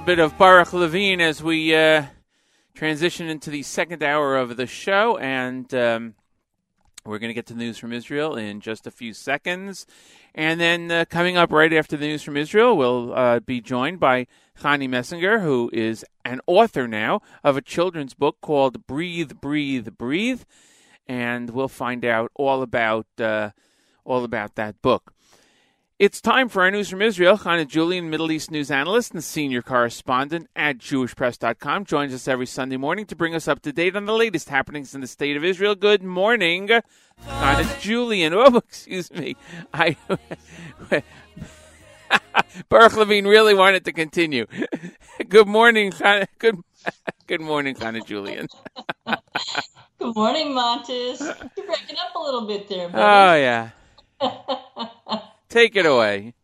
bit 0.06 0.18
of 0.20 0.38
Baruch 0.38 0.72
Levine 0.72 1.20
as 1.20 1.42
we 1.42 1.74
uh, 1.74 2.04
transition 2.74 3.26
into 3.28 3.50
the 3.50 3.64
second 3.64 4.04
hour 4.04 4.36
of 4.36 4.56
the 4.56 4.68
show, 4.68 5.18
and 5.18 5.74
um, 5.74 6.14
we're 7.04 7.18
going 7.18 7.30
to 7.30 7.34
get 7.34 7.46
to 7.46 7.54
the 7.54 7.58
news 7.58 7.76
from 7.76 7.92
Israel 7.92 8.36
in 8.36 8.60
just 8.60 8.86
a 8.86 8.92
few 8.92 9.12
seconds. 9.12 9.84
And 10.32 10.60
then 10.60 10.92
uh, 10.92 11.06
coming 11.10 11.36
up 11.36 11.50
right 11.50 11.72
after 11.72 11.96
the 11.96 12.06
news 12.06 12.22
from 12.22 12.36
Israel, 12.36 12.76
we'll 12.76 13.12
uh, 13.14 13.40
be 13.40 13.60
joined 13.60 13.98
by 13.98 14.28
Chani 14.60 14.88
Messinger, 14.88 15.42
who 15.42 15.70
is 15.72 16.04
an 16.24 16.40
author 16.46 16.86
now 16.86 17.20
of 17.42 17.56
a 17.56 17.60
children's 17.60 18.14
book 18.14 18.36
called 18.40 18.86
Breathe, 18.86 19.32
Breathe, 19.40 19.88
Breathe, 19.98 20.44
and 21.08 21.50
we'll 21.50 21.66
find 21.66 22.04
out 22.04 22.30
all 22.36 22.62
about 22.62 23.06
uh, 23.18 23.50
all 24.04 24.22
about 24.22 24.54
that 24.54 24.80
book. 24.82 25.15
It's 25.98 26.20
time 26.20 26.50
for 26.50 26.62
our 26.62 26.70
news 26.70 26.90
from 26.90 27.00
Israel. 27.00 27.38
Chana 27.38 27.66
Julian, 27.66 28.10
Middle 28.10 28.30
East 28.30 28.50
news 28.50 28.70
analyst 28.70 29.14
and 29.14 29.24
senior 29.24 29.62
correspondent 29.62 30.46
at 30.54 30.76
JewishPress.com, 30.76 31.86
joins 31.86 32.12
us 32.12 32.28
every 32.28 32.44
Sunday 32.44 32.76
morning 32.76 33.06
to 33.06 33.16
bring 33.16 33.34
us 33.34 33.48
up 33.48 33.62
to 33.62 33.72
date 33.72 33.96
on 33.96 34.04
the 34.04 34.12
latest 34.12 34.50
happenings 34.50 34.94
in 34.94 35.00
the 35.00 35.06
state 35.06 35.38
of 35.38 35.44
Israel. 35.44 35.74
Good 35.74 36.02
morning, 36.02 36.68
Chana 36.68 37.80
Julian. 37.80 38.34
Oh, 38.34 38.56
excuse 38.68 39.10
me. 39.10 39.36
I 39.72 39.96
Baruch 42.68 42.96
Levine 42.96 43.26
really 43.26 43.54
wanted 43.54 43.86
to 43.86 43.92
continue. 43.92 44.44
Good 45.30 45.48
morning, 45.48 45.92
Chana. 45.92 46.26
Good, 46.38 46.56
good 47.26 47.40
morning, 47.40 47.74
Chana 47.74 48.04
Julian. 48.04 48.48
Good 49.06 50.14
morning, 50.14 50.48
Matis. 50.48 51.20
You're 51.56 51.66
breaking 51.66 51.96
up 52.06 52.14
a 52.14 52.18
little 52.18 52.46
bit 52.46 52.68
there, 52.68 52.90
Oh 52.92 53.34
yeah. 53.34 53.70
Take 55.48 55.76
it 55.76 55.86
away. 55.86 56.34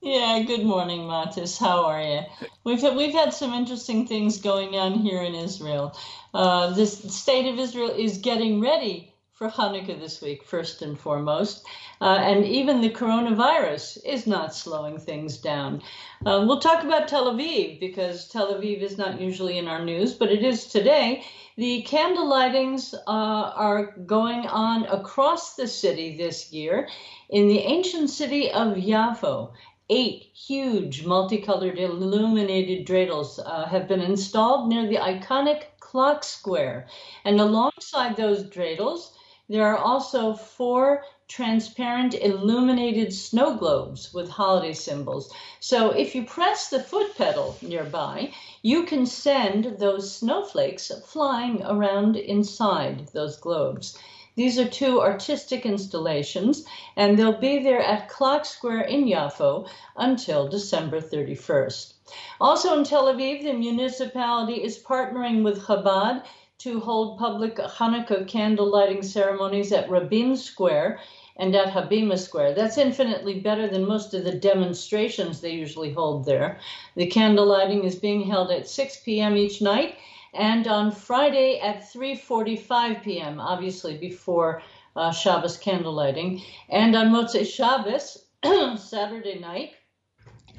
Yeah, 0.00 0.42
good 0.46 0.64
morning, 0.64 1.00
Matis. 1.00 1.58
How 1.58 1.86
are 1.86 2.02
you? 2.02 2.20
We've 2.62 2.80
had, 2.80 2.94
we've 2.94 3.14
had 3.14 3.32
some 3.32 3.52
interesting 3.52 4.06
things 4.06 4.38
going 4.38 4.76
on 4.76 4.94
here 4.94 5.22
in 5.22 5.34
Israel. 5.34 5.96
Uh, 6.32 6.74
the 6.74 6.86
state 6.86 7.50
of 7.50 7.58
Israel 7.58 7.90
is 7.90 8.18
getting 8.18 8.60
ready 8.60 9.14
for 9.32 9.48
Hanukkah 9.48 9.98
this 9.98 10.22
week, 10.22 10.44
first 10.44 10.82
and 10.82 10.98
foremost, 10.98 11.66
uh, 12.00 12.18
and 12.20 12.44
even 12.44 12.80
the 12.80 12.90
coronavirus 12.90 13.98
is 14.04 14.26
not 14.26 14.54
slowing 14.54 14.98
things 14.98 15.38
down. 15.38 15.82
Uh, 16.24 16.44
we'll 16.46 16.60
talk 16.60 16.84
about 16.84 17.08
Tel 17.08 17.34
Aviv 17.34 17.80
because 17.80 18.28
Tel 18.28 18.54
Aviv 18.54 18.80
is 18.80 18.96
not 18.96 19.20
usually 19.20 19.58
in 19.58 19.66
our 19.66 19.84
news, 19.84 20.14
but 20.14 20.30
it 20.30 20.44
is 20.44 20.66
today. 20.66 21.24
The 21.56 21.82
candle 21.82 22.26
lightings 22.26 22.94
uh, 22.94 23.00
are 23.06 23.92
going 24.06 24.44
on 24.46 24.86
across 24.86 25.54
the 25.54 25.68
city 25.68 26.16
this 26.16 26.52
year 26.52 26.88
in 27.30 27.46
the 27.46 27.60
ancient 27.60 28.10
city 28.10 28.50
of 28.50 28.76
Yafo. 28.76 29.52
Eight 29.88 30.30
huge 30.34 31.06
multicolored 31.06 31.78
illuminated 31.78 32.84
dreidels 32.88 33.38
uh, 33.38 33.66
have 33.66 33.86
been 33.86 34.00
installed 34.00 34.68
near 34.68 34.88
the 34.88 34.96
iconic 34.96 35.66
clock 35.78 36.24
square. 36.24 36.88
And 37.24 37.40
alongside 37.40 38.16
those 38.16 38.42
dreidels, 38.42 39.12
there 39.48 39.64
are 39.64 39.78
also 39.78 40.34
four 40.34 41.04
transparent 41.28 42.14
illuminated 42.14 43.12
snow 43.12 43.56
globes 43.56 44.12
with 44.12 44.28
holiday 44.28 44.72
symbols. 44.72 45.32
So 45.60 45.90
if 45.90 46.14
you 46.14 46.24
press 46.24 46.68
the 46.68 46.82
foot 46.82 47.16
pedal 47.16 47.56
nearby, 47.62 48.32
you 48.62 48.84
can 48.84 49.06
send 49.06 49.78
those 49.78 50.14
snowflakes 50.14 50.92
flying 51.06 51.62
around 51.64 52.16
inside 52.16 53.08
those 53.12 53.36
globes. 53.36 53.98
These 54.36 54.58
are 54.58 54.68
two 54.68 55.00
artistic 55.00 55.64
installations, 55.64 56.64
and 56.96 57.16
they'll 57.16 57.38
be 57.38 57.62
there 57.62 57.80
at 57.80 58.08
Clock 58.08 58.44
Square 58.44 58.82
in 58.82 59.04
Yafo 59.04 59.68
until 59.96 60.48
December 60.48 61.00
31st. 61.00 61.92
Also 62.40 62.76
in 62.76 62.84
Tel 62.84 63.06
Aviv, 63.06 63.44
the 63.44 63.52
municipality 63.52 64.62
is 64.62 64.82
partnering 64.82 65.44
with 65.44 65.66
Chabad 65.66 66.24
to 66.58 66.80
hold 66.80 67.18
public 67.18 67.56
Hanukkah 67.56 68.26
candle 68.26 68.66
lighting 68.66 69.02
ceremonies 69.02 69.72
at 69.72 69.90
Rabin 69.90 70.36
Square 70.36 71.00
and 71.36 71.54
at 71.54 71.72
Habima 71.72 72.18
Square. 72.18 72.54
That's 72.54 72.78
infinitely 72.78 73.40
better 73.40 73.68
than 73.68 73.86
most 73.86 74.14
of 74.14 74.24
the 74.24 74.32
demonstrations 74.32 75.40
they 75.40 75.52
usually 75.52 75.92
hold 75.92 76.24
there. 76.24 76.60
The 76.94 77.06
candle 77.06 77.46
lighting 77.46 77.84
is 77.84 77.96
being 77.96 78.22
held 78.22 78.50
at 78.50 78.68
6 78.68 79.00
p.m. 79.04 79.36
each 79.36 79.60
night 79.60 79.96
and 80.34 80.66
on 80.66 80.90
Friday 80.90 81.60
at 81.60 81.82
3:45 81.82 83.02
p.m. 83.02 83.40
obviously 83.40 83.96
before 83.96 84.62
uh, 84.96 85.12
Shabbos 85.12 85.56
candle 85.56 85.92
lighting 85.92 86.42
and 86.68 86.94
on 86.96 87.10
Motzei 87.10 87.46
Shabbos 87.46 88.26
Saturday 88.76 89.38
night 89.38 89.74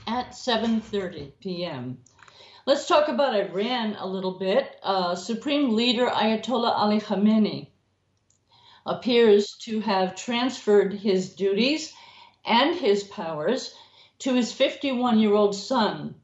at 0.07 0.31
7:30 0.31 1.31
p.m. 1.39 1.97
Let's 2.67 2.87
talk 2.87 3.09
about 3.09 3.35
Iran 3.35 3.95
a 3.99 4.07
little 4.07 4.39
bit. 4.39 4.79
Uh, 4.81 5.13
Supreme 5.13 5.75
Leader 5.75 6.07
Ayatollah 6.07 6.73
Ali 6.75 6.99
Khamenei 6.99 7.67
appears 8.87 9.55
to 9.57 9.81
have 9.81 10.15
transferred 10.15 10.91
his 10.91 11.35
duties 11.35 11.93
and 12.43 12.75
his 12.75 13.03
powers 13.03 13.75
to 14.17 14.33
his 14.33 14.51
51 14.51 15.19
year 15.19 15.35
old 15.35 15.53
son, 15.53 16.15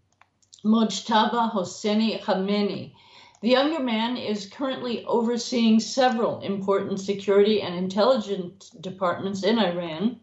Mojtaba 0.65 1.51
Hosseini 1.51 2.19
Khamenei. 2.19 2.95
The 3.41 3.49
younger 3.49 3.79
man 3.79 4.17
is 4.17 4.49
currently 4.49 5.05
overseeing 5.05 5.79
several 5.79 6.39
important 6.39 6.99
security 7.01 7.61
and 7.61 7.75
intelligence 7.75 8.71
departments 8.71 9.43
in 9.43 9.59
Iran. 9.59 10.20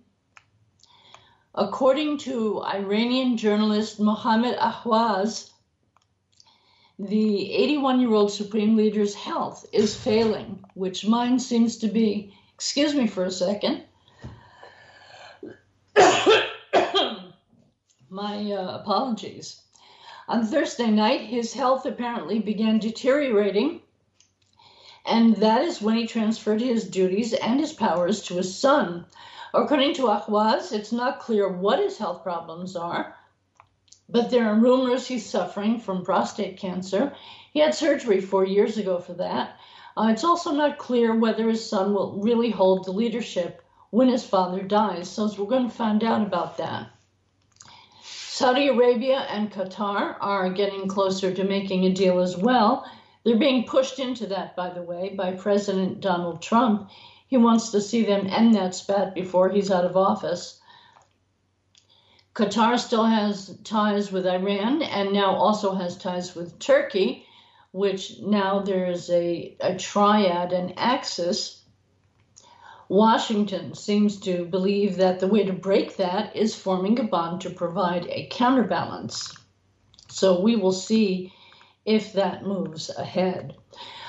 According 1.55 2.19
to 2.19 2.61
Iranian 2.65 3.37
journalist 3.37 4.01
Mohammed 4.01 4.57
Ahwaz, 4.59 5.53
the 6.99 7.53
81 7.53 8.01
year 8.01 8.13
old 8.13 8.33
supreme 8.33 8.75
leader's 8.77 9.15
health 9.15 9.65
is 9.73 9.97
failing, 9.97 10.65
which 10.75 11.07
mine 11.07 11.39
seems 11.39 11.77
to 11.79 11.87
be. 11.89 12.35
Excuse 12.55 12.93
me 12.95 13.07
for 13.07 13.25
a 13.25 13.31
second. 13.31 13.85
My 18.11 18.53
uh, 18.53 18.79
apologies. 18.81 19.63
On 20.27 20.45
Thursday 20.45 20.91
night, 20.91 21.21
his 21.21 21.53
health 21.53 21.87
apparently 21.87 22.41
began 22.41 22.79
deteriorating, 22.81 23.81
and 25.07 25.37
that 25.37 25.63
is 25.63 25.81
when 25.81 25.97
he 25.97 26.07
transferred 26.07 26.61
his 26.61 26.89
duties 26.89 27.33
and 27.33 27.61
his 27.61 27.73
powers 27.73 28.23
to 28.23 28.35
his 28.35 28.59
son. 28.59 29.07
According 29.55 29.95
to 29.95 30.09
Ahwaz, 30.09 30.73
it's 30.73 30.93
not 30.93 31.21
clear 31.21 31.49
what 31.49 31.79
his 31.79 31.97
health 31.97 32.25
problems 32.25 32.75
are, 32.77 33.15
but 34.09 34.31
there 34.31 34.49
are 34.49 34.55
rumors 34.55 35.07
he's 35.07 35.29
suffering 35.29 35.81
from 35.81 36.05
prostate 36.05 36.57
cancer. 36.57 37.13
He 37.53 37.61
had 37.61 37.75
surgery 37.75 38.21
four 38.21 38.45
years 38.45 38.79
ago 38.79 38.99
for 38.99 39.15
that. 39.15 39.57
Uh, 39.97 40.09
it's 40.11 40.25
also 40.25 40.53
not 40.53 40.79
clear 40.79 41.15
whether 41.15 41.49
his 41.49 41.69
son 41.69 41.93
will 41.93 42.21
really 42.23 42.51
hold 42.51 42.85
the 42.85 42.93
leadership 42.93 43.63
when 43.91 44.09
his 44.09 44.25
father 44.25 44.63
dies, 44.63 45.09
so 45.09 45.27
we're 45.37 45.47
going 45.47 45.69
to 45.69 45.75
find 45.75 46.05
out 46.05 46.23
about 46.23 46.57
that. 46.59 46.91
Saudi 48.03 48.69
Arabia 48.69 49.27
and 49.31 49.51
Qatar 49.51 50.17
are 50.21 50.51
getting 50.51 50.87
closer 50.87 51.35
to 51.35 51.43
making 51.43 51.85
a 51.85 51.93
deal 51.93 52.21
as 52.21 52.37
well. 52.37 52.89
They're 53.25 53.37
being 53.37 53.65
pushed 53.65 53.99
into 53.99 54.27
that, 54.29 54.55
by 54.55 54.71
the 54.71 54.83
way, 54.83 55.15
by 55.17 55.33
President 55.33 56.01
Donald 56.01 56.41
Trump. 56.41 56.91
He 57.27 57.37
wants 57.37 57.71
to 57.71 57.81
see 57.81 58.05
them 58.05 58.29
end 58.29 58.55
that 58.55 58.75
spat 58.75 59.15
before 59.15 59.49
he's 59.49 59.71
out 59.71 59.85
of 59.85 59.97
office. 59.97 60.58
Qatar 62.39 62.79
still 62.79 63.05
has 63.05 63.59
ties 63.65 64.13
with 64.13 64.25
Iran 64.25 64.81
and 64.81 65.13
now 65.13 65.35
also 65.35 65.75
has 65.75 65.99
ties 65.99 66.37
with 66.37 66.57
Turkey, 66.61 67.27
which 67.73 68.21
now 68.21 68.61
there's 68.61 69.11
a, 69.11 69.57
a 69.61 69.75
triad, 69.75 70.53
an 70.53 70.75
axis. 70.77 71.65
Washington 72.89 73.75
seems 73.75 74.21
to 74.21 74.45
believe 74.45 74.99
that 74.99 75.19
the 75.19 75.27
way 75.27 75.43
to 75.43 75.53
break 75.53 75.97
that 75.97 76.37
is 76.37 76.55
forming 76.55 77.01
a 77.01 77.03
bond 77.03 77.41
to 77.41 77.51
provide 77.51 78.07
a 78.07 78.29
counterbalance. 78.31 79.35
So 80.09 80.41
we 80.41 80.55
will 80.55 80.71
see 80.71 81.33
if 81.85 82.13
that 82.13 82.47
moves 82.47 82.89
ahead. 82.89 83.57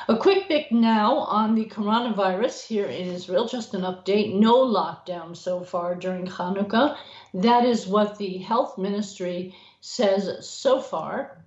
A 0.09 0.17
quick 0.17 0.47
bit 0.49 0.71
now 0.71 1.17
on 1.17 1.53
the 1.53 1.65
coronavirus 1.65 2.65
here 2.65 2.87
in 2.87 3.09
Israel. 3.09 3.47
Just 3.47 3.75
an 3.75 3.81
update 3.81 4.33
no 4.33 4.55
lockdown 4.55 5.37
so 5.37 5.63
far 5.63 5.93
during 5.93 6.25
Hanukkah. 6.25 6.97
That 7.35 7.63
is 7.63 7.85
what 7.85 8.17
the 8.17 8.39
health 8.39 8.79
ministry 8.79 9.53
says 9.81 10.49
so 10.49 10.81
far. 10.81 11.45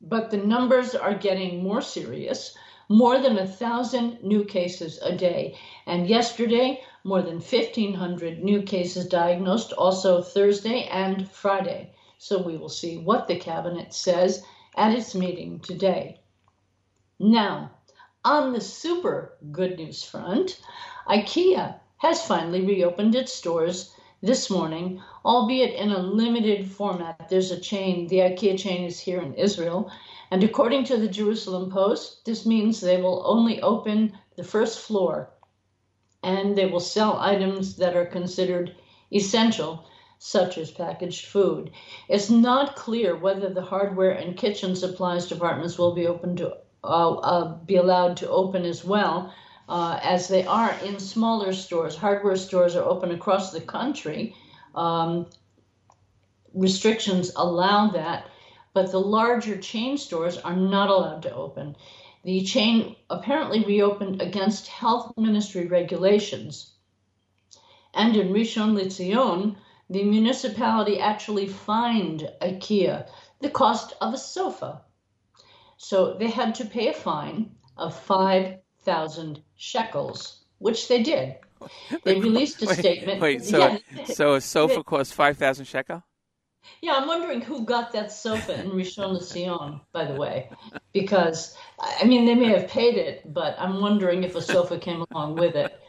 But 0.00 0.30
the 0.30 0.36
numbers 0.36 0.94
are 0.94 1.12
getting 1.12 1.60
more 1.60 1.80
serious. 1.80 2.56
More 2.88 3.18
than 3.18 3.36
a 3.36 3.48
thousand 3.48 4.22
new 4.22 4.44
cases 4.44 5.00
a 5.02 5.16
day. 5.16 5.58
And 5.84 6.08
yesterday, 6.08 6.80
more 7.02 7.22
than 7.22 7.40
1,500 7.40 8.44
new 8.44 8.62
cases 8.62 9.08
diagnosed, 9.08 9.72
also 9.72 10.22
Thursday 10.22 10.84
and 10.84 11.28
Friday. 11.28 11.94
So 12.18 12.40
we 12.40 12.58
will 12.58 12.68
see 12.68 12.96
what 12.96 13.26
the 13.26 13.40
cabinet 13.40 13.92
says 13.92 14.44
at 14.76 14.94
its 14.94 15.16
meeting 15.16 15.58
today. 15.58 16.20
Now, 17.18 17.72
on 18.24 18.52
the 18.52 18.60
super 18.60 19.38
good 19.52 19.78
news 19.78 20.02
front, 20.02 20.60
IKEA 21.06 21.78
has 21.98 22.26
finally 22.26 22.64
reopened 22.64 23.14
its 23.14 23.32
stores 23.32 23.94
this 24.20 24.50
morning, 24.50 25.00
albeit 25.24 25.74
in 25.74 25.90
a 25.90 25.98
limited 25.98 26.68
format. 26.68 27.28
There's 27.28 27.52
a 27.52 27.60
chain, 27.60 28.08
the 28.08 28.18
IKEA 28.18 28.58
chain 28.58 28.84
is 28.84 28.98
here 28.98 29.20
in 29.20 29.34
Israel, 29.34 29.90
and 30.30 30.42
according 30.42 30.84
to 30.84 30.96
the 30.96 31.08
Jerusalem 31.08 31.70
Post, 31.70 32.24
this 32.24 32.44
means 32.44 32.80
they 32.80 33.00
will 33.00 33.22
only 33.24 33.62
open 33.62 34.18
the 34.36 34.44
first 34.44 34.80
floor 34.80 35.30
and 36.22 36.58
they 36.58 36.66
will 36.66 36.80
sell 36.80 37.18
items 37.18 37.76
that 37.76 37.96
are 37.96 38.06
considered 38.06 38.74
essential, 39.12 39.84
such 40.18 40.58
as 40.58 40.70
packaged 40.70 41.26
food. 41.26 41.70
It's 42.08 42.28
not 42.28 42.74
clear 42.74 43.16
whether 43.16 43.48
the 43.48 43.62
hardware 43.62 44.10
and 44.10 44.36
kitchen 44.36 44.74
supplies 44.74 45.28
departments 45.28 45.78
will 45.78 45.94
be 45.94 46.08
open 46.08 46.34
to 46.36 46.56
uh, 46.84 47.14
uh, 47.14 47.54
be 47.66 47.76
allowed 47.76 48.16
to 48.18 48.28
open 48.28 48.64
as 48.64 48.84
well, 48.84 49.34
uh, 49.68 49.98
as 50.02 50.28
they 50.28 50.46
are 50.46 50.74
in 50.84 50.98
smaller 50.98 51.52
stores. 51.52 51.96
Hardware 51.96 52.36
stores 52.36 52.76
are 52.76 52.84
open 52.84 53.10
across 53.10 53.52
the 53.52 53.60
country. 53.60 54.34
Um, 54.74 55.26
restrictions 56.54 57.32
allow 57.36 57.90
that, 57.90 58.26
but 58.72 58.90
the 58.90 59.00
larger 59.00 59.58
chain 59.58 59.98
stores 59.98 60.38
are 60.38 60.56
not 60.56 60.90
allowed 60.90 61.22
to 61.22 61.34
open. 61.34 61.76
The 62.24 62.42
chain 62.42 62.96
apparently 63.10 63.64
reopened 63.64 64.20
against 64.20 64.68
health 64.68 65.12
ministry 65.16 65.66
regulations. 65.66 66.72
And 67.94 68.16
in 68.16 68.32
Rishon 68.32 68.74
LeZion, 68.74 69.56
the 69.90 70.04
municipality 70.04 71.00
actually 71.00 71.46
fined 71.46 72.28
IKEA 72.42 73.08
the 73.40 73.50
cost 73.50 73.94
of 74.00 74.12
a 74.14 74.18
sofa. 74.18 74.82
So 75.78 76.14
they 76.14 76.28
had 76.28 76.54
to 76.56 76.64
pay 76.64 76.88
a 76.88 76.92
fine 76.92 77.52
of 77.76 77.98
5,000 77.98 79.42
shekels, 79.56 80.44
which 80.58 80.88
they 80.88 81.02
did. 81.02 81.36
They 82.04 82.14
released 82.20 82.62
a 82.62 82.66
wait, 82.66 82.78
statement. 82.78 83.20
Wait, 83.20 83.44
so 83.44 83.58
Yeah. 83.58 83.78
so 84.06 84.34
a 84.34 84.40
sofa 84.40 84.84
costs 84.90 85.12
five 85.12 85.36
thousand 85.36 85.66
shekel? 85.66 86.02
Yeah, 86.82 86.94
I'm 86.94 87.06
wondering 87.06 87.40
who 87.40 87.64
got 87.64 87.92
that 87.92 88.12
sofa 88.12 88.60
in 88.60 88.70
Rishon 88.70 89.16
LeZion, 89.16 89.80
by 89.92 90.04
the 90.04 90.14
way, 90.14 90.50
because 90.92 91.56
I 91.78 92.04
mean 92.04 92.26
they 92.26 92.34
may 92.34 92.48
have 92.48 92.68
paid 92.68 92.96
it, 92.96 93.32
but 93.32 93.56
I'm 93.58 93.80
wondering 93.80 94.24
if 94.24 94.34
a 94.34 94.42
sofa 94.42 94.78
came 94.78 95.04
along 95.10 95.36
with 95.36 95.54
it. 95.56 95.80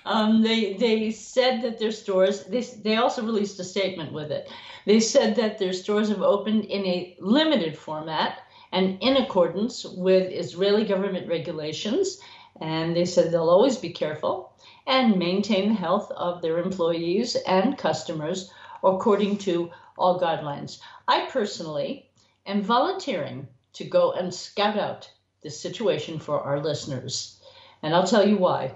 um, 0.07 0.41
they 0.41 0.73
they 0.73 1.11
said 1.11 1.61
that 1.61 1.77
their 1.77 1.91
stores 1.91 2.45
they 2.45 2.61
they 2.61 2.95
also 2.95 3.23
released 3.23 3.59
a 3.59 3.63
statement 3.63 4.13
with 4.13 4.31
it. 4.31 4.49
They 4.85 4.99
said 4.99 5.35
that 5.35 5.57
their 5.57 5.73
stores 5.73 6.09
have 6.09 6.21
opened 6.21 6.65
in 6.65 6.85
a 6.85 7.17
limited 7.19 7.77
format 7.77 8.39
and 8.71 8.97
in 9.01 9.17
accordance 9.17 9.85
with 9.85 10.31
Israeli 10.31 10.85
government 10.85 11.27
regulations, 11.27 12.19
and 12.61 12.95
they 12.95 13.05
said 13.05 13.31
they'll 13.31 13.49
always 13.49 13.77
be 13.77 13.91
careful 13.91 14.53
and 14.87 15.19
maintain 15.19 15.69
the 15.69 15.75
health 15.75 16.09
of 16.11 16.41
their 16.41 16.59
employees 16.59 17.35
and 17.47 17.77
customers 17.77 18.51
according 18.83 19.37
to 19.39 19.69
all 19.97 20.19
guidelines. 20.19 20.79
I 21.07 21.27
personally 21.29 22.09
am 22.45 22.61
volunteering 22.61 23.47
to 23.73 23.83
go 23.83 24.13
and 24.13 24.33
scout 24.33 24.77
out 24.77 25.11
the 25.43 25.49
situation 25.49 26.19
for 26.19 26.39
our 26.41 26.61
listeners. 26.63 27.36
And 27.83 27.93
I'll 27.93 28.07
tell 28.07 28.27
you 28.27 28.37
why. 28.37 28.71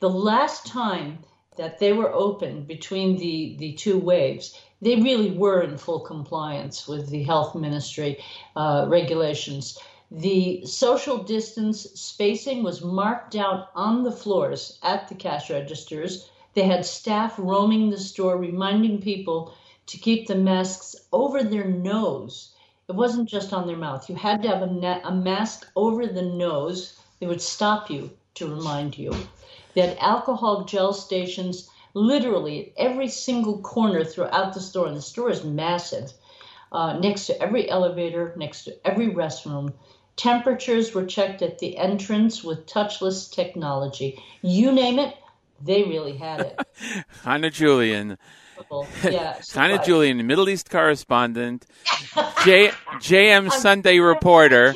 The 0.00 0.08
last 0.08 0.66
time 0.66 1.18
that 1.56 1.78
they 1.78 1.92
were 1.92 2.12
open 2.12 2.64
between 2.64 3.18
the, 3.18 3.54
the 3.58 3.72
two 3.74 3.98
waves, 3.98 4.58
they 4.80 4.96
really 4.96 5.30
were 5.30 5.62
in 5.62 5.76
full 5.76 6.00
compliance 6.00 6.88
with 6.88 7.10
the 7.10 7.22
health 7.22 7.54
ministry 7.54 8.22
uh, 8.54 8.86
regulations. 8.88 9.78
The 10.10 10.64
social 10.64 11.18
distance 11.18 11.82
spacing 11.94 12.62
was 12.62 12.84
marked 12.84 13.36
out 13.36 13.68
on 13.74 14.02
the 14.02 14.12
floors 14.12 14.78
at 14.82 15.08
the 15.08 15.14
cash 15.14 15.50
registers. 15.50 16.30
They 16.54 16.62
had 16.62 16.86
staff 16.86 17.34
roaming 17.38 17.90
the 17.90 17.98
store, 17.98 18.38
reminding 18.38 19.02
people 19.02 19.52
to 19.86 19.98
keep 19.98 20.26
the 20.26 20.34
masks 20.34 20.96
over 21.12 21.42
their 21.42 21.66
nose. 21.66 22.54
It 22.88 22.94
wasn't 22.94 23.28
just 23.28 23.52
on 23.52 23.66
their 23.66 23.76
mouth. 23.76 24.08
You 24.08 24.14
had 24.14 24.42
to 24.42 24.48
have 24.48 24.62
a, 24.62 24.66
na- 24.66 25.00
a 25.04 25.14
mask 25.14 25.70
over 25.76 26.06
the 26.06 26.22
nose. 26.22 26.98
They 27.20 27.26
would 27.26 27.42
stop 27.42 27.90
you 27.90 28.10
to 28.36 28.48
remind 28.48 28.96
you. 28.96 29.14
that 29.74 30.02
alcohol 30.02 30.64
gel 30.64 30.94
stations 30.94 31.68
literally 31.92 32.66
at 32.66 32.72
every 32.90 33.08
single 33.08 33.60
corner 33.60 34.04
throughout 34.04 34.54
the 34.54 34.60
store, 34.60 34.86
and 34.86 34.96
the 34.96 35.02
store 35.02 35.30
is 35.30 35.44
massive. 35.44 36.12
Uh, 36.72 36.98
next 36.98 37.26
to 37.26 37.42
every 37.42 37.68
elevator, 37.70 38.34
next 38.36 38.64
to 38.64 38.86
every 38.86 39.08
restroom. 39.08 39.72
Temperatures 40.16 40.94
were 40.94 41.04
checked 41.04 41.42
at 41.42 41.58
the 41.58 41.76
entrance 41.76 42.42
with 42.42 42.66
touchless 42.66 43.30
technology. 43.30 44.22
You 44.42 44.72
name 44.72 44.98
it, 44.98 45.14
they 45.62 45.84
really 45.84 46.16
had 46.16 46.40
it. 46.40 46.60
Hannah 47.22 47.50
Julian. 47.50 48.18
Yeah, 49.04 49.40
so 49.40 49.60
Hannah 49.60 49.82
Julian, 49.84 50.26
Middle 50.26 50.48
East 50.48 50.70
correspondent, 50.70 51.66
J, 52.44 52.70
JM 52.98 53.52
Sunday 53.52 53.98
reporter, 53.98 54.74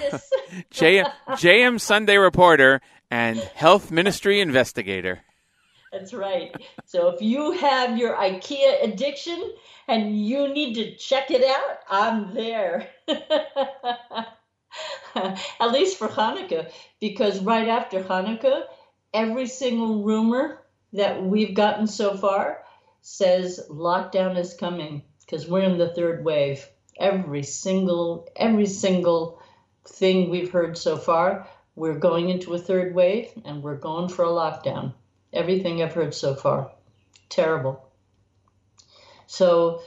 J, 0.70 1.04
JM 1.28 1.80
Sunday 1.80 2.16
reporter, 2.16 2.80
and 3.10 3.38
health 3.38 3.90
ministry 3.90 4.40
investigator. 4.40 5.20
That's 5.92 6.14
right. 6.14 6.54
So 6.86 7.08
if 7.08 7.20
you 7.20 7.52
have 7.52 7.98
your 7.98 8.16
IKEA 8.16 8.82
addiction 8.82 9.52
and 9.86 10.18
you 10.18 10.48
need 10.48 10.74
to 10.74 10.96
check 10.96 11.30
it 11.30 11.44
out, 11.44 11.78
I'm 11.90 12.34
there. 12.34 12.88
At 15.14 15.70
least 15.70 15.98
for 15.98 16.08
Hanukkah, 16.08 16.70
because 16.98 17.40
right 17.40 17.68
after 17.68 18.02
Hanukkah, 18.02 18.62
every 19.12 19.46
single 19.46 20.02
rumor 20.02 20.62
that 20.94 21.22
we've 21.22 21.54
gotten 21.54 21.86
so 21.86 22.16
far 22.16 22.64
says 23.02 23.60
lockdown 23.68 24.38
is 24.38 24.54
coming 24.54 25.02
because 25.20 25.46
we're 25.46 25.64
in 25.64 25.76
the 25.76 25.92
third 25.92 26.24
wave. 26.24 26.66
Every 26.98 27.42
single 27.42 28.28
every 28.36 28.66
single 28.66 29.42
thing 29.84 30.30
we've 30.30 30.52
heard 30.52 30.78
so 30.78 30.96
far, 30.96 31.48
we're 31.74 31.98
going 31.98 32.30
into 32.30 32.54
a 32.54 32.58
third 32.58 32.94
wave 32.94 33.30
and 33.44 33.62
we're 33.62 33.76
going 33.76 34.08
for 34.08 34.24
a 34.24 34.28
lockdown. 34.28 34.94
Everything 35.32 35.82
I've 35.82 35.94
heard 35.94 36.14
so 36.14 36.34
far. 36.34 36.70
Terrible. 37.28 37.88
So 39.26 39.82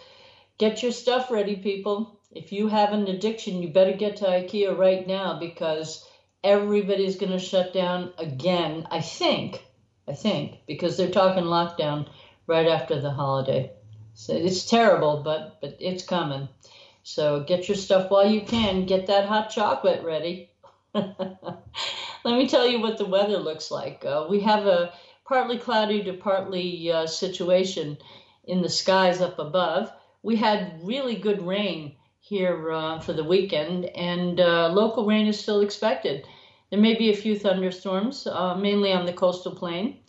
get 0.57 0.83
your 0.83 0.91
stuff 0.91 1.31
ready, 1.31 1.55
people. 1.55 2.19
If 2.31 2.51
you 2.51 2.67
have 2.67 2.91
an 2.91 3.07
addiction, 3.07 3.61
you 3.61 3.69
better 3.69 3.93
get 3.93 4.17
to 4.17 4.25
IKEA 4.25 4.77
right 4.77 5.07
now 5.07 5.39
because 5.39 6.05
everybody's 6.43 7.15
going 7.15 7.31
to 7.31 7.39
shut 7.39 7.71
down 7.71 8.11
again, 8.17 8.87
I 8.91 9.01
think. 9.01 9.63
I 10.07 10.13
think, 10.13 10.59
because 10.67 10.97
they're 10.97 11.09
talking 11.09 11.45
lockdown 11.45 12.07
right 12.47 12.67
after 12.67 12.99
the 12.99 13.11
holiday. 13.11 13.71
So 14.13 14.33
it's 14.33 14.65
terrible, 14.65 15.21
but 15.23 15.59
but 15.61 15.77
it's 15.79 16.03
coming. 16.03 16.47
So 17.03 17.43
get 17.43 17.67
your 17.67 17.77
stuff 17.77 18.09
while 18.09 18.27
you 18.29 18.41
can. 18.41 18.85
Get 18.85 19.07
that 19.07 19.27
hot 19.27 19.49
chocolate 19.49 20.03
ready. 20.03 20.49
Let 20.93 22.37
me 22.39 22.47
tell 22.47 22.67
you 22.67 22.79
what 22.79 22.97
the 22.97 23.05
weather 23.05 23.37
looks 23.37 23.69
like. 23.69 24.03
Uh, 24.05 24.25
we 24.29 24.39
have 24.39 24.65
a 24.65 24.93
partly 25.25 25.57
cloudy 25.57 26.03
to 26.03 26.13
partly 26.13 26.91
uh, 26.91 27.05
situation 27.05 27.97
in 28.45 28.61
the 28.61 28.69
skies 28.69 29.21
up 29.21 29.37
above. 29.39 29.91
We 30.23 30.35
had 30.35 30.79
really 30.81 31.15
good 31.15 31.45
rain 31.45 31.95
here 32.19 32.71
uh, 32.71 32.99
for 32.99 33.13
the 33.13 33.23
weekend, 33.23 33.85
and 33.85 34.39
uh, 34.39 34.69
local 34.69 35.05
rain 35.05 35.27
is 35.27 35.39
still 35.39 35.61
expected. 35.61 36.25
There 36.71 36.79
may 36.79 36.95
be 36.95 37.11
a 37.11 37.15
few 37.15 37.37
thunderstorms, 37.37 38.25
uh, 38.25 38.55
mainly 38.55 38.91
on 38.91 39.05
the 39.05 39.13
coastal 39.13 39.53
plain, 39.55 39.99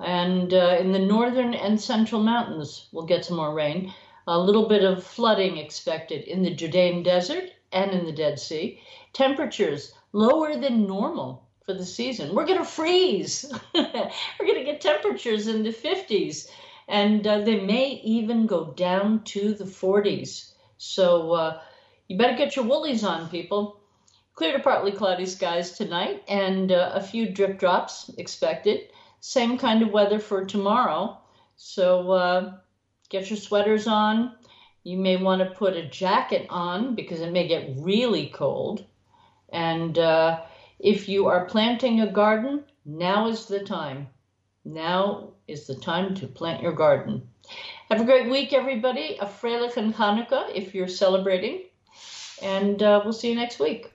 and 0.00 0.52
uh, 0.52 0.76
in 0.80 0.92
the 0.92 0.98
northern 0.98 1.54
and 1.54 1.80
central 1.80 2.22
mountains, 2.22 2.88
we'll 2.92 3.06
get 3.06 3.24
some 3.24 3.36
more 3.36 3.54
rain. 3.54 3.92
A 4.26 4.38
little 4.38 4.68
bit 4.68 4.82
of 4.82 5.04
flooding 5.04 5.56
expected 5.58 6.24
in 6.24 6.42
the 6.42 6.54
Judean 6.54 7.02
Desert 7.02 7.50
and 7.72 7.92
in 7.92 8.04
the 8.04 8.12
Dead 8.12 8.38
Sea. 8.38 8.80
Temperatures 9.12 9.94
lower 10.12 10.56
than 10.56 10.86
normal 10.86 11.46
for 11.64 11.74
the 11.74 11.84
season. 11.84 12.34
We're 12.34 12.46
going 12.46 12.58
to 12.58 12.64
freeze. 12.64 13.44
We're 13.74 14.00
going 14.40 14.58
to 14.58 14.64
get 14.64 14.80
temperatures 14.80 15.46
in 15.46 15.62
the 15.62 15.70
50s, 15.70 16.48
and 16.88 17.26
uh, 17.26 17.40
they 17.40 17.60
may 17.60 18.00
even 18.04 18.46
go 18.46 18.72
down 18.76 19.24
to 19.24 19.54
the 19.54 19.64
40s. 19.64 20.52
So 20.76 21.32
uh, 21.32 21.60
you 22.08 22.18
better 22.18 22.36
get 22.36 22.56
your 22.56 22.64
woolies 22.66 23.04
on, 23.04 23.28
people. 23.28 23.80
Clear 24.34 24.52
to 24.52 24.58
partly 24.62 24.92
cloudy 24.92 25.26
skies 25.26 25.72
tonight, 25.72 26.24
and 26.28 26.72
uh, 26.72 26.92
a 26.94 27.00
few 27.00 27.28
drip 27.28 27.58
drops 27.58 28.10
expected. 28.18 28.88
Same 29.26 29.56
kind 29.56 29.80
of 29.80 29.90
weather 29.90 30.18
for 30.18 30.44
tomorrow. 30.44 31.16
So 31.56 32.10
uh, 32.10 32.52
get 33.08 33.30
your 33.30 33.38
sweaters 33.38 33.86
on. 33.86 34.36
You 34.82 34.98
may 34.98 35.16
want 35.16 35.40
to 35.40 35.56
put 35.56 35.78
a 35.78 35.88
jacket 35.88 36.46
on 36.50 36.94
because 36.94 37.22
it 37.22 37.32
may 37.32 37.48
get 37.48 37.72
really 37.78 38.26
cold. 38.26 38.84
And 39.48 39.98
uh, 39.98 40.42
if 40.78 41.08
you 41.08 41.26
are 41.28 41.46
planting 41.46 42.02
a 42.02 42.12
garden, 42.12 42.64
now 42.84 43.28
is 43.28 43.46
the 43.46 43.60
time. 43.60 44.08
Now 44.62 45.30
is 45.48 45.66
the 45.66 45.76
time 45.76 46.14
to 46.16 46.26
plant 46.26 46.62
your 46.62 46.74
garden. 46.74 47.26
Have 47.88 48.02
a 48.02 48.04
great 48.04 48.30
week, 48.30 48.52
everybody. 48.52 49.16
A 49.22 49.24
Freilichen 49.24 49.94
Hanukkah 49.94 50.54
if 50.54 50.74
you're 50.74 50.86
celebrating. 50.86 51.62
And 52.42 52.82
uh, 52.82 53.00
we'll 53.02 53.14
see 53.14 53.30
you 53.30 53.36
next 53.36 53.58
week. 53.58 53.93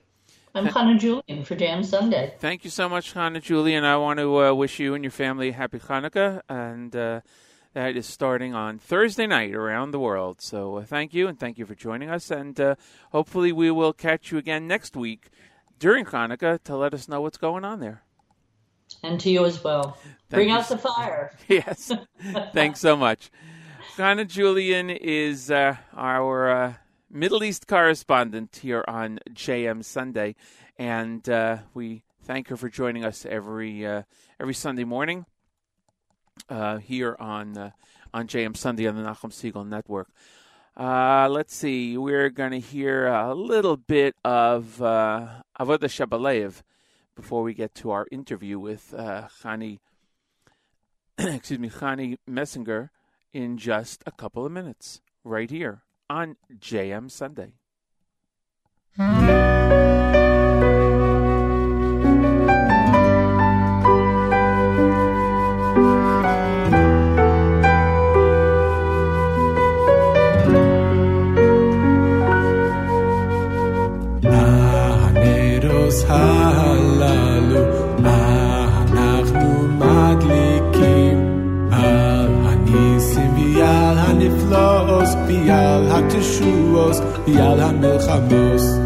I'm 0.54 0.66
Hannah 0.66 0.98
Julian 0.98 1.44
for 1.44 1.54
Jam 1.54 1.84
Sunday. 1.84 2.34
Thank 2.38 2.64
you 2.64 2.70
so 2.70 2.88
much, 2.88 3.12
Hannah 3.12 3.40
Julian. 3.40 3.84
I 3.84 3.96
want 3.96 4.18
to 4.18 4.46
uh, 4.46 4.52
wish 4.52 4.80
you 4.80 4.94
and 4.94 5.04
your 5.04 5.12
family 5.12 5.52
happy 5.52 5.78
Hanukkah, 5.78 6.42
and 6.48 6.94
uh, 6.96 7.20
that 7.72 7.96
is 7.96 8.06
starting 8.06 8.52
on 8.52 8.78
Thursday 8.78 9.28
night 9.28 9.54
around 9.54 9.92
the 9.92 10.00
world. 10.00 10.40
So 10.40 10.78
uh, 10.78 10.84
thank 10.84 11.14
you, 11.14 11.28
and 11.28 11.38
thank 11.38 11.56
you 11.56 11.66
for 11.66 11.76
joining 11.76 12.10
us. 12.10 12.32
And 12.32 12.58
uh, 12.60 12.74
hopefully, 13.12 13.52
we 13.52 13.70
will 13.70 13.92
catch 13.92 14.32
you 14.32 14.38
again 14.38 14.66
next 14.66 14.96
week 14.96 15.28
during 15.78 16.04
Hanukkah 16.04 16.60
to 16.64 16.76
let 16.76 16.94
us 16.94 17.06
know 17.06 17.20
what's 17.20 17.38
going 17.38 17.64
on 17.64 17.78
there. 17.78 18.02
And 19.04 19.20
to 19.20 19.30
you 19.30 19.44
as 19.44 19.62
well. 19.62 19.98
Thank 20.02 20.30
Bring 20.30 20.48
you 20.48 20.56
out 20.56 20.68
the 20.68 20.78
fire. 20.78 21.32
yes. 21.48 21.92
Thanks 22.52 22.80
so 22.80 22.96
much. 22.96 23.30
Hannah 23.96 24.24
Julian 24.24 24.90
is 24.90 25.48
uh, 25.48 25.76
our 25.94 26.50
uh, 26.50 26.74
Middle 27.12 27.42
East 27.42 27.66
correspondent 27.66 28.60
here 28.62 28.84
on 28.86 29.18
JM 29.30 29.84
Sunday, 29.84 30.36
and 30.78 31.28
uh, 31.28 31.58
we 31.74 32.04
thank 32.22 32.46
her 32.48 32.56
for 32.56 32.68
joining 32.68 33.04
us 33.04 33.26
every 33.26 33.84
uh, 33.84 34.02
every 34.38 34.54
Sunday 34.54 34.84
morning 34.84 35.26
uh, 36.48 36.78
here 36.78 37.16
on 37.18 37.58
uh, 37.58 37.70
on 38.14 38.28
JM 38.28 38.56
Sunday 38.56 38.86
on 38.86 38.94
the 38.94 39.02
Nachum 39.02 39.32
Segal 39.32 39.66
Network. 39.66 40.08
Uh, 40.76 41.28
let's 41.28 41.52
see, 41.52 41.98
we're 41.98 42.30
going 42.30 42.52
to 42.52 42.60
hear 42.60 43.08
a 43.08 43.34
little 43.34 43.76
bit 43.76 44.14
of 44.24 44.80
uh, 44.80 45.42
Avodah 45.58 45.90
Shabalev 45.90 46.62
before 47.16 47.42
we 47.42 47.54
get 47.54 47.74
to 47.74 47.90
our 47.90 48.06
interview 48.12 48.60
with 48.60 48.94
uh, 48.96 49.26
Chani, 49.42 49.80
excuse 51.18 51.58
me, 51.58 51.70
Chani 51.70 52.18
Messinger 52.28 52.90
in 53.32 53.58
just 53.58 54.04
a 54.06 54.12
couple 54.12 54.46
of 54.46 54.52
minutes, 54.52 55.00
right 55.24 55.50
here 55.50 55.82
on 56.10 56.36
JM 56.58 57.08
Sunday. 57.10 57.52
Hamilchamos, 86.80 87.02
Yad 87.26 87.60
Hamilchamos. 87.60 88.79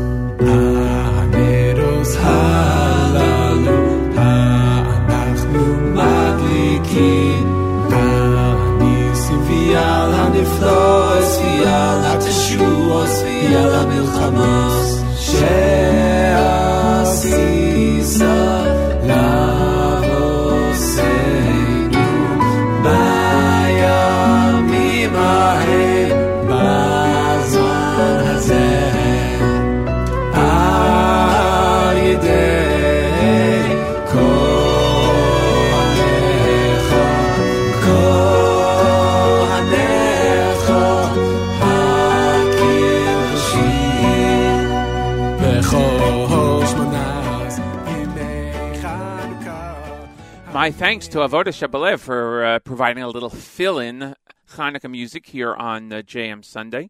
My 50.65 50.71
thanks 50.71 51.09
to 51.09 51.19
Avoda 51.19 51.49
Shabalev 51.49 52.01
for 52.01 52.43
uh, 52.43 52.59
providing 52.59 53.03
a 53.03 53.09
little 53.09 53.29
fill-in 53.29 54.15
Hanukkah 54.53 54.91
music 54.91 55.27
here 55.27 55.55
on 55.55 55.93
uh, 55.93 55.97
JM 55.97 56.43
Sunday, 56.43 56.89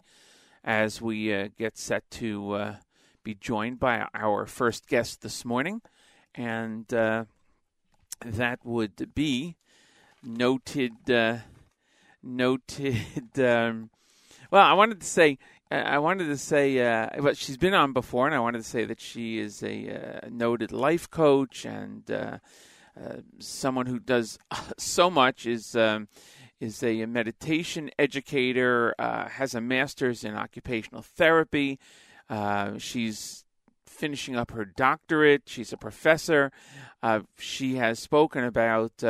as 0.62 1.02
we 1.02 1.34
uh, 1.34 1.48
get 1.58 1.76
set 1.76 2.08
to 2.12 2.52
uh, 2.52 2.76
be 3.24 3.34
joined 3.34 3.80
by 3.80 4.06
our 4.14 4.46
first 4.46 4.86
guest 4.86 5.22
this 5.22 5.44
morning, 5.44 5.82
and 6.36 6.94
uh, 6.94 7.24
that 8.24 8.60
would 8.62 9.12
be 9.12 9.56
noted 10.22 11.10
uh, 11.10 11.38
noted. 12.22 12.96
Um, 13.36 13.90
well, 14.52 14.64
I 14.64 14.74
wanted 14.74 15.00
to 15.00 15.06
say. 15.06 15.36
I 15.72 15.98
wanted 15.98 16.26
to 16.26 16.38
say, 16.38 16.78
uh, 16.78 17.08
but 17.20 17.36
she's 17.36 17.56
been 17.56 17.74
on 17.74 17.92
before, 17.92 18.26
and 18.26 18.36
I 18.36 18.38
wanted 18.38 18.58
to 18.58 18.68
say 18.68 18.84
that 18.84 19.00
she 19.00 19.40
is 19.40 19.64
a 19.64 20.28
noted 20.30 20.70
life 20.70 21.10
coach 21.10 21.64
and 21.64 22.40
someone 23.38 23.86
who 23.86 23.98
does 23.98 24.38
so 24.78 25.10
much. 25.10 25.46
is 25.46 25.76
um, 25.76 26.08
is 26.60 26.82
a 26.82 27.04
meditation 27.06 27.90
educator, 27.98 28.94
uh, 28.98 29.28
has 29.28 29.54
a 29.54 29.60
master's 29.60 30.24
in 30.24 30.34
occupational 30.34 31.02
therapy. 31.02 31.78
Uh, 32.30 32.78
she's 32.78 33.44
finishing 33.86 34.34
up 34.36 34.50
her 34.52 34.64
doctorate. 34.64 35.42
She's 35.46 35.72
a 35.72 35.76
professor. 35.76 36.52
Uh, 37.02 37.20
she 37.38 37.76
has 37.76 37.98
spoken 37.98 38.44
about 38.44 39.02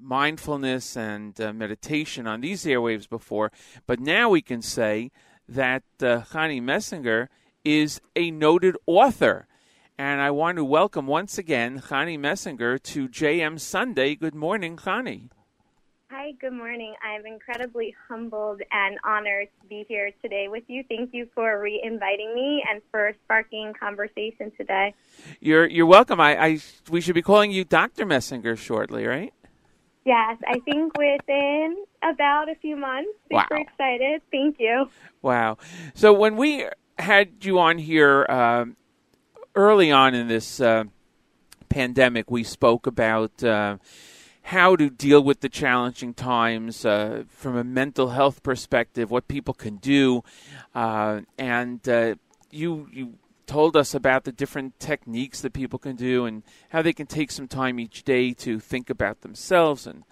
mindfulness 0.00 0.96
and 0.96 1.38
uh, 1.40 1.52
meditation 1.52 2.26
on 2.26 2.40
these 2.40 2.64
airwaves 2.64 3.08
before, 3.08 3.52
but 3.86 4.00
now 4.00 4.28
we 4.30 4.42
can 4.42 4.62
say 4.62 5.10
that 5.48 5.82
uh, 6.00 6.22
Chani 6.32 6.62
Messinger 6.62 7.28
is 7.64 8.00
a 8.16 8.30
noted 8.30 8.76
author. 8.86 9.46
And 10.00 10.22
I 10.22 10.30
want 10.30 10.56
to 10.56 10.64
welcome 10.64 11.06
once 11.06 11.36
again 11.36 11.78
Chani 11.78 12.18
Messinger 12.18 12.82
to 12.84 13.06
JM 13.06 13.60
Sunday. 13.60 14.14
Good 14.14 14.34
morning, 14.34 14.78
Chani. 14.78 15.28
Hi, 16.10 16.32
good 16.40 16.54
morning. 16.54 16.94
I'm 17.04 17.26
incredibly 17.26 17.94
humbled 18.08 18.62
and 18.72 18.98
honored 19.04 19.48
to 19.60 19.68
be 19.68 19.84
here 19.88 20.10
today 20.22 20.48
with 20.48 20.64
you. 20.68 20.84
Thank 20.88 21.10
you 21.12 21.28
for 21.34 21.60
re 21.60 21.82
inviting 21.84 22.34
me 22.34 22.64
and 22.72 22.80
for 22.90 23.12
sparking 23.24 23.74
conversation 23.78 24.50
today. 24.56 24.94
You're 25.38 25.66
you're 25.66 25.84
welcome. 25.84 26.18
I, 26.18 26.42
I 26.42 26.58
we 26.88 27.02
should 27.02 27.14
be 27.14 27.20
calling 27.20 27.50
you 27.50 27.64
Dr. 27.66 28.06
Messinger 28.06 28.56
shortly, 28.56 29.04
right? 29.04 29.34
Yes, 30.06 30.38
I 30.48 30.60
think 30.60 30.96
within 30.96 31.76
about 32.02 32.48
a 32.48 32.54
few 32.62 32.74
months. 32.74 33.10
Super 33.30 33.54
Wow. 33.54 33.60
excited. 33.60 34.22
Thank 34.30 34.56
you. 34.58 34.88
Wow. 35.20 35.58
So 35.92 36.14
when 36.14 36.38
we 36.38 36.64
had 36.98 37.44
you 37.44 37.58
on 37.58 37.76
here 37.76 38.24
um 38.30 38.78
early 39.54 39.90
on 39.90 40.14
in 40.14 40.28
this 40.28 40.60
uh, 40.60 40.84
pandemic, 41.68 42.30
we 42.30 42.44
spoke 42.44 42.86
about 42.86 43.42
uh, 43.42 43.78
how 44.42 44.76
to 44.76 44.90
deal 44.90 45.22
with 45.22 45.40
the 45.40 45.48
challenging 45.48 46.14
times 46.14 46.84
uh, 46.84 47.24
from 47.28 47.56
a 47.56 47.64
mental 47.64 48.10
health 48.10 48.42
perspective, 48.42 49.10
what 49.10 49.28
people 49.28 49.54
can 49.54 49.76
do, 49.76 50.22
uh, 50.74 51.20
and 51.38 51.88
uh, 51.88 52.14
you 52.50 52.88
you 52.92 53.14
told 53.46 53.76
us 53.76 53.94
about 53.94 54.22
the 54.22 54.30
different 54.30 54.78
techniques 54.78 55.40
that 55.40 55.52
people 55.52 55.78
can 55.78 55.96
do 55.96 56.24
and 56.24 56.44
how 56.68 56.80
they 56.80 56.92
can 56.92 57.06
take 57.06 57.32
some 57.32 57.48
time 57.48 57.80
each 57.80 58.04
day 58.04 58.32
to 58.32 58.60
think 58.60 58.88
about 58.88 59.22
themselves 59.22 59.88
and 59.88 60.04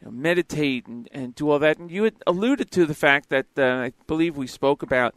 you 0.00 0.04
know, 0.04 0.10
meditate 0.10 0.86
and, 0.86 1.08
and 1.10 1.34
do 1.34 1.48
all 1.48 1.58
that. 1.58 1.78
And 1.78 1.90
you 1.90 2.04
had 2.04 2.16
alluded 2.26 2.70
to 2.72 2.84
the 2.84 2.94
fact 2.94 3.30
that 3.30 3.46
uh, 3.56 3.62
I 3.62 3.92
believe 4.06 4.36
we 4.36 4.46
spoke 4.46 4.82
about 4.82 5.14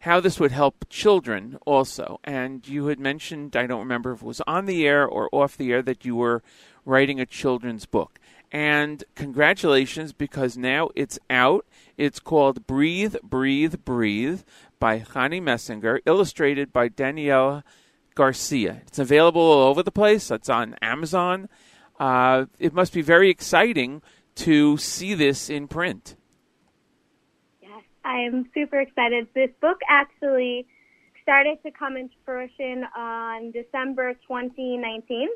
how 0.00 0.20
this 0.20 0.38
would 0.38 0.52
help 0.52 0.84
children 0.88 1.58
also. 1.66 2.20
And 2.24 2.66
you 2.66 2.86
had 2.86 3.00
mentioned, 3.00 3.56
I 3.56 3.66
don't 3.66 3.80
remember 3.80 4.12
if 4.12 4.22
it 4.22 4.26
was 4.26 4.40
on 4.46 4.66
the 4.66 4.86
air 4.86 5.06
or 5.06 5.28
off 5.32 5.56
the 5.56 5.72
air, 5.72 5.82
that 5.82 6.04
you 6.04 6.14
were 6.16 6.42
writing 6.84 7.20
a 7.20 7.26
children's 7.26 7.86
book. 7.86 8.18
And 8.50 9.04
congratulations 9.14 10.12
because 10.12 10.56
now 10.56 10.88
it's 10.94 11.18
out. 11.28 11.66
It's 11.96 12.20
called 12.20 12.66
Breathe, 12.66 13.16
Breathe, 13.22 13.84
Breathe 13.84 14.42
by 14.78 15.00
Chani 15.00 15.42
Messinger, 15.42 15.98
illustrated 16.06 16.72
by 16.72 16.88
Danielle 16.88 17.62
Garcia. 18.14 18.82
It's 18.86 18.98
available 18.98 19.42
all 19.42 19.68
over 19.68 19.82
the 19.82 19.92
place. 19.92 20.30
It's 20.30 20.48
on 20.48 20.76
Amazon. 20.80 21.48
Uh, 22.00 22.46
it 22.58 22.72
must 22.72 22.92
be 22.92 23.02
very 23.02 23.28
exciting 23.28 24.00
to 24.36 24.76
see 24.76 25.14
this 25.14 25.50
in 25.50 25.68
print. 25.68 26.16
Yes, 28.08 28.14
I 28.14 28.20
am 28.20 28.48
super 28.54 28.80
excited. 28.80 29.26
This 29.34 29.50
book 29.60 29.78
actually 29.88 30.66
started 31.22 31.58
to 31.64 31.70
come 31.70 31.96
into 31.96 32.14
fruition 32.24 32.84
on 32.96 33.50
December 33.50 34.14
2019. 34.26 35.28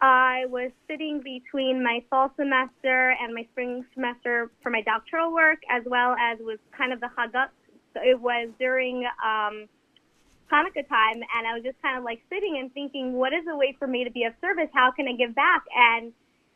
I 0.00 0.46
was 0.48 0.70
sitting 0.88 1.20
between 1.22 1.84
my 1.84 2.02
fall 2.08 2.32
semester 2.36 3.14
and 3.20 3.34
my 3.34 3.46
spring 3.52 3.84
semester 3.94 4.50
for 4.62 4.70
my 4.70 4.80
doctoral 4.80 5.32
work, 5.32 5.58
as 5.70 5.82
well 5.86 6.16
as 6.18 6.38
was 6.40 6.58
kind 6.76 6.92
of 6.92 7.00
the 7.00 7.08
Hagat. 7.08 7.48
So 7.92 8.00
it 8.02 8.18
was 8.18 8.48
during 8.58 9.04
um, 9.22 9.68
Hanukkah 10.50 10.88
time, 10.88 11.20
and 11.36 11.46
I 11.46 11.52
was 11.52 11.62
just 11.62 11.80
kind 11.82 11.98
of 11.98 12.04
like 12.04 12.22
sitting 12.30 12.56
and 12.58 12.72
thinking, 12.72 13.12
what 13.12 13.32
is 13.32 13.44
a 13.50 13.56
way 13.56 13.76
for 13.78 13.86
me 13.86 14.04
to 14.04 14.10
be 14.10 14.24
of 14.24 14.32
service? 14.40 14.70
How 14.72 14.90
can 14.90 15.06
I 15.06 15.12
give 15.12 15.34
back? 15.34 15.64
And 15.76 16.12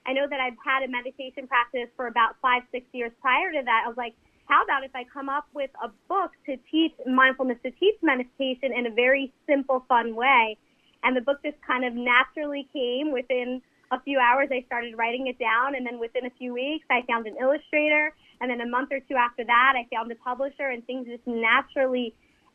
I 0.07 0.15
know 0.15 0.27
that 0.29 0.41
I've 0.41 0.57
had 0.65 0.85
a 0.85 0.89
meditation 0.89 1.47
practice 1.47 1.89
for 1.97 2.07
about 2.07 2.37
five, 2.41 2.63
six 2.73 2.87
years 2.93 3.13
prior 3.21 3.53
to 3.53 3.63
that. 3.65 3.83
I 3.85 3.89
was 3.89 3.97
like, 3.99 4.15
how 4.47 4.63
about 4.63 4.85
if 4.85 4.95
I 4.95 5.05
come 5.05 5.29
up 5.29 5.47
with 5.55 5.71
a 5.83 5.89
book 6.09 6.33
to 6.47 6.57
teach 6.71 6.93
mindfulness, 7.07 7.59
to 7.65 7.71
teach 7.73 7.97
meditation 8.03 8.73
in 8.77 8.87
a 8.87 8.91
very 8.91 9.33
simple, 9.47 9.85
fun 9.89 10.15
way? 10.15 10.57
And 11.03 11.17
the 11.17 11.21
book 11.21 11.39
just 11.45 11.57
kind 11.67 11.85
of 11.85 11.95
naturally 11.95 12.69
came 12.73 13.13
within 13.13 13.63
a 13.91 14.01
few 14.01 14.19
hours. 14.19 14.49
I 14.51 14.65
started 14.67 14.97
writing 14.97 15.27
it 15.27 15.39
down, 15.39 15.75
and 15.75 15.87
then 15.87 15.99
within 15.99 16.27
a 16.27 16.31
few 16.31 16.55
weeks, 16.55 16.87
I 16.91 17.03
found 17.07 17.27
an 17.27 17.37
illustrator. 17.41 18.13
And 18.41 18.51
then 18.51 18.61
a 18.61 18.69
month 18.69 18.91
or 18.93 19.01
two 19.01 19.17
after 19.17 19.45
that, 19.45 19.75
I 19.77 19.87
found 19.95 20.11
a 20.13 20.17
publisher, 20.17 20.69
and 20.69 20.85
things 20.87 21.07
just 21.07 21.27
naturally 21.27 22.15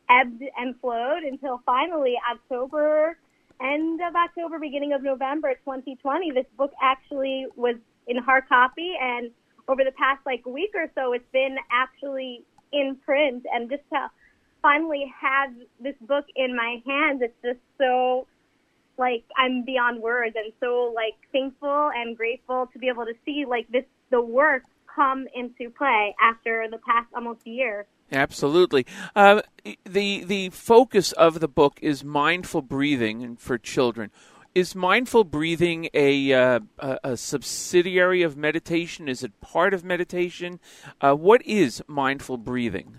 ebbed 0.10 0.44
and 0.58 0.76
flowed 0.82 1.24
until 1.24 1.62
finally 1.66 2.16
October, 2.30 3.18
end 3.62 4.02
of 4.02 4.16
October, 4.16 4.60
beginning 4.60 4.94
of 4.94 5.04
November 5.04 5.54
2020, 5.66 6.32
this 6.32 6.46
book 6.58 6.72
actually 6.82 7.46
was 7.56 7.76
in 8.08 8.18
hard 8.18 8.48
copy. 8.50 8.94
And 9.00 9.32
over 9.70 9.84
the 9.84 9.92
past 9.92 10.20
like 10.26 10.46
week 10.46 10.72
or 10.74 10.88
so, 10.96 11.14
it's 11.14 11.32
been 11.32 11.58
actually 11.72 12.44
in 12.74 12.98
print. 13.06 13.46
And 13.54 13.70
just 13.70 13.84
to 13.94 14.10
finally 14.62 15.14
have 15.22 15.54
this 15.80 15.96
book 16.02 16.26
in 16.36 16.56
my 16.56 16.82
hands, 16.86 17.22
it's 17.22 17.38
just 17.44 17.60
so 17.78 18.28
like 18.98 19.24
I'm 19.38 19.64
beyond 19.64 20.02
words 20.02 20.36
and 20.36 20.52
so 20.60 20.92
like 20.94 21.14
thankful 21.32 21.92
and 21.96 22.18
grateful 22.18 22.68
to 22.74 22.80
be 22.80 22.90
able 22.90 23.06
to 23.06 23.14
see 23.26 23.46
like 23.48 23.68
this 23.72 23.86
the 24.10 24.20
work 24.22 24.64
come 24.94 25.28
into 25.36 25.70
play 25.70 26.16
after 26.20 26.68
the 26.70 26.80
past 26.80 27.08
almost 27.16 27.46
year. 27.46 27.86
Absolutely. 28.12 28.88
Uh, 29.16 29.42
the 29.86 30.24
the 30.24 30.50
focus 30.50 31.12
of 31.14 31.40
the 31.40 31.48
book 31.48 31.80
is 31.82 32.04
mindful 32.04 32.64
breathing 32.64 33.36
for 33.38 33.58
children. 33.58 34.10
Is 34.56 34.74
mindful 34.74 35.26
breathing 35.26 35.90
a, 35.94 36.34
uh, 36.34 36.60
a, 36.80 37.16
subsidiary 37.18 38.24
of 38.24 38.36
meditation? 38.36 39.08
Is 39.08 39.24
it 39.24 39.40
part 39.42 39.76
of 39.76 39.84
meditation? 39.84 40.60
Uh, 41.00 41.14
what 41.14 41.46
is 41.46 41.84
mindful 41.88 42.38
breathing? 42.38 42.98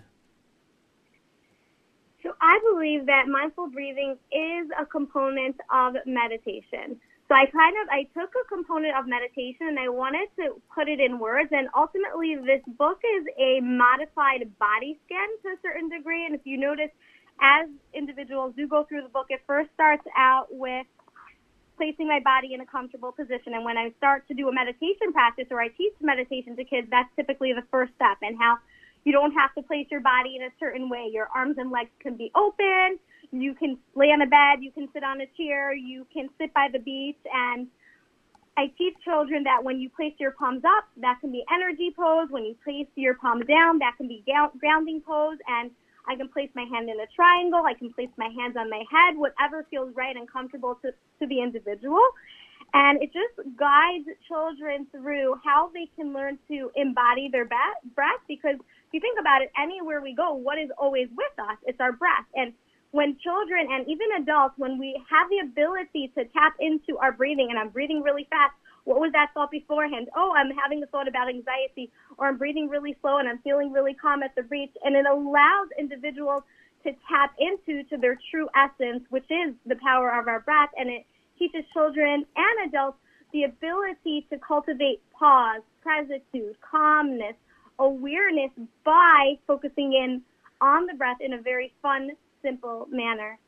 So 2.23 2.31
I 2.39 2.57
believe 2.71 3.05
that 3.07 3.27
mindful 3.27 3.67
breathing 3.67 4.15
is 4.31 4.69
a 4.79 4.85
component 4.85 5.57
of 5.73 5.95
meditation. 6.05 6.99
So 7.27 7.35
I 7.35 7.45
kind 7.45 7.75
of 7.81 7.87
I 7.89 8.03
took 8.17 8.31
a 8.35 8.47
component 8.47 8.95
of 8.97 9.07
meditation 9.07 9.67
and 9.67 9.79
I 9.79 9.89
wanted 9.89 10.27
to 10.37 10.61
put 10.73 10.87
it 10.87 10.99
in 10.99 11.19
words 11.19 11.49
and 11.51 11.67
ultimately 11.75 12.35
this 12.35 12.61
book 12.77 12.99
is 13.03 13.25
a 13.39 13.59
modified 13.61 14.51
body 14.59 14.99
scan 15.05 15.27
to 15.43 15.49
a 15.49 15.57
certain 15.61 15.89
degree 15.89 16.25
and 16.25 16.35
if 16.35 16.41
you 16.43 16.57
notice 16.57 16.91
as 17.39 17.69
individuals 17.93 18.53
do 18.57 18.67
go 18.67 18.83
through 18.83 19.03
the 19.03 19.09
book 19.09 19.27
it 19.29 19.39
first 19.47 19.69
starts 19.73 20.03
out 20.17 20.47
with 20.51 20.85
placing 21.81 22.05
my 22.05 22.21
body 22.21 22.53
in 22.53 22.61
a 22.61 22.65
comfortable 22.69 23.11
position 23.11 23.57
and 23.57 23.65
when 23.65 23.77
I 23.77 23.89
start 23.97 24.27
to 24.29 24.37
do 24.37 24.45
a 24.49 24.53
meditation 24.53 25.09
practice 25.09 25.49
or 25.49 25.57
I 25.57 25.69
teach 25.73 25.97
meditation 25.97 26.53
to 26.55 26.63
kids 26.63 26.85
that's 26.93 27.09
typically 27.15 27.53
the 27.57 27.65
first 27.73 27.89
step 27.97 28.21
and 28.21 28.37
how 28.37 28.61
you 29.01 29.11
don't 29.11 29.33
have 29.33 29.49
to 29.57 29.65
place 29.65 29.87
your 29.89 30.01
body 30.05 30.37
in 30.37 30.45
a 30.45 30.53
certain 30.59 30.89
way 30.93 31.09
your 31.09 31.27
arms 31.33 31.57
and 31.57 31.71
legs 31.73 31.89
can 32.05 32.13
be 32.15 32.29
open 32.37 33.01
you 33.31 33.53
can 33.55 33.77
lay 33.95 34.07
on 34.07 34.21
a 34.21 34.27
bed, 34.27 34.61
you 34.61 34.71
can 34.71 34.89
sit 34.93 35.03
on 35.03 35.21
a 35.21 35.27
chair, 35.37 35.73
you 35.73 36.05
can 36.13 36.29
sit 36.37 36.53
by 36.53 36.67
the 36.71 36.79
beach. 36.79 37.19
And 37.33 37.67
I 38.57 38.67
teach 38.77 38.95
children 39.03 39.43
that 39.43 39.63
when 39.63 39.79
you 39.79 39.89
place 39.89 40.13
your 40.19 40.31
palms 40.31 40.63
up, 40.65 40.85
that 40.97 41.19
can 41.21 41.31
be 41.31 41.43
energy 41.53 41.93
pose. 41.95 42.27
When 42.29 42.43
you 42.43 42.55
place 42.63 42.87
your 42.95 43.15
palms 43.15 43.45
down, 43.47 43.79
that 43.79 43.95
can 43.97 44.07
be 44.07 44.23
grounding 44.59 45.01
pose. 45.01 45.37
And 45.47 45.71
I 46.07 46.15
can 46.15 46.29
place 46.29 46.49
my 46.55 46.63
hand 46.63 46.89
in 46.89 46.99
a 46.99 47.07
triangle. 47.15 47.63
I 47.65 47.73
can 47.73 47.93
place 47.93 48.09
my 48.17 48.29
hands 48.29 48.55
on 48.57 48.69
my 48.69 48.83
head, 48.91 49.17
whatever 49.17 49.65
feels 49.69 49.95
right 49.95 50.15
and 50.15 50.29
comfortable 50.29 50.75
to, 50.81 50.91
to 51.19 51.27
the 51.27 51.41
individual. 51.41 52.03
And 52.73 53.01
it 53.01 53.11
just 53.11 53.55
guides 53.57 54.07
children 54.27 54.87
through 54.91 55.35
how 55.43 55.71
they 55.73 55.89
can 55.95 56.13
learn 56.13 56.39
to 56.47 56.71
embody 56.75 57.29
their 57.29 57.45
breath 57.45 58.21
because 58.27 58.55
if 58.55 58.93
you 58.93 58.99
think 58.99 59.19
about 59.19 59.41
it, 59.41 59.51
anywhere 59.57 60.01
we 60.01 60.15
go, 60.15 60.33
what 60.33 60.57
is 60.57 60.69
always 60.77 61.07
with 61.15 61.47
us? 61.49 61.57
It's 61.65 61.79
our 61.79 61.91
breath. 61.91 62.25
And 62.35 62.53
when 62.91 63.17
children 63.23 63.67
and 63.71 63.87
even 63.87 64.07
adults, 64.21 64.55
when 64.57 64.77
we 64.77 65.01
have 65.09 65.29
the 65.29 65.39
ability 65.39 66.11
to 66.17 66.25
tap 66.25 66.53
into 66.59 66.97
our 66.97 67.11
breathing, 67.11 67.47
and 67.49 67.57
I'm 67.57 67.69
breathing 67.69 68.01
really 68.01 68.27
fast, 68.29 68.53
what 68.83 68.99
was 68.99 69.11
that 69.13 69.29
thought 69.33 69.51
beforehand? 69.51 70.09
Oh, 70.15 70.33
I'm 70.35 70.51
having 70.57 70.83
a 70.83 70.87
thought 70.87 71.07
about 71.07 71.29
anxiety, 71.29 71.91
or 72.17 72.27
I'm 72.27 72.37
breathing 72.37 72.67
really 72.67 72.95
slow 73.01 73.17
and 73.17 73.29
I'm 73.29 73.37
feeling 73.39 73.71
really 73.71 73.93
calm 73.93 74.23
at 74.23 74.35
the 74.35 74.43
beach, 74.43 74.73
and 74.83 74.95
it 74.95 75.05
allows 75.05 75.67
individuals 75.77 76.43
to 76.83 76.91
tap 77.07 77.33
into 77.39 77.83
to 77.89 77.97
their 77.97 78.17
true 78.31 78.49
essence, 78.55 79.03
which 79.09 79.29
is 79.29 79.53
the 79.65 79.75
power 79.75 80.09
of 80.19 80.27
our 80.27 80.39
breath, 80.39 80.69
and 80.77 80.89
it 80.89 81.05
teaches 81.37 81.63
children 81.73 82.25
and 82.35 82.69
adults 82.69 82.97
the 83.33 83.43
ability 83.43 84.25
to 84.29 84.37
cultivate 84.39 85.01
pause, 85.17 85.61
presitude, 85.81 86.55
calmness, 86.59 87.35
awareness 87.79 88.51
by 88.83 89.35
focusing 89.47 89.93
in 89.93 90.21
on 90.59 90.85
the 90.87 90.93
breath 90.93 91.17
in 91.21 91.33
a 91.33 91.41
very 91.41 91.73
fun, 91.81 92.11
simple 92.41 92.87
manner. 92.91 93.39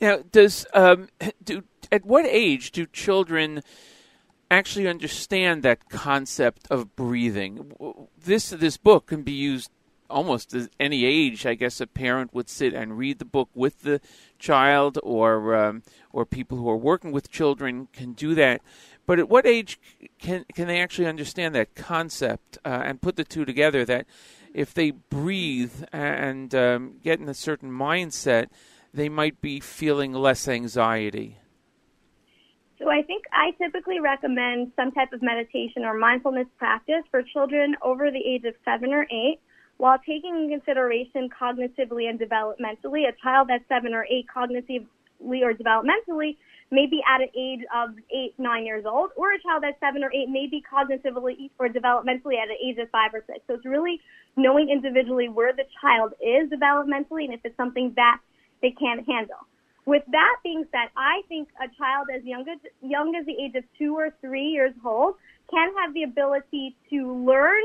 Now, 0.00 0.18
does 0.30 0.66
um, 0.74 1.08
do 1.42 1.64
at 1.90 2.04
what 2.04 2.26
age 2.26 2.72
do 2.72 2.86
children 2.86 3.62
actually 4.50 4.86
understand 4.88 5.62
that 5.62 5.88
concept 5.88 6.66
of 6.70 6.94
breathing? 6.96 7.72
This 8.18 8.50
this 8.50 8.76
book 8.76 9.06
can 9.06 9.22
be 9.22 9.32
used 9.32 9.70
almost 10.08 10.54
at 10.54 10.70
any 10.78 11.04
age. 11.04 11.46
I 11.46 11.54
guess 11.54 11.80
a 11.80 11.86
parent 11.86 12.32
would 12.34 12.48
sit 12.48 12.74
and 12.74 12.98
read 12.98 13.18
the 13.18 13.24
book 13.24 13.48
with 13.54 13.82
the 13.82 14.00
child, 14.38 14.98
or 15.02 15.54
um, 15.54 15.82
or 16.12 16.24
people 16.24 16.58
who 16.58 16.68
are 16.68 16.76
working 16.76 17.12
with 17.12 17.30
children 17.30 17.88
can 17.92 18.12
do 18.12 18.34
that. 18.34 18.62
But 19.06 19.18
at 19.18 19.28
what 19.28 19.46
age 19.46 19.78
can 20.18 20.44
can 20.54 20.66
they 20.66 20.80
actually 20.80 21.06
understand 21.06 21.54
that 21.54 21.74
concept 21.74 22.58
uh, 22.64 22.82
and 22.84 23.00
put 23.00 23.16
the 23.16 23.24
two 23.24 23.44
together? 23.44 23.84
That 23.84 24.06
if 24.56 24.72
they 24.72 24.90
breathe 24.90 25.84
and 25.92 26.54
um, 26.54 26.96
get 27.04 27.20
in 27.20 27.28
a 27.28 27.34
certain 27.34 27.70
mindset, 27.70 28.46
they 28.92 29.10
might 29.10 29.38
be 29.42 29.60
feeling 29.60 30.14
less 30.14 30.48
anxiety. 30.48 31.36
So 32.78 32.88
I 32.88 33.02
think 33.02 33.24
I 33.32 33.50
typically 33.62 34.00
recommend 34.00 34.72
some 34.74 34.92
type 34.92 35.12
of 35.12 35.20
meditation 35.20 35.84
or 35.84 35.92
mindfulness 35.92 36.46
practice 36.56 37.04
for 37.10 37.22
children 37.22 37.76
over 37.82 38.10
the 38.10 38.18
age 38.18 38.44
of 38.44 38.54
seven 38.64 38.94
or 38.94 39.06
eight 39.10 39.40
while 39.76 39.98
taking 39.98 40.34
in 40.34 40.48
consideration 40.48 41.28
cognitively 41.28 42.08
and 42.08 42.18
developmentally. 42.18 43.06
A 43.06 43.12
child 43.22 43.48
that's 43.50 43.64
seven 43.68 43.92
or 43.92 44.06
eight 44.10 44.24
cognitively 44.34 44.88
or 45.42 45.52
developmentally 45.52 46.36
may 46.70 46.86
be 46.86 47.00
at 47.08 47.20
an 47.20 47.28
age 47.36 47.60
of 47.74 47.90
eight, 48.10 48.34
nine 48.38 48.66
years 48.66 48.84
old, 48.86 49.10
or 49.16 49.32
a 49.32 49.40
child 49.40 49.62
that's 49.62 49.78
seven 49.80 50.02
or 50.02 50.12
eight 50.12 50.28
may 50.28 50.46
be 50.46 50.62
cognitively 50.62 51.50
or 51.58 51.68
developmentally 51.68 52.36
at 52.42 52.48
an 52.48 52.56
age 52.64 52.78
of 52.78 52.90
five 52.90 53.14
or 53.14 53.22
six. 53.26 53.40
So 53.46 53.54
it's 53.54 53.64
really 53.64 54.00
knowing 54.36 54.68
individually 54.70 55.28
where 55.28 55.52
the 55.52 55.64
child 55.80 56.12
is 56.20 56.50
developmentally 56.50 57.24
and 57.24 57.34
if 57.34 57.40
it's 57.44 57.56
something 57.56 57.92
that 57.96 58.18
they 58.62 58.70
can't 58.70 59.06
handle. 59.06 59.46
With 59.86 60.02
that 60.10 60.36
being 60.42 60.64
said, 60.72 60.90
I 60.96 61.22
think 61.28 61.48
a 61.62 61.68
child 61.78 62.08
as 62.12 62.24
young 62.24 62.44
as 62.48 62.58
young 62.82 63.14
as 63.14 63.24
the 63.24 63.36
age 63.40 63.54
of 63.54 63.62
two 63.78 63.94
or 63.96 64.12
three 64.20 64.48
years 64.48 64.74
old 64.84 65.14
can 65.48 65.72
have 65.78 65.94
the 65.94 66.02
ability 66.02 66.74
to 66.90 67.24
learn 67.24 67.62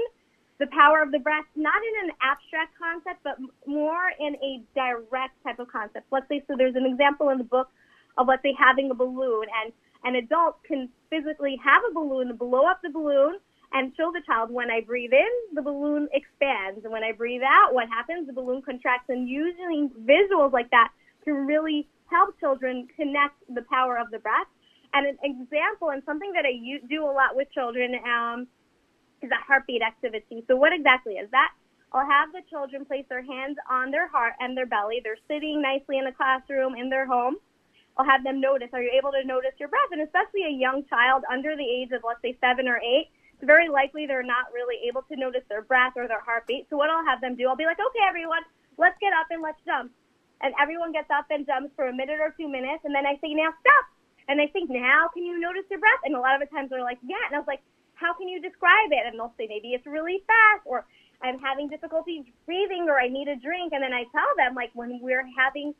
the 0.59 0.67
power 0.67 1.01
of 1.01 1.11
the 1.11 1.17
breath, 1.17 1.45
not 1.55 1.81
in 1.81 2.09
an 2.09 2.15
abstract 2.21 2.77
concept, 2.77 3.23
but 3.23 3.37
more 3.65 4.11
in 4.19 4.35
a 4.35 4.61
direct 4.75 5.33
type 5.43 5.57
of 5.57 5.67
concept. 5.71 6.05
Let's 6.11 6.27
say, 6.29 6.43
so 6.47 6.53
there's 6.55 6.75
an 6.75 6.85
example 6.85 7.29
in 7.29 7.39
the 7.39 7.43
book 7.43 7.69
of, 8.17 8.27
let's 8.27 8.43
say, 8.43 8.55
having 8.57 8.91
a 8.91 8.95
balloon, 8.95 9.45
and 9.63 9.73
an 10.03 10.15
adult 10.15 10.63
can 10.63 10.89
physically 11.09 11.57
have 11.63 11.81
a 11.89 11.93
balloon, 11.93 12.35
blow 12.35 12.65
up 12.65 12.81
the 12.81 12.89
balloon, 12.89 13.35
and 13.73 13.93
show 13.95 14.11
the 14.11 14.21
child 14.25 14.51
when 14.51 14.69
I 14.69 14.81
breathe 14.81 15.13
in, 15.13 15.55
the 15.55 15.61
balloon 15.61 16.09
expands, 16.11 16.83
and 16.83 16.91
when 16.91 17.03
I 17.03 17.13
breathe 17.13 17.41
out, 17.43 17.73
what 17.73 17.87
happens? 17.87 18.27
The 18.27 18.33
balloon 18.33 18.61
contracts, 18.61 19.09
and 19.09 19.29
using 19.29 19.89
visuals 20.03 20.51
like 20.51 20.69
that 20.71 20.89
can 21.23 21.45
really 21.45 21.87
help 22.09 22.37
children 22.39 22.87
connect 22.95 23.35
the 23.47 23.61
power 23.71 23.97
of 23.97 24.11
the 24.11 24.19
breath. 24.19 24.47
And 24.93 25.07
an 25.07 25.17
example, 25.23 25.91
and 25.91 26.03
something 26.05 26.33
that 26.33 26.43
I 26.43 26.59
do 26.89 27.05
a 27.05 27.13
lot 27.13 27.35
with 27.35 27.47
children, 27.53 27.95
um, 28.03 28.47
is 29.21 29.31
a 29.31 29.39
heartbeat 29.45 29.81
activity. 29.81 30.43
So 30.47 30.55
what 30.55 30.73
exactly 30.73 31.13
is 31.13 31.29
that? 31.31 31.49
I'll 31.93 32.05
have 32.05 32.31
the 32.31 32.41
children 32.49 32.85
place 32.85 33.05
their 33.07 33.21
hands 33.21 33.57
on 33.69 33.91
their 33.91 34.07
heart 34.07 34.33
and 34.39 34.57
their 34.57 34.65
belly. 34.65 35.01
They're 35.03 35.21
sitting 35.27 35.61
nicely 35.61 35.97
in 35.97 36.07
a 36.07 36.11
classroom 36.11 36.75
in 36.75 36.89
their 36.89 37.05
home. 37.05 37.35
I'll 37.97 38.05
have 38.05 38.23
them 38.23 38.39
notice. 38.39 38.69
Are 38.73 38.81
you 38.81 38.91
able 38.97 39.11
to 39.11 39.23
notice 39.23 39.51
your 39.59 39.69
breath? 39.69 39.91
And 39.91 40.01
especially 40.01 40.43
a 40.47 40.53
young 40.53 40.83
child 40.85 41.23
under 41.31 41.55
the 41.55 41.67
age 41.67 41.91
of, 41.91 42.01
let's 42.05 42.21
say, 42.21 42.37
seven 42.39 42.67
or 42.67 42.77
eight, 42.79 43.11
it's 43.35 43.45
very 43.45 43.69
likely 43.69 44.05
they're 44.05 44.23
not 44.23 44.53
really 44.53 44.77
able 44.87 45.01
to 45.09 45.15
notice 45.15 45.43
their 45.49 45.61
breath 45.61 45.93
or 45.95 46.07
their 46.07 46.21
heartbeat. 46.21 46.69
So 46.69 46.77
what 46.77 46.89
I'll 46.89 47.05
have 47.05 47.21
them 47.21 47.35
do, 47.35 47.49
I'll 47.49 47.59
be 47.59 47.65
like, 47.65 47.79
okay, 47.79 48.05
everyone, 48.07 48.41
let's 48.77 48.97
get 49.01 49.13
up 49.13 49.27
and 49.29 49.41
let's 49.41 49.59
jump. 49.65 49.91
And 50.41 50.53
everyone 50.59 50.91
gets 50.91 51.09
up 51.11 51.25
and 51.29 51.45
jumps 51.45 51.73
for 51.75 51.87
a 51.87 51.93
minute 51.93 52.19
or 52.19 52.33
two 52.37 52.47
minutes. 52.47 52.85
And 52.85 52.95
then 52.95 53.05
I 53.05 53.19
say, 53.21 53.33
now 53.33 53.53
stop. 53.59 53.85
And 54.27 54.39
they 54.39 54.47
think, 54.47 54.69
now 54.69 55.09
can 55.13 55.25
you 55.25 55.39
notice 55.39 55.65
your 55.69 55.79
breath? 55.79 56.01
And 56.05 56.15
a 56.15 56.19
lot 56.19 56.33
of 56.33 56.41
the 56.41 56.49
times 56.53 56.69
they're 56.69 56.81
like, 56.81 56.99
yeah. 57.03 57.21
And 57.27 57.35
I 57.35 57.39
was 57.39 57.47
like, 57.47 57.61
how 57.93 58.13
can 58.13 58.27
you 58.27 58.41
describe 58.41 58.89
it? 58.89 59.05
And 59.05 59.19
they'll 59.19 59.33
say, 59.37 59.45
maybe 59.45 59.73
it's 59.75 59.85
really 59.85 60.23
fast 60.25 60.65
or 60.65 60.85
I'm 61.21 61.37
having 61.37 61.69
difficulty 61.69 62.33
breathing 62.45 62.87
or 62.89 62.97
I 62.97 63.07
need 63.07 63.27
a 63.27 63.35
drink. 63.35 63.73
And 63.73 63.83
then 63.83 63.93
I 63.93 64.05
tell 64.09 64.31
them, 64.37 64.55
like, 64.55 64.71
when 64.73 64.99
we're 65.01 65.25
having 65.37 65.73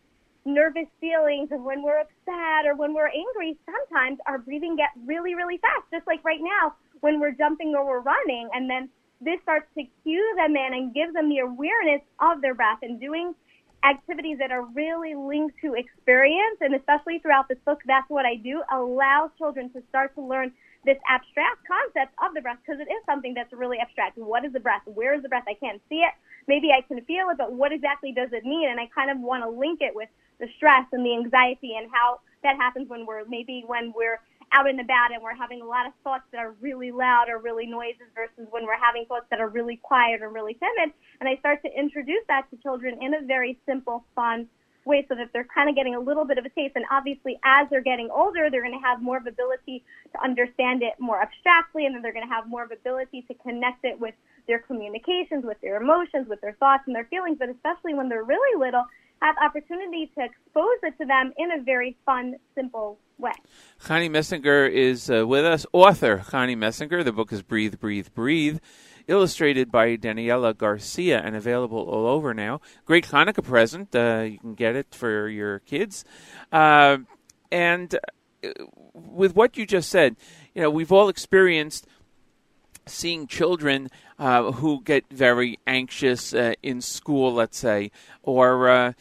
nervous 0.46 0.88
feelings 1.00 1.50
or 1.52 1.58
when 1.58 1.84
we're 1.84 2.00
upset 2.00 2.66
or 2.66 2.76
when 2.76 2.94
we're 2.94 3.10
angry, 3.10 3.58
sometimes 3.66 4.20
our 4.28 4.40
breathing 4.40 4.76
gets 4.76 4.94
really, 5.06 5.36
really 5.36 5.58
fast, 5.58 5.84
just 5.92 6.08
like 6.08 6.24
right 6.24 6.42
now 6.42 6.74
when 7.02 7.20
we're 7.20 7.32
jumping 7.32 7.74
or 7.76 7.86
we're 7.86 8.02
running. 8.02 8.50
And 8.54 8.70
then 8.70 8.90
this 9.22 9.40
starts 9.44 9.68
to 9.78 9.84
cue 10.04 10.34
them 10.38 10.56
in 10.56 10.74
and 10.74 10.94
give 10.94 11.14
them 11.14 11.30
the 11.30 11.40
awareness 11.40 12.02
of 12.20 12.42
their 12.42 12.56
breath 12.56 12.80
and 12.82 13.00
doing 13.00 13.36
activities 13.84 14.38
that 14.40 14.52
are 14.52 14.66
really 14.66 15.16
linked 15.16 15.56
to 15.62 15.74
experience. 15.74 16.58
And 16.62 16.76
especially 16.76 17.20
throughout 17.20 17.48
this 17.48 17.60
book, 17.66 17.80
that's 17.86 18.10
what 18.10 18.26
I 18.26 18.36
do, 18.36 18.64
allow 18.72 19.32
children 19.38 19.70
to 19.72 19.84
start 19.90 20.16
to 20.16 20.22
learn 20.22 20.52
this 20.86 20.98
abstract 21.08 21.62
concept 21.68 22.14
of 22.24 22.34
the 22.34 22.42
breath 22.42 22.58
because 22.66 22.82
it 22.82 22.90
is 22.92 23.02
something 23.06 23.34
that's 23.34 23.54
really 23.54 23.78
abstract. 23.78 24.18
What 24.18 24.46
is 24.46 24.54
the 24.54 24.60
breath? 24.60 24.82
Where 24.86 25.14
is 25.14 25.22
the 25.22 25.30
breath? 25.30 25.46
I 25.48 25.54
can't 25.54 25.82
see 25.90 26.02
it. 26.02 26.14
Maybe 26.48 26.72
I 26.72 26.82
can 26.82 27.04
feel 27.06 27.30
it, 27.30 27.38
but 27.38 27.54
what 27.54 27.72
exactly 27.72 28.12
does 28.12 28.30
it 28.34 28.44
mean? 28.44 28.70
And 28.70 28.80
I 28.80 28.90
kind 28.94 29.12
of 29.12 29.20
want 29.20 29.44
to 29.44 29.50
link 29.50 29.82
it 29.82 29.94
with 29.94 30.10
the 30.40 30.48
stress 30.58 30.86
and 30.92 31.06
the 31.06 31.14
anxiety 31.14 31.76
and 31.78 31.90
how 31.92 32.20
that 32.44 32.58
happens 32.58 32.90
when 32.90 33.06
we're 33.06 33.26
maybe 33.26 33.64
when 33.68 33.94
we're 33.96 34.20
out 34.54 34.68
and 34.68 34.80
about 34.82 35.14
and 35.14 35.22
we're 35.24 35.36
having 35.36 35.62
a 35.62 35.66
lot 35.66 35.86
of 35.86 35.94
thoughts 36.04 36.24
that 36.32 36.40
are 36.40 36.56
really 36.60 36.92
loud 36.92 37.30
or 37.30 37.38
really 37.38 37.66
noises 37.66 38.10
versus 38.16 38.48
when 38.50 38.66
we're 38.66 38.80
having 38.80 39.06
thoughts 39.06 39.26
that 39.30 39.40
are 39.40 39.48
really 39.48 39.78
quiet 39.78 40.22
or 40.22 40.30
really 40.30 40.56
timid. 40.56 40.94
And 41.20 41.30
I 41.30 41.38
start 41.38 41.62
to 41.64 41.72
introduce 41.72 42.24
that 42.28 42.50
to 42.50 42.58
children 42.58 43.02
in 43.02 43.14
a 43.14 43.22
very 43.22 43.60
simple, 43.66 44.04
fun 44.16 44.48
way 44.86 45.06
so 45.08 45.16
that 45.16 45.30
they're 45.34 45.48
kind 45.54 45.70
of 45.70 45.76
getting 45.76 45.96
a 45.96 46.00
little 46.00 46.26
bit 46.26 46.38
of 46.38 46.46
a 46.46 46.50
taste. 46.50 46.76
And 46.76 46.86
obviously, 46.92 47.40
as 47.44 47.68
they're 47.70 47.82
getting 47.82 48.10
older, 48.12 48.50
they're 48.50 48.62
going 48.62 48.80
to 48.80 48.86
have 48.86 49.02
more 49.02 49.18
of 49.18 49.28
ability 49.28 49.84
to 50.14 50.24
understand 50.24 50.84
it 50.84 50.94
more 51.00 51.22
abstractly, 51.22 51.86
and 51.86 51.96
then 51.96 52.02
they're 52.02 52.14
going 52.14 52.28
to 52.28 52.34
have 52.34 52.48
more 52.48 52.64
of 52.64 52.72
ability 52.72 53.24
to 53.28 53.34
connect 53.36 53.86
it 53.86 54.00
with 54.00 54.16
their 54.48 54.60
communications, 54.60 55.46
with 55.46 55.60
their 55.62 55.82
emotions, 55.82 56.28
with 56.28 56.42
their 56.42 56.54
thoughts 56.54 56.84
and 56.88 56.96
their 56.96 57.06
feelings. 57.06 57.38
But 57.40 57.50
especially 57.50 57.94
when 57.94 58.10
they're 58.10 58.24
really 58.24 58.60
little, 58.60 58.86
have 59.22 59.36
opportunity 59.44 60.12
to 60.18 60.26
expose 60.26 60.78
it 60.84 60.98
to 60.98 61.06
them 61.06 61.32
in 61.38 61.52
a 61.52 61.62
very 61.62 61.96
fun, 62.06 62.36
simple 62.56 62.98
way. 63.18 63.32
Chani 63.84 64.10
Messinger 64.10 64.70
is 64.70 65.10
uh, 65.10 65.28
with 65.28 65.46
us, 65.46 65.66
author 65.72 66.18
Chani 66.18 66.58
Messinger. 66.58 67.04
The 67.06 67.12
book 67.12 67.32
is 67.32 67.44
Breathe, 67.44 67.80
Breathe, 67.80 68.08
Breathe, 68.16 68.60
illustrated 69.08 69.72
by 69.72 69.98
Daniela 69.98 70.58
Garcia 70.58 71.22
and 71.22 71.36
available 71.36 71.80
all 71.80 72.08
over 72.08 72.34
now. 72.34 72.62
Great 72.86 73.08
Hanukkah 73.08 73.44
present. 73.44 73.96
Uh, 73.96 74.26
you 74.30 74.40
can 74.40 74.54
get 74.56 74.76
it 74.76 74.94
for 74.94 75.28
your 75.28 75.60
kids. 75.60 76.06
Uh, 76.52 76.98
and 77.52 77.96
uh, 78.44 78.50
with 78.94 79.36
what 79.36 79.58
you 79.58 79.66
just 79.66 79.90
said, 79.90 80.16
you 80.54 80.62
know, 80.62 80.70
we've 80.70 80.92
all 80.92 81.10
experienced 81.10 81.88
seeing 82.86 83.28
children 83.28 83.90
uh, 84.18 84.52
who 84.54 84.82
get 84.84 85.06
very 85.12 85.60
anxious 85.68 86.34
uh, 86.34 86.54
in 86.64 86.82
school, 86.82 87.34
let's 87.34 87.58
say, 87.58 87.92
or 88.24 88.70
uh, 88.70 88.94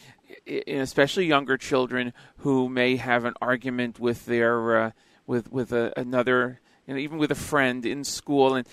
especially 0.67 1.27
younger 1.27 1.57
children 1.57 2.13
who 2.39 2.69
may 2.69 2.97
have 2.97 3.25
an 3.25 3.35
argument 3.41 3.99
with 3.99 4.27
their 4.27 4.93
with 5.27 5.51
with 5.51 5.73
a, 5.73 5.93
another, 5.97 6.61
you 6.87 6.95
know, 6.95 7.01
even 7.01 7.17
with 7.17 7.31
a 7.31 7.37
friend 7.37 7.87
in 7.87 8.05
school, 8.05 8.55
and 8.55 8.67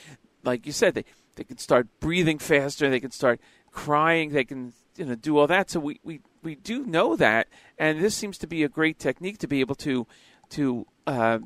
like 0.47 0.65
you 0.65 0.71
said, 0.71 0.95
they 0.95 1.05
they 1.35 1.43
can 1.43 1.59
start 1.59 1.87
breathing 1.99 2.39
faster, 2.39 2.89
they 2.89 2.99
can 2.99 3.11
start 3.11 3.39
crying, 3.71 4.31
they 4.31 4.45
can 4.45 4.73
you 4.95 5.05
know 5.05 5.15
do 5.15 5.37
all 5.37 5.45
that. 5.47 5.69
So 5.69 5.79
we 5.79 5.99
we, 6.03 6.21
we 6.41 6.55
do 6.55 6.85
know 6.85 7.15
that, 7.15 7.47
and 7.77 8.01
this 8.01 8.15
seems 8.15 8.37
to 8.39 8.47
be 8.47 8.63
a 8.63 8.69
great 8.69 8.97
technique 8.97 9.37
to 9.39 9.47
be 9.47 9.59
able 9.59 9.75
to 9.75 10.07
to 10.49 10.87
uh, 11.05 11.39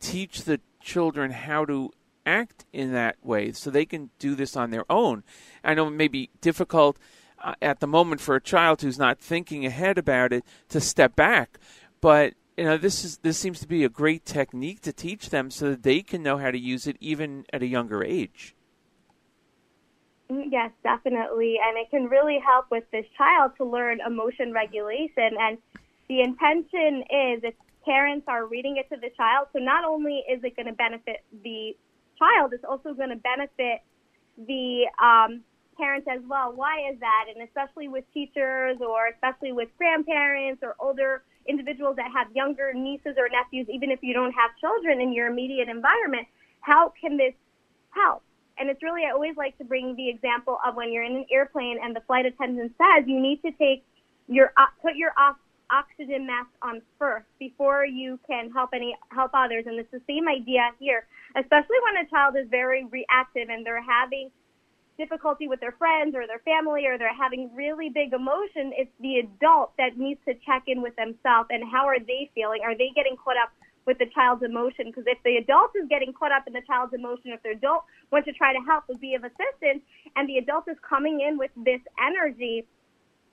teach 0.00 0.42
the 0.42 0.60
children 0.80 1.30
how 1.30 1.64
to 1.66 1.92
act 2.26 2.64
in 2.72 2.92
that 2.92 3.16
way 3.22 3.52
so 3.52 3.70
they 3.70 3.84
can 3.84 4.10
do 4.18 4.34
this 4.34 4.56
on 4.56 4.70
their 4.70 4.90
own. 4.90 5.22
I 5.62 5.74
know 5.74 5.86
it 5.88 5.90
may 5.90 6.08
be 6.08 6.30
difficult 6.40 6.98
uh, 7.42 7.54
at 7.60 7.80
the 7.80 7.86
moment 7.86 8.20
for 8.22 8.34
a 8.34 8.40
child 8.40 8.80
who's 8.80 8.98
not 8.98 9.18
thinking 9.18 9.66
ahead 9.66 9.98
about 9.98 10.32
it 10.32 10.44
to 10.70 10.80
step 10.80 11.14
back, 11.14 11.58
but 12.00 12.32
you 12.56 12.64
know 12.64 12.76
this 12.76 13.04
is 13.04 13.18
this 13.18 13.38
seems 13.38 13.60
to 13.60 13.68
be 13.68 13.84
a 13.84 13.88
great 13.88 14.24
technique 14.24 14.80
to 14.82 14.92
teach 14.92 15.30
them 15.30 15.50
so 15.50 15.70
that 15.70 15.82
they 15.82 16.02
can 16.02 16.22
know 16.22 16.38
how 16.38 16.50
to 16.50 16.58
use 16.58 16.86
it 16.86 16.96
even 17.00 17.44
at 17.52 17.62
a 17.62 17.66
younger 17.66 18.02
age. 18.04 18.54
Mm, 20.30 20.44
Yes, 20.50 20.70
definitely. 20.82 21.56
And 21.62 21.76
it 21.78 21.90
can 21.90 22.04
really 22.04 22.38
help 22.44 22.66
with 22.70 22.84
this 22.92 23.06
child 23.16 23.52
to 23.58 23.64
learn 23.64 23.98
emotion 24.06 24.52
regulation. 24.52 25.36
And 25.38 25.58
the 26.08 26.20
intention 26.20 27.02
is 27.02 27.42
if 27.42 27.54
parents 27.84 28.24
are 28.28 28.46
reading 28.46 28.76
it 28.76 28.88
to 28.94 29.00
the 29.00 29.10
child, 29.16 29.48
so 29.52 29.58
not 29.58 29.84
only 29.84 30.22
is 30.30 30.42
it 30.44 30.56
going 30.56 30.66
to 30.66 30.72
benefit 30.72 31.24
the 31.42 31.76
child, 32.18 32.52
it's 32.52 32.64
also 32.64 32.94
going 32.94 33.10
to 33.10 33.16
benefit 33.16 33.82
the 34.38 34.86
um, 35.02 35.42
parents 35.76 36.06
as 36.10 36.20
well. 36.28 36.52
Why 36.54 36.90
is 36.92 37.00
that? 37.00 37.26
And 37.34 37.46
especially 37.46 37.88
with 37.88 38.04
teachers 38.14 38.78
or 38.80 39.08
especially 39.08 39.52
with 39.52 39.68
grandparents 39.76 40.62
or 40.62 40.76
older 40.78 41.22
individuals 41.46 41.96
that 41.96 42.10
have 42.12 42.28
younger 42.34 42.72
nieces 42.72 43.16
or 43.18 43.28
nephews, 43.28 43.66
even 43.72 43.90
if 43.90 44.00
you 44.02 44.14
don't 44.14 44.32
have 44.32 44.50
children 44.60 45.00
in 45.00 45.12
your 45.12 45.26
immediate 45.26 45.68
environment, 45.68 46.26
how 46.60 46.92
can 47.00 47.16
this 47.16 47.34
help? 47.90 48.22
And 48.58 48.70
it's 48.70 48.82
really, 48.82 49.02
I 49.04 49.10
always 49.10 49.36
like 49.36 49.58
to 49.58 49.64
bring 49.64 49.96
the 49.96 50.08
example 50.08 50.58
of 50.64 50.76
when 50.76 50.92
you're 50.92 51.02
in 51.02 51.16
an 51.16 51.26
airplane 51.30 51.78
and 51.82 51.94
the 51.94 52.00
flight 52.02 52.24
attendant 52.26 52.72
says 52.78 53.04
you 53.06 53.20
need 53.20 53.42
to 53.42 53.50
take 53.52 53.84
your, 54.28 54.52
uh, 54.56 54.66
put 54.80 54.96
your 54.96 55.12
oxygen 55.70 56.26
mask 56.26 56.50
on 56.62 56.80
first 56.98 57.26
before 57.38 57.84
you 57.84 58.18
can 58.28 58.50
help 58.52 58.70
any, 58.72 58.96
help 59.10 59.32
others. 59.34 59.64
And 59.66 59.78
it's 59.78 59.90
the 59.90 60.00
same 60.06 60.28
idea 60.28 60.70
here, 60.78 61.06
especially 61.36 61.76
when 61.84 62.04
a 62.04 62.08
child 62.08 62.36
is 62.36 62.46
very 62.48 62.84
reactive 62.84 63.48
and 63.50 63.66
they're 63.66 63.82
having 63.82 64.30
difficulty 64.96 65.48
with 65.48 65.60
their 65.60 65.72
friends 65.72 66.14
or 66.14 66.26
their 66.26 66.40
family 66.40 66.86
or 66.86 66.98
they're 66.98 67.14
having 67.14 67.50
really 67.54 67.90
big 67.90 68.12
emotion, 68.12 68.72
it's 68.76 68.90
the 69.00 69.18
adult 69.18 69.76
that 69.76 69.98
needs 69.98 70.20
to 70.26 70.34
check 70.46 70.64
in 70.66 70.82
with 70.82 70.94
themselves 70.96 71.48
and 71.50 71.64
how 71.70 71.86
are 71.86 71.98
they 71.98 72.30
feeling? 72.34 72.60
Are 72.62 72.76
they 72.76 72.90
getting 72.94 73.16
caught 73.16 73.36
up 73.36 73.50
with 73.86 73.98
the 73.98 74.06
child's 74.14 74.42
emotion? 74.42 74.86
Because 74.86 75.04
if 75.06 75.18
the 75.24 75.36
adult 75.36 75.72
is 75.74 75.88
getting 75.88 76.12
caught 76.12 76.32
up 76.32 76.46
in 76.46 76.52
the 76.52 76.62
child's 76.66 76.94
emotion, 76.94 77.32
if 77.32 77.42
the 77.42 77.50
adult 77.50 77.84
wants 78.10 78.26
to 78.26 78.32
try 78.32 78.52
to 78.52 78.60
help 78.66 78.84
or 78.88 78.96
be 78.96 79.14
of 79.14 79.24
assistance 79.24 79.82
and 80.16 80.28
the 80.28 80.38
adult 80.38 80.68
is 80.68 80.76
coming 80.88 81.20
in 81.20 81.38
with 81.38 81.50
this 81.56 81.80
energy 81.98 82.64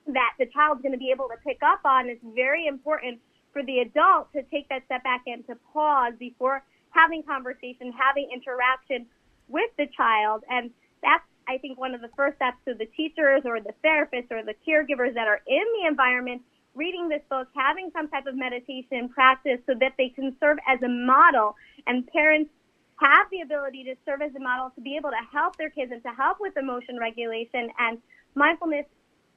that 0.06 0.34
the 0.38 0.46
child's 0.46 0.82
going 0.82 0.92
to 0.92 0.98
be 0.98 1.10
able 1.14 1.28
to 1.28 1.36
pick 1.46 1.62
up 1.62 1.80
on, 1.84 2.08
it's 2.08 2.24
very 2.34 2.66
important 2.66 3.20
for 3.52 3.62
the 3.62 3.78
adult 3.78 4.32
to 4.32 4.42
take 4.50 4.68
that 4.68 4.84
step 4.86 5.04
back 5.04 5.22
and 5.26 5.46
to 5.46 5.54
pause 5.72 6.14
before 6.18 6.64
having 6.90 7.22
conversation, 7.22 7.92
having 7.92 8.28
interaction 8.32 9.06
with 9.48 9.70
the 9.78 9.86
child. 9.96 10.42
And 10.50 10.70
that's, 11.02 11.24
I 11.48 11.58
think, 11.58 11.78
one 11.78 11.94
of 11.94 12.00
the 12.00 12.10
first 12.16 12.36
steps 12.36 12.58
to 12.66 12.74
the 12.74 12.86
teachers 12.86 13.42
or 13.44 13.60
the 13.60 13.74
therapists 13.84 14.30
or 14.30 14.42
the 14.42 14.54
caregivers 14.66 15.14
that 15.14 15.26
are 15.26 15.40
in 15.46 15.64
the 15.80 15.88
environment 15.88 16.42
reading 16.74 17.08
this 17.08 17.22
book, 17.28 17.48
having 17.54 17.90
some 17.92 18.08
type 18.08 18.26
of 18.26 18.34
meditation 18.34 19.08
practice 19.08 19.58
so 19.66 19.74
that 19.78 19.92
they 19.98 20.08
can 20.08 20.34
serve 20.40 20.58
as 20.66 20.82
a 20.82 20.88
model. 20.88 21.54
And 21.86 22.06
parents 22.06 22.50
have 22.96 23.26
the 23.30 23.40
ability 23.40 23.84
to 23.84 23.94
serve 24.06 24.22
as 24.22 24.34
a 24.34 24.40
model 24.40 24.70
to 24.74 24.80
be 24.80 24.96
able 24.96 25.10
to 25.10 25.22
help 25.32 25.56
their 25.56 25.70
kids 25.70 25.92
and 25.92 26.02
to 26.02 26.10
help 26.10 26.38
with 26.40 26.56
emotion 26.56 26.98
regulation. 26.98 27.68
And 27.78 27.98
mindfulness 28.34 28.86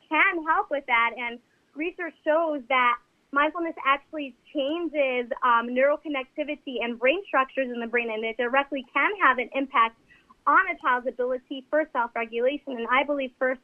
can 0.07 0.45
help 0.45 0.72
with 0.72 0.86
that. 0.88 1.11
And 1.18 1.40
research 1.76 2.14
shows 2.23 2.61
that 2.69 2.98
mindfulness 3.32 3.76
actually 3.86 4.34
changes 4.53 5.30
um, 5.44 5.73
neural 5.73 5.98
connectivity 5.98 6.80
and 6.82 6.98
brain 6.98 7.22
structures 7.27 7.69
in 7.73 7.80
the 7.82 7.88
brain, 7.88 8.10
and 8.10 8.23
it 8.23 8.38
directly 8.38 8.86
can 8.94 9.11
have 9.22 9.40
an 9.40 9.49
impact 9.53 9.99
on 10.48 10.70
a 10.70 10.78
child's 10.80 11.08
ability 11.08 11.66
for 11.70 11.88
self-regulation. 11.92 12.74
And 12.78 12.88
I 12.92 13.04
believe 13.04 13.32
first 13.40 13.62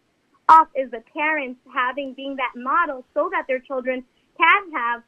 off 0.49 0.67
is 0.75 0.91
the 0.91 1.03
parents 1.13 1.59
having 1.73 2.13
being 2.13 2.35
that 2.37 2.53
model 2.55 3.05
so 3.13 3.29
that 3.31 3.45
their 3.47 3.59
children 3.59 4.03
can 4.37 4.71
have 4.73 5.03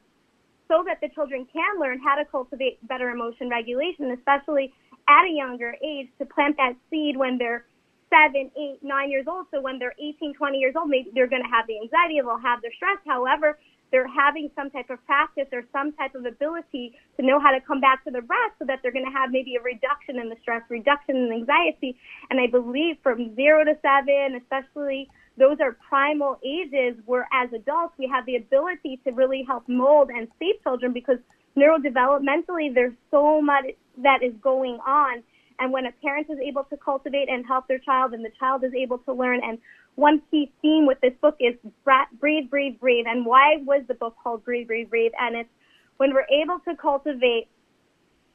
so 0.68 0.82
that 0.86 1.00
the 1.00 1.08
children 1.14 1.46
can 1.52 1.78
learn 1.78 2.00
how 2.00 2.14
to 2.14 2.24
cultivate 2.24 2.78
better 2.88 3.10
emotion 3.10 3.50
regulation, 3.50 4.10
especially 4.12 4.72
at 5.08 5.24
a 5.26 5.30
younger 5.30 5.76
age, 5.84 6.08
to 6.18 6.24
plant 6.24 6.56
that 6.56 6.74
seed 6.88 7.16
when 7.16 7.36
they're 7.36 7.66
seven, 8.08 8.50
eight, 8.56 8.78
nine 8.82 9.10
years 9.10 9.26
old. 9.28 9.46
So 9.52 9.60
when 9.60 9.78
they're 9.78 9.94
18, 9.98 10.34
20 10.34 10.58
years 10.58 10.74
old, 10.76 10.88
maybe 10.88 11.10
they're 11.14 11.28
going 11.28 11.42
to 11.42 11.48
have 11.48 11.66
the 11.66 11.76
anxiety, 11.76 12.20
they'll 12.20 12.38
have 12.38 12.62
the 12.62 12.70
stress. 12.76 12.98
However, 13.06 13.58
they're 13.94 14.08
having 14.08 14.50
some 14.56 14.70
type 14.70 14.90
of 14.90 14.98
practice 15.06 15.46
or 15.52 15.62
some 15.70 15.92
type 15.92 16.16
of 16.16 16.26
ability 16.26 16.98
to 17.16 17.24
know 17.24 17.38
how 17.38 17.52
to 17.52 17.60
come 17.60 17.80
back 17.80 18.02
to 18.02 18.10
the 18.10 18.20
breath 18.22 18.50
so 18.58 18.64
that 18.66 18.80
they're 18.82 18.90
going 18.90 19.04
to 19.04 19.12
have 19.12 19.30
maybe 19.30 19.54
a 19.54 19.62
reduction 19.62 20.18
in 20.18 20.28
the 20.28 20.34
stress, 20.42 20.62
reduction 20.68 21.14
in 21.14 21.30
anxiety. 21.30 21.96
And 22.28 22.40
I 22.40 22.48
believe 22.48 22.96
from 23.04 23.36
zero 23.36 23.62
to 23.62 23.78
seven, 23.82 24.34
especially 24.42 25.08
those 25.38 25.58
are 25.60 25.78
primal 25.88 26.40
ages 26.44 26.98
where 27.06 27.28
as 27.32 27.52
adults 27.52 27.94
we 27.96 28.10
have 28.12 28.26
the 28.26 28.34
ability 28.34 28.98
to 29.04 29.12
really 29.12 29.44
help 29.46 29.62
mold 29.68 30.10
and 30.10 30.26
save 30.40 30.60
children 30.64 30.92
because 30.92 31.18
neurodevelopmentally 31.56 32.74
there's 32.74 32.94
so 33.12 33.40
much 33.40 33.66
that 34.02 34.24
is 34.24 34.32
going 34.42 34.80
on 34.84 35.22
and 35.60 35.72
when 35.72 35.86
a 35.86 35.92
parent 36.02 36.26
is 36.30 36.38
able 36.44 36.64
to 36.64 36.76
cultivate 36.76 37.28
and 37.28 37.46
help 37.46 37.68
their 37.68 37.78
child 37.78 38.12
and 38.12 38.24
the 38.24 38.32
child 38.40 38.64
is 38.64 38.72
able 38.74 38.98
to 38.98 39.12
learn 39.12 39.40
and 39.42 39.58
one 39.96 40.22
key 40.30 40.50
theme 40.62 40.86
with 40.86 41.00
this 41.00 41.12
book 41.20 41.36
is 41.40 41.54
breathe 41.84 42.50
breathe 42.50 42.80
breathe. 42.80 43.06
And 43.08 43.24
why 43.24 43.58
was 43.64 43.82
the 43.88 43.94
book 43.94 44.16
called 44.22 44.44
breathe 44.44 44.66
breathe 44.66 44.90
breathe? 44.90 45.12
And 45.20 45.36
it's 45.36 45.50
when 45.98 46.12
we're 46.12 46.26
able 46.30 46.58
to 46.68 46.76
cultivate 46.76 47.48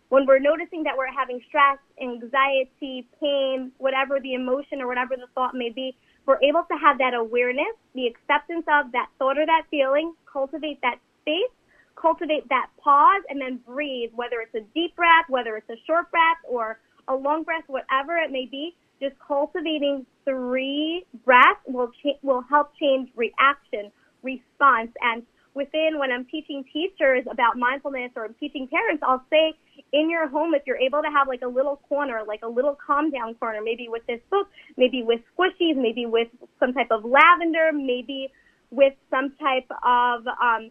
when 0.10 0.26
we're 0.26 0.40
noticing 0.40 0.84
that 0.84 0.98
we're 0.98 1.12
having 1.12 1.40
stress 1.48 1.78
anxiety 2.02 3.08
pain 3.20 3.72
whatever 3.78 4.20
the 4.20 4.34
emotion 4.34 4.82
or 4.82 4.88
whatever 4.88 5.16
the 5.16 5.28
thought 5.36 5.54
may 5.54 5.70
be 5.70 5.96
we're 6.30 6.38
able 6.44 6.62
to 6.70 6.78
have 6.78 7.00
that 7.00 7.16
awareness, 7.16 7.74
the 7.96 8.06
acceptance 8.06 8.64
of 8.70 8.92
that 8.92 9.10
thought 9.18 9.40
or 9.40 9.48
that 9.48 9.64
feeling, 9.72 10.14
cultivate 10.32 10.80
that 10.84 11.00
space, 11.22 11.50
cultivate 11.96 12.48
that 12.50 12.70
pause, 12.78 13.24
and 13.30 13.42
then 13.42 13.60
breathe, 13.66 14.12
whether 14.14 14.40
it's 14.40 14.54
a 14.54 14.62
deep 14.76 14.96
breath, 14.96 15.26
whether 15.28 15.58
it's 15.58 15.70
a 15.72 15.82
short 15.88 16.12
breath 16.12 16.38
or 16.48 16.78
a 17.08 17.16
long 17.16 17.42
breath, 17.42 17.64
whatever 17.66 18.18
it 18.18 18.32
may 18.32 18.46
be, 18.46 18.76
just 19.00 19.16
cultivating 19.26 20.06
three 20.26 21.06
breaths 21.26 21.60
will, 21.68 21.92
cha- 22.04 22.20
will 22.22 22.44
help 22.50 22.72
change 22.80 23.10
reaction, 23.16 23.92
response, 24.24 24.92
and 25.02 25.24
within 25.54 26.00
when 26.00 26.12
I'm 26.12 26.26
teaching 26.26 26.64
teachers 26.72 27.26
about 27.30 27.58
mindfulness 27.58 28.12
or 28.16 28.26
I'm 28.26 28.36
teaching 28.40 28.68
parents, 28.68 29.04
I'll 29.06 29.24
say 29.30 29.54
in 29.92 30.10
your 30.10 30.28
home, 30.28 30.54
if 30.54 30.64
you're 30.66 30.78
able 30.78 31.02
to 31.02 31.10
have 31.10 31.28
like 31.28 31.42
a 31.42 31.48
little 31.48 31.78
corner, 31.90 32.22
like 32.28 32.42
a 32.44 32.48
little 32.48 32.78
calm 32.86 33.12
down 33.12 33.36
corner, 33.36 33.60
maybe 33.64 33.88
with 33.90 34.06
this 34.08 34.20
book, 34.30 34.48
maybe 34.78 35.04
with 35.04 35.22
squishies, 35.34 35.76
maybe 35.76 36.06
with 36.06 36.28
some 36.60 36.74
type 36.74 36.92
of 36.92 37.04
lavender, 37.04 37.72
maybe 37.74 38.30
with 38.72 38.94
some 39.10 39.34
type 39.40 39.68
of 39.84 40.28
um, 40.28 40.70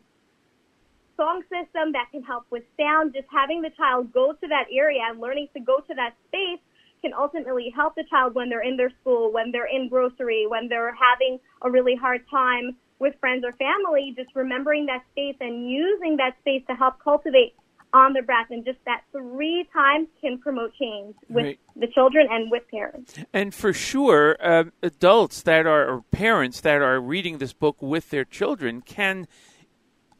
song 1.16 1.42
system 1.50 1.92
that 1.92 2.06
can 2.12 2.22
help 2.22 2.44
with 2.50 2.62
sound, 2.78 3.12
just 3.12 3.26
having 3.30 3.60
the 3.60 3.70
child 3.76 4.12
go 4.12 4.32
to 4.32 4.46
that 4.48 4.66
area 4.72 5.00
and 5.10 5.20
learning 5.20 5.48
to 5.52 5.60
go 5.60 5.78
to 5.78 5.94
that 5.94 6.14
space 6.28 6.62
can 7.00 7.12
ultimately 7.12 7.72
help 7.74 7.94
the 7.94 8.04
child 8.10 8.34
when 8.34 8.48
they're 8.48 8.62
in 8.62 8.76
their 8.76 8.90
school, 9.00 9.32
when 9.32 9.50
they're 9.52 9.66
in 9.66 9.88
grocery, 9.88 10.46
when 10.48 10.68
they're 10.68 10.94
having 10.94 11.38
a 11.62 11.70
really 11.70 11.94
hard 11.94 12.22
time 12.30 12.76
with 12.98 13.14
friends 13.20 13.44
or 13.44 13.52
family, 13.52 14.12
just 14.16 14.30
remembering 14.34 14.86
that 14.86 15.02
space 15.12 15.36
and 15.40 15.70
using 15.70 16.16
that 16.16 16.36
space 16.40 16.62
to 16.68 16.74
help 16.74 17.02
cultivate 17.02 17.54
on 17.92 18.12
the 18.12 18.20
breath 18.22 18.48
and 18.50 18.64
just 18.64 18.78
that 18.84 19.02
three 19.12 19.66
times 19.72 20.08
can 20.20 20.38
promote 20.38 20.74
change 20.74 21.14
with 21.30 21.44
Right. 21.44 21.60
the 21.74 21.86
children 21.86 22.26
and 22.30 22.50
with 22.50 22.68
parents. 22.68 23.18
And 23.32 23.54
for 23.54 23.72
sure, 23.72 24.36
um, 24.40 24.72
adults 24.82 25.40
that 25.42 25.66
are 25.66 25.88
or 25.88 26.04
parents 26.10 26.60
that 26.60 26.82
are 26.82 27.00
reading 27.00 27.38
this 27.38 27.54
book 27.54 27.80
with 27.80 28.10
their 28.10 28.24
children 28.24 28.82
can 28.82 29.26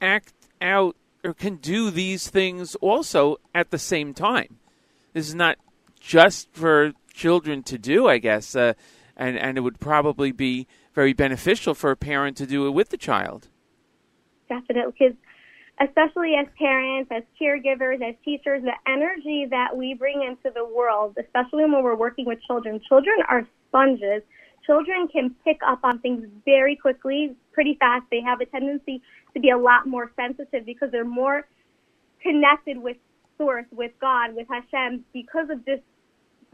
act 0.00 0.32
out 0.62 0.96
or 1.24 1.34
can 1.34 1.56
do 1.56 1.90
these 1.90 2.30
things 2.30 2.74
also 2.76 3.36
at 3.55 3.70
the 3.70 3.78
same 3.78 4.14
time. 4.14 4.59
This 5.12 5.28
is 5.28 5.34
not 5.34 5.59
just 5.99 6.49
for 6.53 6.93
children 7.12 7.62
to 7.65 7.79
do, 7.79 8.09
I 8.09 8.19
guess, 8.19 8.55
uh, 8.55 8.75
and 9.16 9.37
and 9.39 9.59
it 9.59 9.62
would 9.62 9.81
probably 9.81 10.33
be 10.33 10.66
very 10.95 11.12
beneficial 11.12 11.75
for 11.75 11.91
a 11.91 11.97
parent 11.97 12.37
to 12.39 12.47
do 12.47 12.66
it 12.66 12.70
with 12.70 12.91
the 12.91 12.97
child. 12.97 13.49
Definitely, 14.49 14.95
because 14.99 15.16
especially 15.81 16.35
as 16.35 16.47
parents, 16.59 17.11
as 17.15 17.23
caregivers, 17.41 18.03
as 18.03 18.15
teachers, 18.25 18.62
the 18.62 18.73
energy 18.91 19.47
that 19.51 19.77
we 19.77 19.95
bring 19.95 20.23
into 20.23 20.53
the 20.55 20.65
world, 20.65 21.16
especially 21.19 21.65
when 21.65 21.83
we're 21.83 21.97
working 21.97 22.25
with 22.25 22.39
children, 22.47 22.81
children 22.89 23.16
are 23.29 23.47
sponges. 23.69 24.23
Children 24.66 25.09
can 25.09 25.35
pick 25.45 25.61
up 25.66 25.81
on 25.83 25.99
things 26.01 26.27
very 26.45 26.77
quickly, 26.77 27.35
pretty 27.53 27.77
fast. 27.81 28.05
They 28.11 28.20
have 28.20 28.41
a 28.41 28.47
tendency 28.47 29.01
to 29.35 29.41
be 29.41 29.51
a 29.51 29.57
lot 29.57 29.87
more 29.87 30.11
sensitive 30.15 30.66
because 30.66 30.91
they're 30.91 31.05
more 31.05 31.47
connected 32.23 32.79
with 32.79 32.97
Source, 33.39 33.66
with 33.70 33.93
God, 34.01 34.35
with 34.35 34.48
Hashem, 34.48 35.05
because 35.15 35.48
of 35.51 35.65
just 35.65 35.82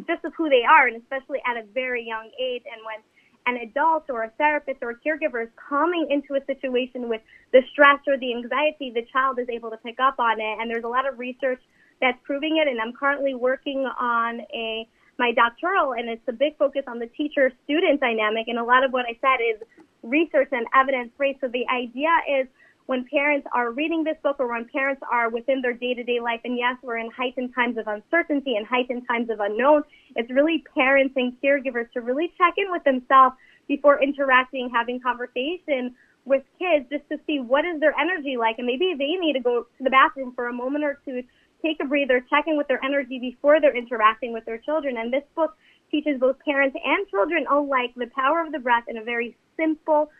just 0.06 0.24
of 0.24 0.32
who 0.36 0.48
they 0.48 0.62
are, 0.68 0.86
and 0.86 1.00
especially 1.00 1.40
at 1.46 1.56
a 1.56 1.64
very 1.72 2.04
young 2.06 2.30
age. 2.40 2.62
And 2.70 2.80
when 2.84 3.00
an 3.46 3.68
adult 3.68 4.04
or 4.08 4.24
a 4.24 4.30
therapist 4.38 4.78
or 4.82 4.90
a 4.90 4.96
caregiver 4.96 5.42
is 5.42 5.50
coming 5.68 6.08
into 6.10 6.34
a 6.34 6.44
situation 6.46 7.08
with 7.08 7.20
the 7.52 7.62
stress 7.72 8.00
or 8.06 8.18
the 8.18 8.34
anxiety, 8.34 8.90
the 8.94 9.06
child 9.12 9.38
is 9.38 9.48
able 9.48 9.70
to 9.70 9.76
pick 9.78 9.96
up 10.00 10.18
on 10.18 10.40
it. 10.40 10.58
And 10.60 10.70
there's 10.70 10.84
a 10.84 10.88
lot 10.88 11.06
of 11.06 11.18
research 11.18 11.60
that's 12.00 12.18
proving 12.24 12.56
it. 12.56 12.68
And 12.68 12.80
I'm 12.80 12.92
currently 12.92 13.34
working 13.34 13.86
on 13.98 14.40
a 14.52 14.88
my 15.16 15.30
doctoral, 15.30 15.92
and 15.92 16.08
it's 16.08 16.26
a 16.26 16.32
big 16.32 16.58
focus 16.58 16.82
on 16.88 16.98
the 16.98 17.06
teacher-student 17.06 18.00
dynamic. 18.00 18.48
And 18.48 18.58
a 18.58 18.64
lot 18.64 18.82
of 18.82 18.92
what 18.92 19.06
I 19.06 19.16
said 19.20 19.38
is 19.38 19.62
research 20.02 20.48
and 20.50 20.66
evidence-based. 20.74 21.38
So 21.40 21.46
the 21.46 21.64
idea 21.70 22.10
is 22.40 22.48
when 22.86 23.06
parents 23.06 23.46
are 23.54 23.70
reading 23.70 24.04
this 24.04 24.16
book 24.22 24.36
or 24.38 24.48
when 24.48 24.66
parents 24.66 25.02
are 25.10 25.30
within 25.30 25.62
their 25.62 25.72
day-to-day 25.72 26.20
life, 26.20 26.40
and 26.44 26.58
yes, 26.58 26.76
we're 26.82 26.98
in 26.98 27.10
heightened 27.10 27.54
times 27.54 27.78
of 27.78 27.86
uncertainty 27.86 28.56
and 28.56 28.66
heightened 28.66 29.06
times 29.08 29.30
of 29.30 29.40
unknown, 29.40 29.82
it's 30.16 30.30
really 30.30 30.62
parents 30.74 31.14
and 31.16 31.32
caregivers 31.42 31.90
to 31.92 32.00
really 32.00 32.32
check 32.36 32.54
in 32.58 32.70
with 32.70 32.84
themselves 32.84 33.36
before 33.68 34.02
interacting, 34.02 34.68
having 34.72 35.00
conversation 35.00 35.94
with 36.26 36.42
kids 36.58 36.86
just 36.90 37.08
to 37.08 37.18
see 37.26 37.40
what 37.40 37.64
is 37.64 37.80
their 37.80 37.94
energy 37.98 38.36
like. 38.36 38.56
And 38.58 38.66
maybe 38.66 38.94
they 38.98 39.16
need 39.18 39.34
to 39.34 39.40
go 39.40 39.62
to 39.62 39.84
the 39.84 39.90
bathroom 39.90 40.32
for 40.34 40.48
a 40.48 40.52
moment 40.52 40.84
or 40.84 41.00
two, 41.04 41.22
take 41.62 41.78
a 41.80 41.86
breather, 41.86 42.20
check 42.28 42.44
in 42.46 42.58
with 42.58 42.68
their 42.68 42.84
energy 42.84 43.18
before 43.18 43.60
they're 43.60 43.76
interacting 43.76 44.32
with 44.32 44.44
their 44.44 44.58
children. 44.58 44.98
And 44.98 45.12
this 45.12 45.24
book 45.34 45.56
teaches 45.90 46.20
both 46.20 46.36
parents 46.44 46.76
and 46.84 47.08
children 47.08 47.46
alike 47.50 47.92
the 47.96 48.10
power 48.14 48.42
of 48.44 48.52
the 48.52 48.58
breath 48.58 48.84
in 48.88 48.98
a 48.98 49.04
very 49.04 49.36
simple, 49.56 50.10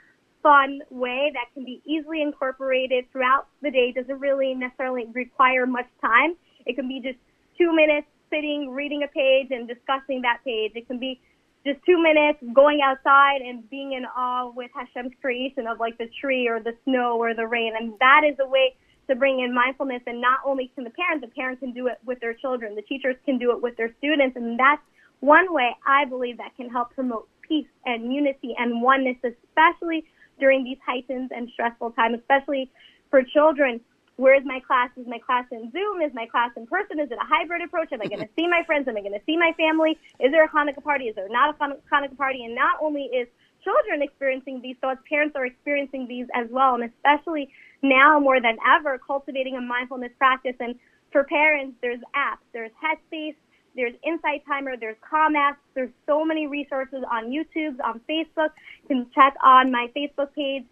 fun 0.45 0.83
way 0.91 1.33
that 1.33 1.47
can 1.55 1.65
be 1.65 1.81
easily 1.85 2.21
incorporated 2.21 3.11
throughout 3.11 3.49
the 3.63 3.71
day. 3.71 3.91
Doesn't 3.91 4.21
really 4.21 4.55
necessarily 4.55 5.07
require 5.13 5.67
much 5.67 5.89
time. 6.01 6.37
It 6.67 6.77
can 6.77 6.87
be 6.87 7.01
just 7.01 7.19
two 7.59 7.75
minutes 7.75 8.07
sitting, 8.31 8.71
reading 8.71 9.03
a 9.03 9.09
page, 9.09 9.49
and 9.51 9.67
discussing 9.67 10.23
that 10.23 10.39
page. 10.45 10.73
It 10.75 10.87
can 10.87 11.01
be 11.01 11.19
just 11.67 11.81
two 11.87 12.01
minutes 12.01 12.39
going 12.53 12.81
outside 12.85 13.41
and 13.41 13.69
being 13.71 13.93
in 13.95 14.05
awe 14.05 14.53
with 14.55 14.71
Hashem's 14.75 15.15
creation 15.21 15.67
of 15.67 15.81
like 15.81 15.97
the 15.97 16.11
tree 16.21 16.47
or 16.47 16.61
the 16.61 16.77
snow 16.85 17.17
or 17.17 17.35
the 17.35 17.47
rain. 17.47 17.73
And 17.79 17.95
that 18.01 18.21
is 18.29 18.37
a 18.39 18.47
way 18.47 18.77
to 19.09 19.17
bring 19.17 19.41
in 19.41 19.55
mindfulness. 19.55 20.03
And 20.07 20.21
not 20.21 20.41
only 20.45 20.71
can 20.75 20.85
the 20.85 20.91
parents, 20.91 21.25
the 21.27 21.33
parents 21.33 21.61
can 21.61 21.73
do 21.73 21.87
it 21.87 21.99
with 22.05 22.21
their 22.21 22.35
children, 22.35 22.77
the 22.77 22.83
teachers 22.83 23.17
can 23.25 23.39
do 23.39 23.51
it 23.53 23.63
with 23.63 23.77
their 23.79 23.95
students. 23.97 24.37
And 24.37 24.59
that's 24.61 24.83
one 25.21 25.55
way 25.55 25.71
I 25.87 26.05
believe 26.05 26.37
that 26.37 26.55
can 26.57 26.69
help 26.69 26.95
promote 26.95 27.29
peace 27.49 27.67
and 27.87 28.13
unity 28.13 28.55
and 28.59 28.83
oneness, 28.83 29.17
especially 29.25 30.05
during 30.39 30.65
these 30.65 30.79
heightened 30.85 31.31
and 31.35 31.49
stressful 31.53 31.93
times, 31.93 32.19
especially 32.19 32.71
for 33.11 33.23
children. 33.23 33.81
Where 34.17 34.37
is 34.39 34.45
my 34.45 34.61
class? 34.61 34.91
Is 34.97 35.07
my 35.09 35.19
class 35.19 35.45
in 35.51 35.73
Zoom? 35.73 36.01
Is 36.01 36.13
my 36.15 36.27
class 36.27 36.51
in 36.57 36.67
person? 36.67 37.01
Is 37.01 37.11
it 37.11 37.19
a 37.21 37.27
hybrid 37.27 37.63
approach? 37.63 37.93
Am 37.93 38.01
I 38.01 38.07
going 38.07 38.21
to 38.21 38.29
see 38.37 38.47
my 38.47 38.63
friends? 38.65 38.87
Am 38.87 38.97
I 38.97 39.01
going 39.01 39.13
to 39.13 39.25
see 39.27 39.37
my 39.37 39.53
family? 39.57 39.99
Is 40.21 40.31
there 40.31 40.45
a 40.45 40.49
Hanukkah 40.49 40.85
party? 40.85 41.07
Is 41.07 41.17
there 41.17 41.29
not 41.29 41.55
a 41.55 41.59
Han- 41.59 41.83
Hanukkah 41.93 42.17
party? 42.17 42.45
And 42.45 42.55
not 42.55 42.79
only 42.81 43.05
is 43.05 43.27
children 43.65 44.03
experiencing 44.03 44.61
these 44.63 44.77
thoughts, 44.81 45.01
parents 45.09 45.35
are 45.35 45.47
experiencing 45.47 46.07
these 46.07 46.27
as 46.35 46.47
well. 46.51 46.75
And 46.77 46.85
especially 46.85 47.49
now 47.83 48.21
more 48.21 48.41
than 48.41 48.57
ever, 48.79 49.01
cultivating 49.05 49.57
a 49.57 49.61
mindfulness 49.61 50.13
practice. 50.17 50.55
And 50.61 50.77
for 51.11 51.25
parents, 51.25 51.77
there's 51.83 52.01
apps, 52.15 52.45
there's 52.53 52.71
Headspace, 52.83 53.35
there's 53.75 53.95
Insight 54.07 54.45
Timer, 54.47 54.77
there's 54.79 54.97
apps. 55.13 55.57
There's 55.75 55.91
so 56.07 56.25
many 56.25 56.47
resources 56.47 57.03
on 57.11 57.31
YouTube, 57.31 57.77
on 57.85 58.01
Facebook. 58.09 58.51
You 58.83 58.89
can 58.89 59.07
check 59.15 59.35
on 59.43 59.73
my 59.73 59.89
Facebook 59.97 60.33
page 60.35 60.65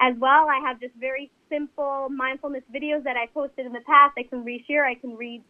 as 0.00 0.14
well. 0.18 0.48
I 0.48 0.60
have 0.66 0.80
just 0.80 0.94
very 0.94 1.30
simple 1.48 2.08
mindfulness 2.10 2.62
videos 2.74 3.04
that 3.04 3.16
I 3.16 3.26
posted 3.26 3.66
in 3.66 3.72
the 3.72 3.80
past. 3.80 4.14
I 4.18 4.24
can 4.24 4.44
reshare. 4.44 4.84
I 4.84 4.94
can 4.94 5.16
re 5.16 5.42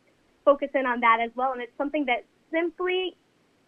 focus 0.44 0.68
in 0.74 0.86
on 0.86 1.00
that 1.00 1.18
as 1.22 1.30
well. 1.34 1.52
And 1.52 1.62
it's 1.62 1.76
something 1.76 2.06
that 2.06 2.24
simply 2.50 3.16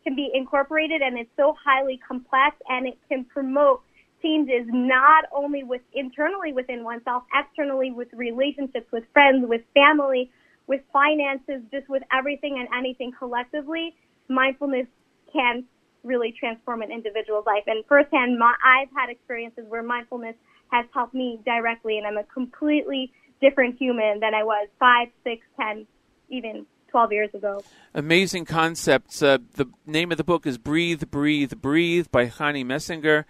can 0.04 0.16
be 0.16 0.30
incorporated 0.32 1.02
and 1.02 1.18
it's 1.18 1.30
so 1.36 1.54
highly 1.62 2.00
complex 2.06 2.56
and 2.68 2.86
it 2.86 2.96
can 3.08 3.24
promote 3.24 3.82
changes 4.22 4.64
not 4.68 5.24
only 5.32 5.62
with 5.62 5.82
internally 5.92 6.52
within 6.52 6.84
oneself, 6.84 7.22
externally 7.34 7.90
with 7.90 8.08
relationships 8.12 8.86
with 8.92 9.04
friends, 9.12 9.46
with 9.46 9.62
family, 9.74 10.30
with 10.70 10.82
finances, 10.92 11.62
just 11.72 11.88
with 11.88 12.04
everything 12.12 12.56
and 12.60 12.68
anything 12.72 13.10
collectively, 13.18 13.92
mindfulness 14.28 14.86
can 15.32 15.64
really 16.04 16.32
transform 16.38 16.80
an 16.80 16.92
individual's 16.92 17.44
life. 17.44 17.64
And 17.66 17.84
firsthand, 17.86 18.38
my, 18.38 18.54
I've 18.64 18.88
had 18.96 19.10
experiences 19.10 19.64
where 19.68 19.82
mindfulness 19.82 20.36
has 20.70 20.86
helped 20.94 21.12
me 21.12 21.40
directly, 21.44 21.98
and 21.98 22.06
I'm 22.06 22.16
a 22.16 22.22
completely 22.22 23.12
different 23.40 23.78
human 23.78 24.20
than 24.20 24.32
I 24.32 24.44
was 24.44 24.68
five, 24.78 25.08
six, 25.24 25.44
ten, 25.58 25.88
even 26.28 26.64
12 26.92 27.12
years 27.12 27.30
ago. 27.34 27.64
Amazing 27.92 28.44
concepts. 28.44 29.24
Uh, 29.24 29.38
the 29.54 29.66
name 29.86 30.12
of 30.12 30.18
the 30.18 30.24
book 30.24 30.46
is 30.46 30.56
Breathe, 30.56 31.02
Breathe, 31.10 31.54
Breathe 31.60 32.06
by 32.12 32.26
Chanie 32.26 32.64
Messinger. 32.64 33.24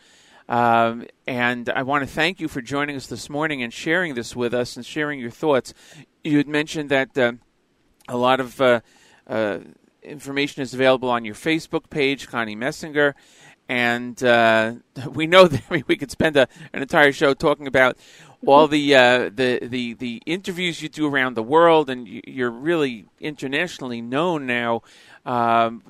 Um, 0.50 1.06
and 1.28 1.70
I 1.70 1.84
want 1.84 2.02
to 2.02 2.12
thank 2.12 2.40
you 2.40 2.48
for 2.48 2.60
joining 2.60 2.96
us 2.96 3.06
this 3.06 3.30
morning 3.30 3.62
and 3.62 3.72
sharing 3.72 4.14
this 4.14 4.34
with 4.34 4.52
us 4.52 4.76
and 4.76 4.84
sharing 4.84 5.20
your 5.20 5.30
thoughts. 5.30 5.72
You 6.22 6.36
had 6.36 6.48
mentioned 6.48 6.90
that 6.90 7.16
uh, 7.16 7.32
a 8.08 8.16
lot 8.16 8.40
of 8.40 8.60
uh, 8.60 8.80
uh, 9.26 9.58
information 10.02 10.62
is 10.62 10.74
available 10.74 11.08
on 11.08 11.24
your 11.24 11.34
Facebook 11.34 11.88
page, 11.90 12.28
Chanie 12.28 12.56
Messinger. 12.56 13.14
And 13.68 14.22
uh, 14.22 14.74
we 15.12 15.26
know 15.26 15.46
that 15.48 15.62
I 15.70 15.74
mean, 15.74 15.84
we 15.86 15.96
could 15.96 16.10
spend 16.10 16.36
a, 16.36 16.48
an 16.72 16.82
entire 16.82 17.12
show 17.12 17.34
talking 17.34 17.66
about 17.66 17.96
all 18.46 18.66
the, 18.68 18.94
uh, 18.94 19.30
the 19.34 19.58
the 19.62 19.92
the 19.94 20.22
interviews 20.24 20.80
you 20.80 20.88
do 20.88 21.06
around 21.06 21.34
the 21.34 21.42
world, 21.42 21.90
and 21.90 22.08
you- 22.08 22.22
you're 22.26 22.50
really 22.50 23.04
internationally 23.20 24.00
known 24.00 24.46
now 24.46 24.80
um, 25.26 25.82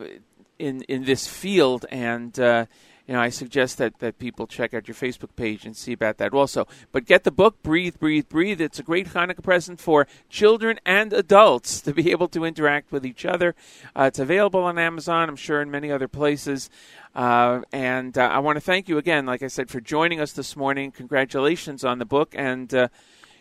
in 0.59 0.83
in 0.83 1.05
this 1.05 1.29
field. 1.29 1.87
And 1.93 2.39
uh, 2.41 2.67
you 3.11 3.17
know, 3.17 3.23
I 3.23 3.31
suggest 3.31 3.79
that, 3.79 3.99
that 3.99 4.21
people 4.21 4.47
check 4.47 4.73
out 4.73 4.87
your 4.87 4.95
Facebook 4.95 5.35
page 5.35 5.67
and 5.67 5.77
see 5.77 5.93
about 5.93 6.19
that 6.19 6.33
also. 6.33 6.69
But 6.93 7.07
get 7.07 7.25
the 7.25 7.33
book, 7.33 7.61
Breathe, 7.61 7.99
Breathe, 7.99 8.29
Breathe. 8.29 8.61
It's 8.61 8.79
a 8.79 8.85
great 8.85 9.09
Hanukkah 9.09 9.43
present 9.43 9.81
for 9.81 10.07
children 10.29 10.79
and 10.87 11.13
adults 11.13 11.81
to 11.81 11.93
be 11.93 12.13
able 12.13 12.29
to 12.29 12.45
interact 12.45 12.93
with 12.93 13.05
each 13.05 13.27
other. 13.27 13.57
Uh, 13.97 14.05
it's 14.05 14.21
available 14.21 14.61
on 14.61 14.79
Amazon, 14.79 15.29
I'm 15.29 15.35
sure, 15.35 15.61
in 15.61 15.73
many 15.73 15.91
other 15.91 16.07
places. 16.07 16.71
Uh, 17.13 17.63
and 17.73 18.17
uh, 18.17 18.29
I 18.29 18.39
want 18.39 18.55
to 18.55 18.61
thank 18.61 18.89
you 18.89 18.97
again, 18.97 19.27
like 19.27 19.43
I 19.43 19.49
said, 19.49 19.71
for 19.71 19.81
joining 19.81 20.21
us 20.21 20.31
this 20.31 20.55
morning. 20.55 20.93
Congratulations 20.93 21.83
on 21.83 21.99
the 21.99 22.05
book. 22.05 22.33
And 22.39 22.73
uh, 22.73 22.89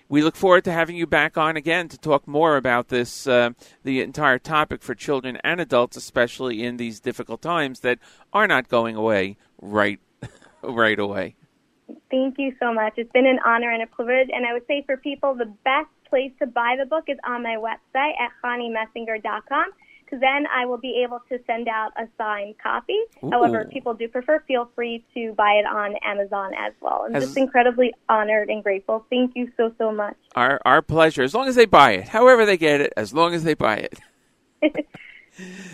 we 0.07 0.23
look 0.23 0.35
forward 0.35 0.63
to 0.63 0.71
having 0.71 0.95
you 0.95 1.05
back 1.05 1.37
on 1.37 1.55
again 1.55 1.89
to 1.89 1.97
talk 1.99 2.27
more 2.27 2.57
about 2.57 2.87
this, 2.87 3.27
uh, 3.27 3.51
the 3.83 4.01
entire 4.01 4.39
topic 4.39 4.81
for 4.81 4.95
children 4.95 5.37
and 5.43 5.61
adults, 5.61 5.95
especially 5.95 6.63
in 6.63 6.77
these 6.77 6.99
difficult 6.99 7.43
times 7.43 7.81
that 7.81 7.99
are 8.33 8.47
not 8.47 8.67
going 8.67 8.95
away 8.95 9.37
right, 9.61 9.99
right 10.63 10.99
away. 10.99 11.35
Thank 12.11 12.37
you 12.37 12.53
so 12.59 12.73
much. 12.73 12.93
It's 12.97 13.11
been 13.11 13.25
an 13.25 13.39
honor 13.45 13.71
and 13.71 13.81
a 13.81 13.87
privilege. 13.87 14.29
And 14.31 14.45
I 14.45 14.53
would 14.53 14.65
say 14.67 14.83
for 14.85 14.97
people, 14.97 15.33
the 15.35 15.51
best 15.63 15.89
place 16.09 16.31
to 16.39 16.47
buy 16.47 16.75
the 16.79 16.85
book 16.85 17.05
is 17.07 17.17
on 17.27 17.43
my 17.43 17.57
website 17.57 18.13
at 18.19 18.31
ChanieMessinger.com 18.43 19.71
because 20.09 20.21
then 20.21 20.45
I 20.47 20.65
will 20.65 20.77
be 20.77 21.03
able 21.05 21.19
to 21.29 21.39
send 21.45 21.67
out 21.67 21.91
a 21.97 22.07
signed 22.17 22.55
copy. 22.61 22.97
Ooh. 23.23 23.29
However, 23.31 23.61
if 23.61 23.69
people 23.69 23.93
do 23.93 24.07
prefer, 24.07 24.43
feel 24.47 24.69
free 24.75 25.03
to 25.13 25.33
buy 25.33 25.61
it 25.63 25.65
on 25.65 25.95
Amazon 26.03 26.51
as 26.57 26.73
well. 26.81 27.03
I'm 27.05 27.13
Has- 27.13 27.25
just 27.25 27.37
incredibly 27.37 27.93
honored 28.07 28.49
and 28.49 28.63
grateful. 28.63 29.05
Thank 29.09 29.35
you 29.35 29.51
so, 29.55 29.73
so 29.77 29.91
much. 29.91 30.15
Our 30.35 30.59
our 30.65 30.81
pleasure. 30.81 31.21
As 31.21 31.33
long 31.33 31.47
as 31.47 31.55
they 31.55 31.65
buy 31.65 31.91
it, 31.91 32.07
however 32.07 32.45
they 32.45 32.57
get 32.57 32.81
it, 32.81 32.93
as 32.97 33.13
long 33.13 33.33
as 33.33 33.43
they 33.43 33.53
buy 33.53 33.77
it. 33.77 33.99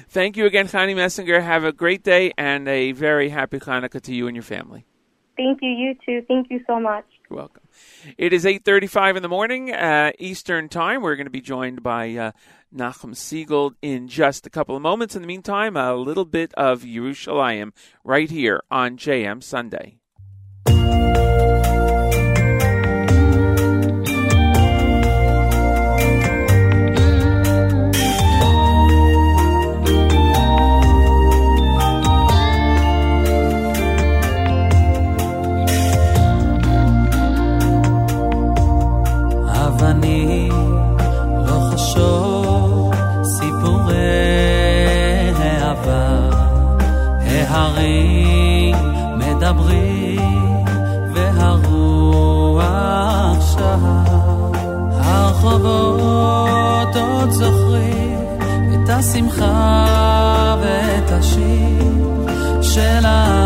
Thank 0.10 0.38
you 0.38 0.46
again, 0.46 0.68
Chanie 0.68 0.96
Messinger. 0.96 1.42
Have 1.42 1.64
a 1.64 1.72
great 1.72 2.04
day 2.04 2.32
and 2.38 2.68
a 2.68 2.92
very 2.92 3.30
happy 3.30 3.60
Hanukkah 3.60 4.02
to 4.02 4.14
you 4.14 4.28
and 4.28 4.36
your 4.36 4.44
family. 4.44 4.86
Thank 5.38 5.62
you, 5.62 5.70
you 5.70 5.96
too. 6.06 6.26
Thank 6.28 6.50
you 6.50 6.62
so 6.66 6.80
much. 6.80 7.06
You're 7.30 7.38
welcome. 7.38 7.64
It 8.18 8.32
is 8.32 8.46
8:35 8.46 9.18
in 9.18 9.24
the 9.24 9.30
morning 9.30 9.74
uh, 9.74 10.12
Eastern 10.20 10.70
Time. 10.70 11.02
We're 11.02 11.16
going 11.16 11.26
to 11.26 11.32
be 11.32 11.42
joined 11.42 11.84
by 11.84 12.14
uh, 12.16 12.32
Nachum 12.74 13.14
Segal 13.16 13.74
in 13.82 14.08
just 14.08 14.46
a 14.46 14.50
couple 14.50 14.76
of 14.76 14.82
moments. 14.82 15.16
In 15.16 15.22
the 15.22 15.28
meantime, 15.28 15.76
a 15.76 15.96
little 15.96 16.26
bit 16.26 16.54
of 16.54 16.84
Yerushalayim 16.84 17.72
right 18.04 18.30
here 18.30 18.64
on 18.72 18.98
JM 18.98 19.44
Sunday. 19.44 19.98
הרחובות 55.46 56.96
עוד 56.96 57.30
זוכרים 57.30 58.20
את 58.74 58.90
השמחה 58.90 60.56
ואת 60.62 61.12
השיר 61.12 62.18
של 62.62 63.06
העם 63.06 63.45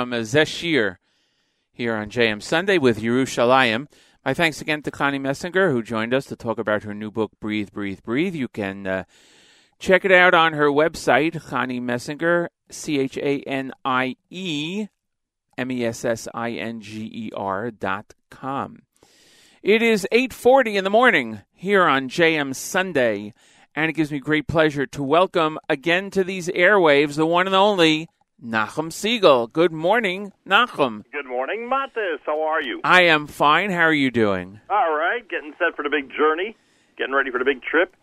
from 0.00 0.12
Zeshir 0.12 0.96
here 1.70 1.94
on 1.94 2.08
JM 2.08 2.42
Sunday 2.42 2.78
with 2.78 3.00
Yerushalayim. 3.00 3.86
My 4.24 4.32
thanks 4.32 4.62
again 4.62 4.80
to 4.80 4.90
Chanie 4.90 5.20
Messinger, 5.20 5.70
who 5.70 5.82
joined 5.82 6.14
us 6.14 6.24
to 6.26 6.36
talk 6.36 6.58
about 6.58 6.84
her 6.84 6.94
new 6.94 7.10
book, 7.10 7.32
Breathe, 7.38 7.70
Breathe, 7.70 8.02
Breathe. 8.02 8.34
You 8.34 8.48
can 8.48 8.86
uh, 8.86 9.04
check 9.78 10.06
it 10.06 10.10
out 10.10 10.32
on 10.32 10.54
her 10.54 10.68
website, 10.70 11.32
Chanie 11.32 11.82
Messinger, 11.82 12.48
C 12.70 12.98
H 12.98 13.18
A 13.18 13.42
N 13.42 13.72
I 13.84 14.16
E 14.30 14.86
M 15.58 15.70
E 15.70 15.84
S 15.84 16.02
S 16.06 16.26
I 16.32 16.52
N 16.52 16.80
G 16.80 17.02
E 17.12 17.30
R 17.36 17.70
dot 17.70 18.14
com. 18.30 18.78
It 19.62 19.82
is 19.82 20.08
8:40 20.10 20.76
in 20.76 20.84
the 20.84 20.88
morning 20.88 21.42
here 21.52 21.84
on 21.84 22.08
JM 22.08 22.56
Sunday, 22.56 23.34
and 23.74 23.90
it 23.90 23.94
gives 23.94 24.10
me 24.10 24.18
great 24.18 24.48
pleasure 24.48 24.86
to 24.86 25.02
welcome 25.02 25.58
again 25.68 26.10
to 26.12 26.24
these 26.24 26.48
airwaves 26.48 27.16
the 27.16 27.26
one 27.26 27.46
and 27.46 27.54
only 27.54 28.08
Nachum 28.44 28.88
Segal. 28.88 29.52
Good 29.52 29.70
morning, 29.70 30.32
Nachum. 30.48 31.04
Good 31.12 31.26
morning, 31.26 31.68
Matis. 31.70 32.20
How 32.24 32.40
are 32.40 32.62
you? 32.62 32.80
I 32.84 33.02
am 33.02 33.26
fine. 33.26 33.70
How 33.70 33.82
are 33.82 33.92
you 33.92 34.10
doing? 34.10 34.60
All 34.70 34.96
right, 34.96 35.28
getting 35.28 35.52
set 35.58 35.76
for 35.76 35.82
the 35.82 35.90
big 35.90 36.10
journey, 36.10 36.56
getting 36.96 37.14
ready 37.14 37.30
for 37.30 37.38
the 37.38 37.44
big 37.44 37.62
trip. 37.62 37.94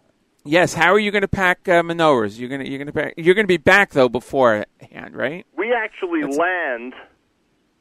Yes. 0.46 0.76
How 0.76 0.94
are 0.94 1.00
you 1.00 1.10
going 1.10 1.24
to 1.24 1.28
pack 1.28 1.68
uh, 1.68 1.82
menorahs? 1.82 2.38
You're 2.40 2.50
going 2.50 2.62
to 2.62 2.70
you're 2.70 2.78
going 2.78 2.88
to 2.88 2.94
pack, 2.94 3.16
you're 3.18 3.34
going 3.34 3.46
to 3.46 3.52
be 3.52 3.58
back 3.58 3.92
though 3.92 4.10
beforehand, 4.10 5.16
right? 5.16 5.46
We 5.58 5.74
actually 5.74 6.24
land 6.24 6.94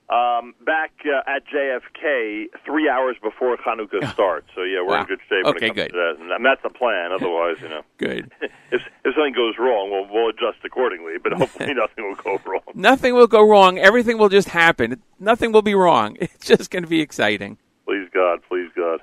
um, 0.08 0.54
back 0.64 0.92
uh, 1.04 1.28
at 1.28 1.42
JFK 1.48 2.46
three 2.64 2.88
hours 2.88 3.16
before 3.22 3.56
Hanukkah 3.56 4.08
starts. 4.12 4.46
So 4.54 4.62
yeah, 4.62 4.80
we're 4.80 4.92
Wow. 4.94 5.00
in 5.00 5.06
good 5.06 5.20
shape. 5.28 5.44
Okay, 5.46 5.70
good. 5.70 5.88
To 5.90 6.14
that. 6.18 6.34
And 6.36 6.44
that's 6.44 6.62
the 6.62 6.70
plan. 6.70 7.10
Otherwise, 7.12 7.56
you 7.60 7.68
know, 7.68 7.82
Good. 7.98 8.30
if 8.40 8.82
if 9.04 9.14
something 9.14 9.34
goes 9.34 9.54
wrong, 9.58 9.90
we'll 9.90 10.06
we'll 10.12 10.28
adjust 10.30 10.64
accordingly. 10.64 11.14
But 11.22 11.32
hopefully, 11.36 11.74
nothing 11.74 12.04
will 12.08 12.14
go 12.14 12.38
wrong. 12.46 12.60
Nothing 12.74 13.14
will 13.14 13.26
go 13.26 13.42
wrong. 13.48 13.78
Everything 13.78 14.16
will 14.18 14.28
just 14.28 14.48
happen. 14.50 15.02
Nothing 15.18 15.50
will 15.50 15.62
be 15.62 15.74
wrong. 15.74 16.16
It's 16.20 16.46
just 16.46 16.70
going 16.70 16.84
to 16.84 16.88
be 16.88 17.00
exciting. 17.00 17.58
Please 17.84 18.08
God, 18.14 18.40
please 18.48 18.70
God. 18.76 19.00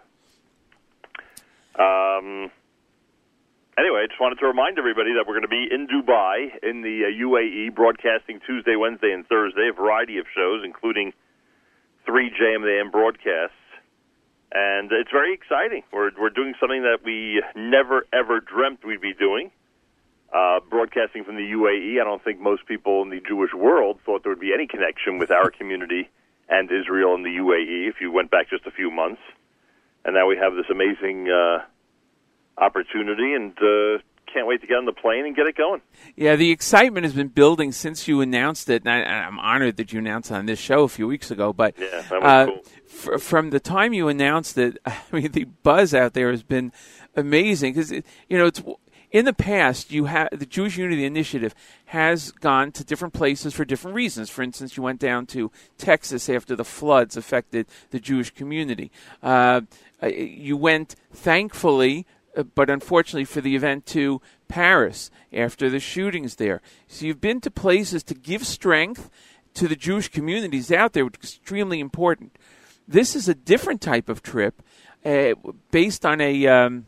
Um. 1.78 2.50
Anyway, 3.78 4.04
I 4.04 4.08
just 4.08 4.22
wanted 4.22 4.38
to 4.38 4.46
remind 4.46 4.78
everybody 4.78 5.14
that 5.18 5.26
we're 5.26 5.34
going 5.34 5.50
to 5.50 5.52
be 5.52 5.66
in 5.66 5.88
Dubai 5.88 6.62
in 6.62 6.84
the 6.84 7.10
uh, 7.10 7.26
UAE, 7.26 7.74
broadcasting 7.74 8.40
Tuesday, 8.46 8.76
Wednesday, 8.76 9.12
and 9.12 9.26
Thursday, 9.26 9.70
a 9.70 9.74
variety 9.74 10.20
of 10.20 10.26
shows, 10.36 10.62
including 10.64 11.12
three 12.06 12.30
JMAM 12.30 12.92
broadcasts, 12.92 13.58
and 14.54 14.92
it's 14.92 15.10
very 15.10 15.34
exciting. 15.34 15.82
We're 15.92 16.12
we're 16.20 16.30
doing 16.30 16.54
something 16.60 16.84
that 16.84 17.00
we 17.04 17.42
never 17.56 18.06
ever 18.14 18.40
dreamt 18.42 18.86
we'd 18.86 19.02
be 19.02 19.14
doing. 19.14 19.50
Uh, 20.32 20.60
broadcasting 20.70 21.24
from 21.24 21.36
the 21.36 21.50
UAE, 21.58 22.02
I 22.02 22.04
don't 22.04 22.24
think 22.24 22.40
most 22.40 22.66
people 22.68 23.02
in 23.02 23.10
the 23.10 23.22
Jewish 23.28 23.54
world 23.54 24.00
thought 24.06 24.24
there 24.24 24.32
would 24.32 24.40
be 24.40 24.54
any 24.54 24.68
connection 24.68 25.18
with 25.18 25.32
our 25.32 25.50
community 25.50 26.10
and 26.50 26.70
Israel 26.72 27.16
and 27.16 27.26
the 27.26 27.38
UAE 27.38 27.90
if 27.90 28.02
you 28.02 28.12
went 28.12 28.30
back 28.30 28.50
just 28.50 28.66
a 28.66 28.72
few 28.72 28.92
months. 28.92 29.22
And 30.06 30.14
now 30.16 30.28
we 30.28 30.38
have 30.38 30.54
this 30.54 30.66
amazing 30.70 31.30
uh, 31.30 31.66
opportunity, 32.58 33.34
and 33.34 33.52
uh, 33.60 34.02
can't 34.32 34.48
wait 34.48 34.62
to 34.62 34.68
get 34.68 34.78
on 34.78 34.86
the 34.86 34.94
plane 34.94 35.26
and 35.26 35.36
get 35.36 35.46
it 35.48 35.56
going. 35.56 35.82
Yeah, 36.16 36.36
the 36.36 36.52
excitement 36.52 37.04
has 37.06 37.14
been 37.14 37.28
building 37.28 37.72
since 37.72 38.08
you 38.08 38.22
announced 38.22 38.70
it, 38.70 38.84
and, 38.86 38.90
I, 38.90 39.02
I'm 39.04 39.40
honored 39.40 39.78
that 39.78 39.94
you 39.94 40.00
announced 40.00 40.32
it 40.32 40.36
on 40.36 40.46
this 40.46 40.60
show 40.60 40.84
a 40.84 40.88
few 40.90 41.08
weeks 41.08 41.30
ago. 41.32 41.54
But 41.54 41.76
Yeah, 41.78 42.04
uh, 42.12 42.46
cool. 42.48 42.62
f- 43.16 43.22
from 43.22 43.52
the 43.52 43.60
time 43.60 43.94
you 43.94 44.08
announced 44.08 44.58
it, 44.58 44.78
I 44.86 44.98
mean, 45.12 45.32
the 45.32 45.46
buzz 45.46 45.94
out 45.94 46.14
there 46.14 46.32
has 46.32 46.44
been 46.44 46.72
amazing 47.16 47.74
because 47.74 47.92
you 47.92 48.02
know 48.38 48.48
it's 48.48 48.62
in 49.12 49.26
the 49.26 49.34
past 49.34 49.92
you 49.92 50.06
have 50.06 50.30
the 50.32 50.48
Jewish 50.48 50.78
Unity 50.78 51.06
Initiative 51.06 51.54
has 51.86 52.32
gone 52.32 52.72
to 52.72 52.84
different 52.84 53.14
places 53.14 53.54
for 53.54 53.64
different 53.64 53.94
reasons. 53.94 54.32
For 54.32 54.42
instance, 54.42 54.76
you 54.76 54.82
went 54.82 55.00
down 55.00 55.28
to 55.28 55.52
Texas 55.78 56.28
after 56.28 56.56
the 56.56 56.66
floods 56.66 57.16
affected 57.16 57.68
the 57.92 58.00
Jewish 58.00 58.32
community. 58.32 58.92
Uh, 59.22 59.62
you 60.02 60.58
went, 60.58 60.96
thankfully, 61.14 62.08
but 62.56 62.70
unfortunately 62.70 63.26
for 63.26 63.42
the 63.42 63.56
event 63.56 63.86
to 63.88 64.22
Paris 64.48 65.12
after 65.32 65.70
the 65.70 65.80
shootings 65.80 66.36
there. 66.36 66.62
So 66.88 67.06
you've 67.06 67.22
been 67.22 67.42
to 67.42 67.52
places 67.52 68.04
to 68.06 68.14
give 68.14 68.46
strength 68.46 69.10
to 69.56 69.68
the 69.68 69.76
Jewish 69.76 70.10
communities 70.10 70.72
out 70.72 70.94
there, 70.94 71.06
which 71.06 71.16
is 71.22 71.36
extremely 71.36 71.80
important. 71.80 72.38
This 72.88 73.16
is 73.16 73.30
a 73.30 73.36
different 73.36 73.82
type 73.82 74.10
of 74.10 74.22
trip 74.22 74.62
uh, 75.06 75.34
based 75.72 76.06
on 76.06 76.22
a. 76.22 76.48
Um, 76.48 76.88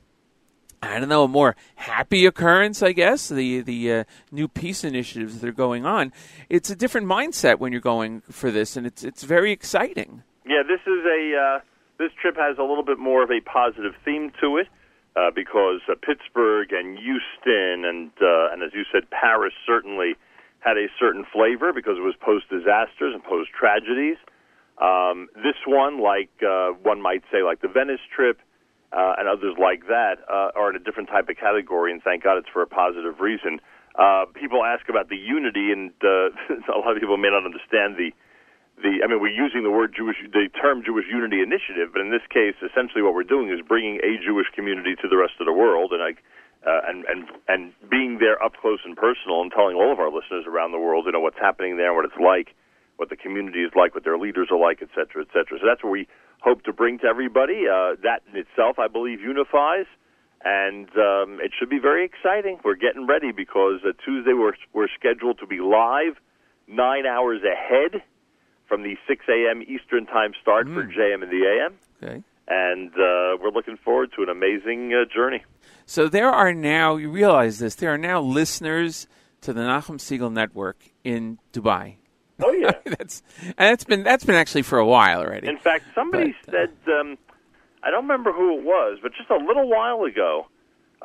I 0.81 0.99
don't 0.99 1.09
know, 1.09 1.23
a 1.23 1.27
more 1.27 1.55
happy 1.76 2.27
occurrence, 2.27 2.84
I 2.84 2.91
guess. 2.91 3.30
The 3.30 3.61
the 3.61 3.91
uh, 3.91 4.03
new 4.31 4.47
peace 4.47 4.84
initiatives 4.84 5.39
that 5.39 5.47
are 5.47 5.53
going 5.53 5.84
on. 5.84 6.13
It's 6.47 6.69
a 6.69 6.76
different 6.76 7.07
mindset 7.07 7.57
when 7.57 7.72
you're 7.72 7.81
going 7.81 8.22
for 8.30 8.51
this, 8.51 8.77
and 8.77 8.85
it's 8.85 9.03
it's 9.03 9.23
very 9.23 9.51
exciting. 9.51 10.22
Yeah, 10.45 10.61
this 10.61 10.81
is 10.81 11.03
a 11.05 11.35
uh, 11.35 11.59
this 11.97 12.11
trip 12.22 12.35
has 12.38 12.59
a 12.59 12.63
little 12.63 12.84
bit 12.84 12.99
more 12.99 13.23
of 13.23 13.31
a 13.31 13.41
positive 13.41 13.93
theme 14.03 14.31
to 14.41 14.57
it 14.57 14.67
uh, 15.15 15.31
because 15.33 15.81
uh, 15.89 15.95
Pittsburgh 15.95 16.71
and 16.71 16.97
Houston 16.97 17.85
and 17.85 18.11
uh, 18.21 18.51
and 18.51 18.63
as 18.63 18.71
you 18.73 18.83
said, 18.91 19.09
Paris 19.09 19.53
certainly 19.65 20.15
had 20.59 20.77
a 20.77 20.87
certain 20.99 21.25
flavor 21.31 21.71
because 21.73 21.97
it 21.97 22.05
was 22.05 22.15
post 22.19 22.49
disasters 22.49 23.13
and 23.13 23.23
post 23.23 23.49
tragedies. 23.57 24.17
Um, 24.81 25.29
this 25.35 25.55
one, 25.65 26.01
like 26.01 26.31
uh, 26.43 26.71
one 26.83 27.01
might 27.01 27.23
say, 27.31 27.43
like 27.43 27.61
the 27.61 27.69
Venice 27.69 28.03
trip. 28.13 28.39
Uh, 28.95 29.13
and 29.17 29.27
others 29.27 29.57
like 29.59 29.87
that 29.87 30.23
uh, 30.31 30.55
are 30.55 30.69
in 30.69 30.75
a 30.77 30.79
different 30.79 31.09
type 31.09 31.27
of 31.27 31.35
category, 31.35 31.91
and 31.91 32.01
thank 32.01 32.23
God 32.23 32.37
it's 32.37 32.47
for 32.53 32.61
a 32.61 32.67
positive 32.67 33.19
reason. 33.19 33.59
Uh, 33.97 34.23
people 34.31 34.63
ask 34.63 34.87
about 34.87 35.09
the 35.09 35.17
unity, 35.17 35.71
and 35.71 35.91
uh, 35.99 36.31
a 36.71 36.79
lot 36.79 36.95
of 36.95 37.01
people 37.01 37.17
may 37.17 37.27
not 37.27 37.43
understand 37.43 37.97
the 37.97 38.11
the 38.81 38.99
I 39.03 39.07
mean 39.07 39.22
we're 39.22 39.34
using 39.34 39.64
the 39.64 39.72
word 39.72 39.93
Jewish 39.95 40.18
the 40.22 40.49
term 40.52 40.84
Jewish 40.84 41.06
Unity 41.11 41.41
Initiative, 41.41 41.91
but 41.93 42.02
in 42.02 42.11
this 42.11 42.26
case 42.30 42.56
essentially 42.60 43.02
what 43.02 43.14
we're 43.14 43.27
doing 43.27 43.49
is 43.49 43.64
bringing 43.64 43.99
a 44.03 44.19
Jewish 44.19 44.47
community 44.53 44.95
to 44.99 45.07
the 45.07 45.18
rest 45.18 45.39
of 45.39 45.45
the 45.45 45.53
world 45.53 45.91
and 45.93 46.03
I 46.03 46.19
uh, 46.65 46.81
and 46.88 47.06
and 47.06 47.30
and 47.47 47.73
being 47.89 48.18
there 48.19 48.41
up 48.41 48.53
close 48.57 48.80
and 48.84 48.97
personal 48.97 49.41
and 49.41 49.52
telling 49.52 49.76
all 49.76 49.93
of 49.93 49.99
our 49.99 50.11
listeners 50.11 50.45
around 50.47 50.72
the 50.72 50.80
world 50.80 51.06
you 51.06 51.11
know 51.11 51.19
what's 51.19 51.39
happening 51.39 51.77
there, 51.77 51.93
what 51.93 52.06
it's 52.06 52.19
like, 52.19 52.56
what 52.97 53.10
the 53.10 53.15
community 53.15 53.61
is 53.61 53.72
like, 53.76 53.93
what 53.93 54.03
their 54.03 54.18
leaders 54.18 54.49
are 54.52 54.60
like, 54.60 54.81
et 54.81 54.89
cetera, 54.89 55.22
et 55.22 55.30
cetera. 55.31 55.60
So 55.60 55.65
that's 55.65 55.84
what 55.84 55.91
we 55.91 56.07
hope 56.41 56.64
to 56.64 56.73
bring 56.73 56.99
to 56.99 57.07
everybody. 57.07 57.69
Uh, 57.69 57.95
that 58.03 58.23
in 58.31 58.38
itself, 58.38 58.80
I 58.80 58.88
believe, 58.88 59.22
unifies, 59.22 59.85
and 60.43 60.89
um, 60.97 61.39
it 61.39 61.52
should 61.57 61.69
be 61.69 61.80
very 61.80 62.03
exciting. 62.03 62.60
We're 62.64 62.76
getting 62.76 63.06
ready 63.07 63.31
because 63.31 63.81
uh, 63.85 63.93
Tuesday 64.03 64.34
we're 64.34 64.57
we're 64.73 64.89
scheduled 64.97 65.39
to 65.39 65.47
be 65.47 65.60
live 65.60 66.18
nine 66.68 67.06
hours 67.06 67.41
ahead 67.43 68.02
from 68.67 68.83
the 68.83 68.95
6 69.07 69.25
a.m. 69.29 69.61
Eastern 69.63 70.05
Time 70.05 70.33
start 70.41 70.67
for 70.67 70.83
JM 70.83 71.23
and 71.23 71.31
the 71.31 71.45
AM. 71.45 71.73
Okay. 72.01 72.23
And 72.47 72.89
uh, 72.91 73.37
we're 73.41 73.51
looking 73.51 73.77
forward 73.77 74.11
to 74.15 74.23
an 74.23 74.29
amazing 74.29 74.93
uh, 74.93 75.05
journey. 75.13 75.43
So 75.85 76.07
there 76.07 76.29
are 76.29 76.53
now, 76.53 76.95
you 76.95 77.09
realize 77.09 77.59
this, 77.59 77.75
there 77.75 77.93
are 77.93 77.97
now 77.97 78.21
listeners 78.21 79.07
to 79.41 79.53
the 79.53 79.61
Nachum 79.61 79.97
Segal 79.97 80.31
Network 80.31 80.77
in 81.03 81.39
Dubai. 81.53 81.97
Oh 82.43 82.51
yeah, 82.51 82.71
that's 82.85 83.23
and 83.41 83.53
that's 83.57 83.85
been 83.85 84.03
that's 84.03 84.25
been 84.25 84.35
actually 84.35 84.63
for 84.63 84.77
a 84.77 84.85
while 84.85 85.21
already. 85.21 85.47
In 85.47 85.57
fact, 85.57 85.85
somebody 85.95 86.35
said, 86.43 86.71
um, 86.87 87.17
I 87.81 87.91
don't 87.91 88.03
remember 88.03 88.33
who 88.33 88.59
it 88.59 88.65
was, 88.65 88.99
but 89.01 89.13
just 89.17 89.29
a 89.29 89.37
little 89.37 89.69
while 89.69 90.03
ago, 90.03 90.47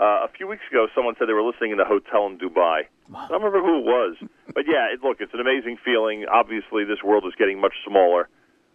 uh, 0.01 0.25
a 0.25 0.29
few 0.37 0.49
weeks 0.49 0.63
ago, 0.71 0.89
someone 0.95 1.15
said 1.19 1.29
they 1.29 1.37
were 1.37 1.45
listening 1.45 1.73
in 1.73 1.81
a 1.81 1.85
hotel 1.85 2.27
in 2.27 2.39
Dubai. 2.39 2.89
I 3.15 3.29
don't 3.29 3.43
remember 3.43 3.61
who 3.61 3.81
it 3.81 3.85
was, 3.85 4.17
but 4.55 4.65
yeah, 4.67 4.89
it, 4.93 5.05
look, 5.05 5.19
it's 5.21 5.35
an 5.35 5.41
amazing 5.41 5.77
feeling. 5.85 6.25
Obviously, 6.25 6.85
this 6.85 7.03
world 7.05 7.25
is 7.27 7.35
getting 7.37 7.61
much 7.61 7.75
smaller. 7.87 8.29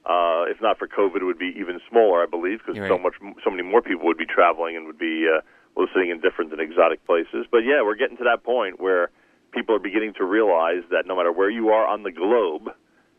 Uh, 0.06 0.46
if 0.46 0.62
not 0.62 0.78
for 0.78 0.88
COVID, 0.88 1.18
it 1.18 1.24
would 1.26 1.40
be 1.40 1.52
even 1.58 1.80
smaller, 1.90 2.22
I 2.22 2.28
believe, 2.28 2.60
because 2.60 2.76
You're 2.78 2.90
so 2.90 3.02
much, 3.02 3.16
so 3.44 3.50
many 3.50 3.64
more 3.64 3.82
people 3.82 4.06
would 4.06 4.20
be 4.20 4.28
traveling 4.28 4.78
and 4.78 4.86
would 4.86 5.00
be 5.00 5.26
uh, 5.26 5.42
listening 5.76 6.12
in 6.12 6.22
different 6.22 6.52
and 6.52 6.62
exotic 6.62 7.04
places. 7.08 7.48
But 7.50 7.66
yeah, 7.66 7.82
we're 7.82 7.96
getting 7.96 8.18
to 8.18 8.24
that 8.26 8.44
point 8.44 8.80
where 8.80 9.10
people 9.52 9.74
are 9.74 9.80
beginning 9.80 10.14
to 10.20 10.26
realize 10.26 10.84
that 10.92 11.08
no 11.08 11.16
matter 11.16 11.32
where 11.32 11.50
you 11.50 11.70
are 11.70 11.88
on 11.88 12.04
the 12.04 12.12
globe, 12.12 12.70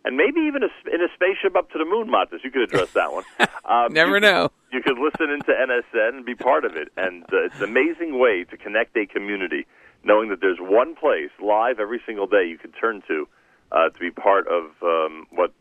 and 0.07 0.17
maybe 0.17 0.41
even 0.41 0.63
a, 0.63 0.71
in 0.95 1.03
a 1.03 1.09
spaceship 1.15 1.57
up 1.57 1.71
to 1.73 1.79
the 1.79 1.85
moon, 1.85 2.09
Matis, 2.09 2.45
you 2.45 2.51
could 2.51 2.63
address 2.63 2.93
that 2.93 3.13
one. 3.13 3.25
Um, 3.69 3.93
Never 3.93 4.15
you, 4.15 4.21
know. 4.21 4.53
You 4.71 4.81
could 4.81 4.97
listen 4.97 5.29
into 5.29 5.51
NSN 5.51 6.19
and 6.19 6.25
be 6.25 6.37
part 6.37 6.65
of 6.65 6.77
it, 6.77 6.87
and 6.97 7.25
uh, 7.25 7.47
it's 7.47 7.57
an 7.57 7.65
amazing 7.65 8.17
way 8.21 8.45
to 8.45 8.57
connect 8.57 8.97
a 8.97 9.05
community, 9.07 9.67
knowing 10.05 10.29
that 10.29 10.41
there's 10.41 10.61
one 10.61 10.95
place 10.95 11.31
live 11.45 11.81
every 11.81 12.01
single 12.07 12.29
day 12.29 12.47
you 12.47 12.59
can 12.59 12.71
turn 12.71 13.03
to 13.09 13.27
uh, 13.73 13.89
to 13.89 13.99
be 13.99 14.13
part 14.13 14.47
of 14.47 14.71
um, 14.85 15.27
what 15.33 15.53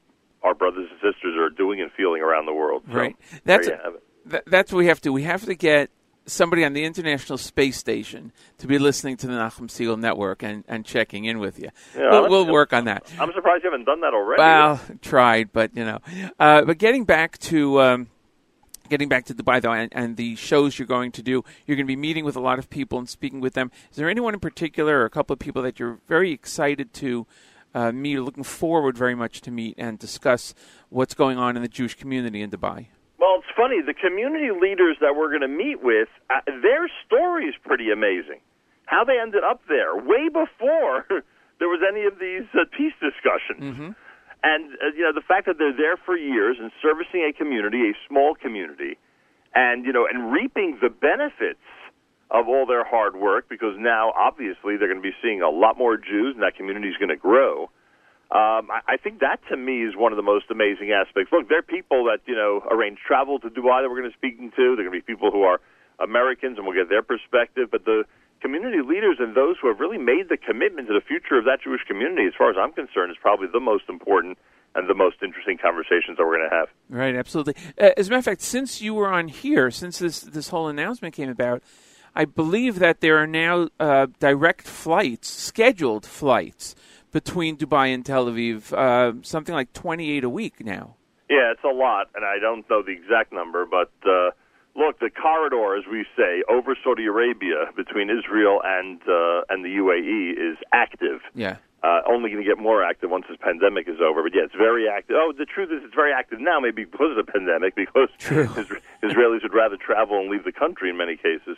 our 0.43 0.53
brothers 0.53 0.87
and 0.91 0.99
sisters 1.01 1.35
are 1.35 1.49
doing 1.49 1.81
and 1.81 1.91
feeling 1.97 2.21
around 2.21 2.45
the 2.45 2.53
world. 2.53 2.83
So, 2.91 2.95
Right. 2.95 3.15
That's 3.43 3.65
there 3.65 3.77
you 3.77 3.83
have 3.83 3.95
it. 3.95 4.03
Th- 4.29 4.43
that's 4.45 4.71
what 4.71 4.77
we 4.77 4.85
have 4.85 5.01
to. 5.01 5.11
We 5.11 5.23
have 5.23 5.45
to 5.45 5.55
get 5.55 5.89
somebody 6.25 6.63
on 6.65 6.73
the 6.73 6.83
International 6.83 7.37
Space 7.37 7.77
Station 7.77 8.31
to 8.57 8.67
be 8.67 8.79
listening 8.79 9.17
to 9.17 9.27
the 9.27 9.33
Nachum 9.33 9.67
Segal 9.67 9.99
Network 9.99 10.43
and, 10.43 10.63
and 10.67 10.85
checking 10.85 11.25
in 11.25 11.39
with 11.39 11.59
you. 11.59 11.69
Yeah, 11.95 12.09
we'll, 12.11 12.29
we'll 12.29 12.47
work 12.47 12.73
on 12.73 12.85
that. 12.85 13.11
I'm 13.19 13.31
surprised 13.33 13.63
you 13.63 13.71
haven't 13.71 13.85
done 13.85 14.01
that 14.01 14.13
already. 14.13 14.41
Well, 14.41 14.81
tried, 15.01 15.51
but 15.53 15.75
you 15.75 15.85
know. 15.85 15.99
Uh, 16.39 16.63
but 16.63 16.77
getting 16.77 17.05
back 17.05 17.37
to 17.39 17.81
um, 17.81 18.07
getting 18.89 19.09
back 19.09 19.25
to 19.25 19.33
Dubai 19.33 19.61
though, 19.61 19.73
and, 19.73 19.91
and 19.93 20.17
the 20.17 20.35
shows 20.35 20.79
you're 20.79 20.87
going 20.87 21.11
to 21.13 21.23
do, 21.23 21.43
you're 21.65 21.75
going 21.75 21.85
to 21.85 21.91
be 21.91 21.95
meeting 21.95 22.25
with 22.25 22.35
a 22.35 22.41
lot 22.41 22.59
of 22.59 22.69
people 22.69 22.99
and 22.99 23.09
speaking 23.09 23.41
with 23.41 23.53
them. 23.53 23.71
Is 23.91 23.97
there 23.97 24.09
anyone 24.09 24.33
in 24.33 24.39
particular, 24.39 24.99
or 24.99 25.05
a 25.05 25.09
couple 25.09 25.33
of 25.33 25.39
people 25.39 25.61
that 25.63 25.79
you're 25.79 25.99
very 26.07 26.31
excited 26.31 26.93
to 26.95 27.27
uh, 27.73 27.91
meet, 27.91 28.17
looking 28.19 28.43
forward 28.43 28.97
very 28.97 29.15
much 29.15 29.41
to 29.41 29.51
meet 29.51 29.75
and 29.77 29.99
discuss 29.99 30.53
what's 30.89 31.13
going 31.13 31.37
on 31.37 31.55
in 31.55 31.61
the 31.61 31.67
Jewish 31.67 31.95
community 31.95 32.41
in 32.41 32.49
Dubai. 32.49 32.87
Well, 33.25 33.41
it's 33.41 33.57
funny. 33.57 33.81
The 33.81 33.97
community 33.97 34.53
leaders 34.53 35.01
that 35.01 35.17
we're 35.17 35.33
going 35.33 35.41
to 35.41 35.49
meet 35.49 35.81
with, 35.81 36.09
uh, 36.29 36.45
their 36.61 36.85
story 37.09 37.49
is 37.49 37.55
pretty 37.65 37.89
amazing. 37.89 38.37
How 38.85 39.03
they 39.03 39.17
ended 39.17 39.41
up 39.43 39.61
there, 39.67 39.97
way 39.97 40.29
before 40.29 41.09
there 41.57 41.65
was 41.65 41.81
any 41.81 42.05
of 42.05 42.21
these 42.21 42.45
uh, 42.53 42.69
peace 42.69 42.93
discussions. 43.01 43.65
Mm-hmm. 43.65 43.89
And 44.45 44.63
uh, 44.77 44.93
you 44.93 45.01
know 45.01 45.09
the 45.09 45.25
fact 45.25 45.47
that 45.49 45.57
they're 45.57 45.73
there 45.73 45.97
for 46.05 46.15
years 46.15 46.57
and 46.61 46.69
servicing 46.85 47.25
a 47.25 47.33
community, 47.33 47.89
a 47.89 47.93
small 48.07 48.35
community, 48.35 49.01
and 49.55 49.85
you 49.85 49.91
know 49.91 50.05
and 50.05 50.31
reaping 50.31 50.77
the 50.79 50.93
benefits 50.93 51.65
of 52.29 52.47
all 52.47 52.67
their 52.67 52.85
hard 52.85 53.15
work 53.15 53.49
because 53.49 53.73
now 53.79 54.13
obviously 54.13 54.77
they're 54.77 54.91
going 54.91 55.01
to 55.01 55.09
be 55.09 55.17
seeing 55.23 55.41
a 55.41 55.49
lot 55.49 55.79
more 55.79 55.97
Jews 55.97 56.37
and 56.37 56.43
that 56.43 56.53
community 56.53 56.89
is 56.89 56.97
going 56.97 57.09
to 57.09 57.17
grow. 57.17 57.71
Um, 58.31 58.73
I, 58.73 58.97
think 58.97 59.19
that 59.19 59.39
to 59.49 59.55
me 59.55 59.85
is 59.85 59.95
one 59.95 60.11
of 60.11 60.17
the 60.17 60.25
most 60.25 60.49
amazing 60.49 60.91
aspects. 60.91 61.31
Look, 61.31 61.47
there 61.47 61.59
are 61.59 61.61
people 61.61 62.05
that 62.05 62.25
you 62.25 62.35
know 62.35 62.63
arrange 62.71 62.97
travel 63.05 63.39
to 63.39 63.49
Dubai 63.49 63.85
that 63.85 63.89
we're 63.89 64.01
going 64.01 64.11
to 64.11 64.17
be 64.17 64.27
speaking 64.27 64.49
to. 64.57 64.75
There 64.75 64.85
are 64.85 64.89
going 64.89 64.99
to 64.99 65.05
be 65.05 65.05
people 65.05 65.29
who 65.29 65.43
are 65.43 65.61
Americans, 65.99 66.57
and 66.57 66.65
we'll 66.65 66.75
get 66.75 66.89
their 66.89 67.03
perspective. 67.03 67.69
But 67.69 67.85
the 67.85 68.03
community 68.41 68.81
leaders 68.81 69.17
and 69.19 69.35
those 69.35 69.57
who 69.61 69.67
have 69.67 69.79
really 69.79 69.99
made 69.99 70.29
the 70.29 70.37
commitment 70.37 70.87
to 70.87 70.93
the 70.93 71.05
future 71.05 71.37
of 71.37 71.45
that 71.45 71.61
Jewish 71.63 71.81
community, 71.87 72.25
as 72.25 72.33
far 72.35 72.49
as 72.49 72.57
I'm 72.59 72.73
concerned, 72.73 73.11
is 73.11 73.17
probably 73.21 73.47
the 73.47 73.59
most 73.59 73.85
important 73.89 74.37
and 74.73 74.89
the 74.89 74.95
most 74.95 75.17
interesting 75.23 75.57
conversations 75.57 76.17
that 76.17 76.25
we're 76.25 76.37
going 76.37 76.49
to 76.49 76.55
have. 76.55 76.67
Right, 76.89 77.15
absolutely. 77.15 77.55
Uh, 77.79 77.91
as 77.95 78.07
a 78.07 78.09
matter 78.09 78.19
of 78.19 78.25
fact, 78.25 78.41
since 78.41 78.81
you 78.81 78.93
were 78.93 79.07
on 79.07 79.29
here, 79.29 79.71
since 79.71 79.99
this 79.99 80.21
this 80.21 80.49
whole 80.49 80.67
announcement 80.67 81.13
came 81.13 81.29
about, 81.29 81.63
I 82.15 82.25
believe 82.25 82.79
that 82.79 83.01
there 83.01 83.17
are 83.17 83.27
now 83.27 83.69
uh, 83.79 84.07
direct 84.19 84.67
flights, 84.67 85.29
scheduled 85.29 86.05
flights 86.05 86.75
between 87.15 87.55
Dubai 87.55 87.93
and 87.93 88.05
Tel 88.05 88.25
Aviv, 88.25 88.73
uh, 88.73 89.13
something 89.23 89.55
like 89.55 89.71
28 89.71 90.25
a 90.25 90.29
week 90.29 90.65
now. 90.65 90.97
Yeah, 91.29 91.53
it's 91.53 91.63
a 91.63 91.73
lot, 91.73 92.09
and 92.13 92.25
I 92.25 92.39
don't 92.39 92.69
know 92.69 92.83
the 92.83 92.91
exact 92.91 93.31
number, 93.31 93.65
but 93.65 93.89
uh, 94.05 94.31
look, 94.75 94.99
the 94.99 95.09
corridor, 95.09 95.77
as 95.77 95.85
we 95.89 96.03
say, 96.17 96.43
over 96.49 96.75
Saudi 96.83 97.05
Arabia 97.05 97.71
between 97.73 98.09
Israel 98.09 98.59
and 98.65 98.99
uh, 99.07 99.47
and 99.47 99.63
the 99.63 99.69
UAE 99.79 100.51
is 100.51 100.57
active. 100.73 101.21
Yeah. 101.33 101.55
Uh, 101.83 102.01
only 102.05 102.31
going 102.31 102.43
to 102.43 102.49
get 102.49 102.59
more 102.59 102.83
active 102.83 103.09
once 103.11 103.25
this 103.29 103.37
pandemic 103.39 103.87
is 103.87 104.01
over. 104.03 104.21
But 104.21 104.33
yeah, 104.35 104.43
it's 104.43 104.55
very 104.55 104.89
active. 104.89 105.15
Oh, 105.17 105.31
the 105.31 105.45
truth 105.45 105.69
is, 105.71 105.85
it's 105.85 105.95
very 105.95 106.11
active 106.11 106.41
now, 106.41 106.59
maybe 106.59 106.83
because 106.83 107.15
of 107.15 107.25
the 107.25 107.31
pandemic, 107.31 107.75
because 107.75 108.09
Isra- 108.19 108.81
Israelis 109.03 109.41
would 109.43 109.53
rather 109.53 109.77
travel 109.77 110.19
and 110.19 110.29
leave 110.29 110.43
the 110.43 110.51
country 110.51 110.89
in 110.89 110.97
many 110.97 111.15
cases, 111.15 111.55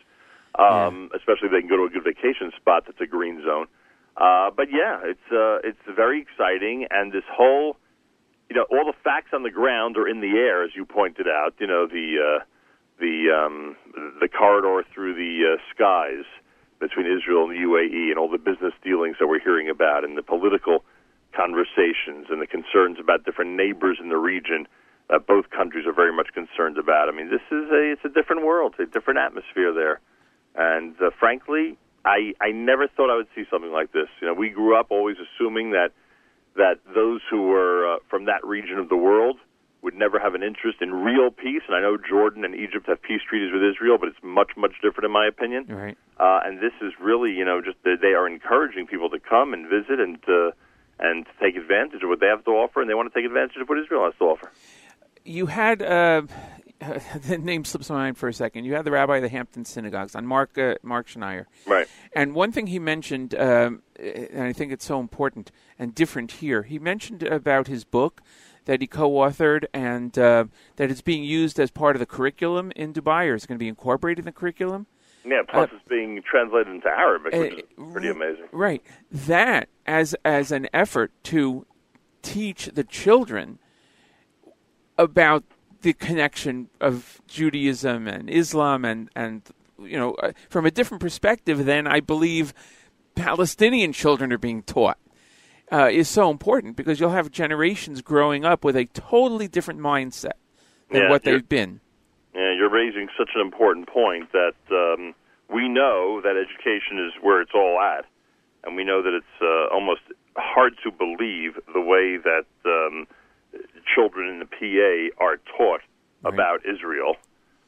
um, 0.59 1.09
especially 1.15 1.47
if 1.47 1.51
they 1.51 1.61
can 1.61 1.69
go 1.69 1.77
to 1.77 1.85
a 1.85 1.89
good 1.89 2.03
vacation 2.03 2.51
spot 2.55 2.83
that's 2.85 3.01
a 3.01 3.07
green 3.07 3.41
zone. 3.41 3.65
Uh, 4.17 4.49
but 4.49 4.67
yeah, 4.71 4.99
it's 5.03 5.31
uh, 5.31 5.59
it's 5.63 5.95
very 5.95 6.19
exciting, 6.21 6.87
and 6.89 7.11
this 7.11 7.23
whole, 7.31 7.77
you 8.49 8.55
know, 8.55 8.65
all 8.71 8.85
the 8.85 8.97
facts 9.03 9.29
on 9.31 9.43
the 9.43 9.51
ground 9.51 9.95
are 9.95 10.07
in 10.07 10.21
the 10.21 10.33
air, 10.37 10.63
as 10.63 10.71
you 10.75 10.85
pointed 10.85 11.27
out. 11.27 11.53
You 11.59 11.67
know, 11.67 11.85
the 11.85 12.17
uh, 12.17 12.43
the 12.99 13.29
um, 13.29 13.75
the 14.19 14.27
corridor 14.27 14.83
through 14.91 15.13
the 15.13 15.53
uh, 15.53 15.61
skies 15.73 16.25
between 16.79 17.05
Israel 17.05 17.47
and 17.47 17.51
the 17.51 17.61
UAE, 17.61 18.09
and 18.09 18.17
all 18.17 18.29
the 18.29 18.39
business 18.39 18.73
dealings 18.83 19.17
that 19.19 19.27
we're 19.27 19.39
hearing 19.39 19.69
about, 19.69 20.03
and 20.03 20.17
the 20.17 20.23
political 20.23 20.83
conversations, 21.35 22.25
and 22.29 22.41
the 22.41 22.47
concerns 22.47 22.97
about 22.99 23.23
different 23.23 23.51
neighbors 23.51 23.99
in 24.01 24.09
the 24.09 24.17
region 24.17 24.67
that 25.09 25.27
both 25.27 25.49
countries 25.51 25.85
are 25.85 25.93
very 25.93 26.11
much 26.11 26.33
concerned 26.33 26.77
about. 26.79 27.07
I 27.07 27.11
mean, 27.11 27.29
this 27.29 27.45
is 27.51 27.69
a 27.69 27.91
it's 27.93 28.05
a 28.05 28.09
different 28.09 28.43
world, 28.43 28.73
a 28.79 28.87
different 28.87 29.19
atmosphere 29.19 29.73
there, 29.73 29.99
and 30.55 30.95
uh, 30.99 31.11
frankly, 31.19 31.77
I 32.05 32.33
I 32.39 32.51
never 32.51 32.87
thought 32.87 33.09
I 33.09 33.15
would 33.15 33.27
see 33.35 33.43
something 33.49 33.71
like 33.71 33.91
this. 33.91 34.07
You 34.21 34.27
know, 34.27 34.33
we 34.33 34.49
grew 34.49 34.79
up 34.79 34.87
always 34.89 35.17
assuming 35.17 35.71
that 35.71 35.91
that 36.55 36.79
those 36.93 37.21
who 37.29 37.47
were 37.47 37.95
uh, 37.95 37.97
from 38.09 38.25
that 38.25 38.45
region 38.45 38.79
of 38.79 38.89
the 38.89 38.97
world 38.97 39.37
would 39.81 39.93
never 39.93 40.19
have 40.19 40.33
an 40.33 40.43
interest 40.43 40.81
in 40.81 40.91
real 40.93 41.29
peace. 41.29 41.61
And 41.67 41.75
I 41.75 41.81
know 41.81 41.97
Jordan 41.97 42.43
and 42.43 42.55
Egypt 42.55 42.87
have 42.87 43.01
peace 43.01 43.21
treaties 43.29 43.53
with 43.53 43.61
Israel, 43.63 43.97
but 43.99 44.09
it's 44.09 44.23
much, 44.23 44.51
much 44.57 44.73
different 44.81 45.05
in 45.05 45.11
my 45.11 45.27
opinion. 45.27 45.65
Right. 45.67 45.97
Uh, 46.19 46.41
and 46.43 46.57
this 46.57 46.73
is 46.81 46.93
really, 46.99 47.31
you 47.31 47.45
know, 47.45 47.61
just 47.61 47.77
they 47.83 48.13
are 48.13 48.27
encouraging 48.27 48.87
people 48.87 49.09
to 49.11 49.19
come 49.19 49.53
and 49.53 49.69
visit 49.69 49.99
and 49.99 50.17
uh, 50.27 50.51
and 50.99 51.25
to 51.25 51.31
take 51.39 51.55
advantage 51.55 52.01
of 52.01 52.09
what 52.09 52.19
they 52.19 52.25
have 52.25 52.43
to 52.45 52.51
offer, 52.51 52.81
and 52.81 52.89
they 52.89 52.95
want 52.95 53.13
to 53.13 53.17
take 53.17 53.25
advantage 53.25 53.55
of 53.61 53.69
what 53.69 53.77
Israel 53.77 54.05
has 54.05 54.15
to 54.17 54.25
offer. 54.25 54.51
You 55.27 55.47
had 55.47 55.81
uh, 55.81 56.21
the 57.27 57.37
name 57.37 57.65
slips 57.65 57.89
my 57.89 57.95
mind 57.95 58.17
for 58.17 58.29
a 58.29 58.33
second. 58.33 58.65
You 58.65 58.75
had 58.75 58.85
the 58.85 58.91
rabbi 58.91 59.17
of 59.17 59.23
the 59.23 59.29
Hampton 59.29 59.65
synagogues 59.65 60.15
on 60.15 60.25
Mark 60.25 60.57
uh, 60.57 60.75
Marc 60.83 61.07
Schneier. 61.07 61.45
Right. 61.65 61.87
And 62.13 62.33
one 62.33 62.51
thing 62.51 62.67
he 62.67 62.79
mentioned, 62.79 63.33
um, 63.35 63.81
and 63.99 64.43
I 64.43 64.53
think 64.53 64.71
it's 64.71 64.85
so 64.85 64.99
important 64.99 65.51
and 65.79 65.95
different 65.95 66.33
here, 66.33 66.63
he 66.63 66.79
mentioned 66.79 67.23
about 67.23 67.67
his 67.67 67.83
book 67.83 68.21
that 68.65 68.81
he 68.81 68.87
co-authored 68.87 69.65
and 69.73 70.17
uh, 70.17 70.45
that 70.75 70.91
it's 70.91 71.01
being 71.01 71.23
used 71.23 71.59
as 71.59 71.71
part 71.71 71.95
of 71.95 71.99
the 71.99 72.05
curriculum 72.05 72.71
in 72.75 72.93
Dubai, 72.93 73.27
or 73.27 73.35
it's 73.35 73.45
going 73.45 73.57
to 73.57 73.63
be 73.63 73.69
incorporated 73.69 74.19
in 74.19 74.25
the 74.25 74.31
curriculum. 74.31 74.87
Yeah, 75.25 75.41
plus 75.47 75.69
Uh, 75.71 75.75
it's 75.75 75.87
being 75.89 76.21
translated 76.21 76.73
into 76.73 76.87
Arabic, 76.87 77.33
which 77.33 77.65
is 77.65 77.91
pretty 77.91 78.09
amazing. 78.09 78.45
Right. 78.51 78.83
That 79.11 79.67
as 79.85 80.15
as 80.23 80.51
an 80.51 80.67
effort 80.73 81.11
to 81.23 81.65
teach 82.21 82.67
the 82.73 82.83
children 82.83 83.59
about 84.97 85.43
the 85.81 85.93
connection 85.93 86.69
of 86.81 87.21
Judaism 87.27 88.07
and 88.07 88.29
Islam 88.29 88.83
and 88.83 89.09
and 89.15 89.41
you 89.79 89.97
know 89.97 90.13
uh, 90.15 90.31
from 90.49 90.65
a 90.65 90.71
different 90.71 91.01
perspective 91.01 91.65
than 91.65 91.87
I 91.87 91.99
believe 91.99 92.53
Palestinian 93.15 93.93
children 93.93 94.33
are 94.33 94.37
being 94.37 94.63
taught 94.63 94.97
uh, 95.71 95.89
is 95.91 96.07
so 96.07 96.29
important 96.31 96.75
because 96.75 96.99
you'll 96.99 97.11
have 97.11 97.31
generations 97.31 98.01
growing 98.01 98.45
up 98.45 98.63
with 98.63 98.75
a 98.75 98.85
totally 98.85 99.47
different 99.47 99.79
mindset 99.79 100.37
than 100.91 101.03
Yeah, 101.03 101.09
what 101.09 101.23
they've 101.23 101.47
been. 101.47 101.81
Yeah, 102.33 102.53
you're 102.53 102.69
raising 102.69 103.07
such 103.17 103.31
an 103.35 103.41
important 103.41 103.87
point 103.87 104.31
that 104.31 104.55
um, 104.71 105.13
we 105.53 105.67
know 105.67 106.21
that 106.21 106.35
education 106.37 106.99
is 107.05 107.11
where 107.21 107.41
it's 107.41 107.51
all 107.53 107.79
at, 107.79 108.05
and 108.63 108.75
we 108.75 108.83
know 108.83 109.01
that 109.01 109.13
it's 109.13 109.41
uh, 109.41 109.73
almost 109.73 110.01
hard 110.35 110.73
to 110.83 110.91
believe 110.91 111.59
the 111.73 111.81
way 111.81 112.17
that 112.17 112.45
um, 112.65 113.07
children 113.93 114.29
in 114.29 114.39
the 114.39 114.45
PA 114.45 115.23
are 115.23 115.37
taught 115.57 115.81
about 116.25 116.61
Israel, 116.65 117.15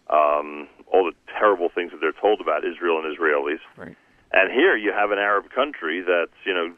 um, 0.09 0.67
all 0.91 1.05
the 1.05 1.13
terrible 1.37 1.69
things 1.69 1.91
that 1.91 2.01
they're 2.01 2.11
told 2.19 2.41
about 2.41 2.65
Israel 2.65 2.99
and 2.99 3.15
Israelis. 3.15 3.59
Right. 3.77 3.95
And 4.31 4.51
here 4.51 4.75
you 4.77 4.91
have 4.91 5.11
an 5.11 5.17
Arab 5.17 5.49
country 5.49 6.01
that's 6.01 6.37
you 6.45 6.53
know 6.53 6.73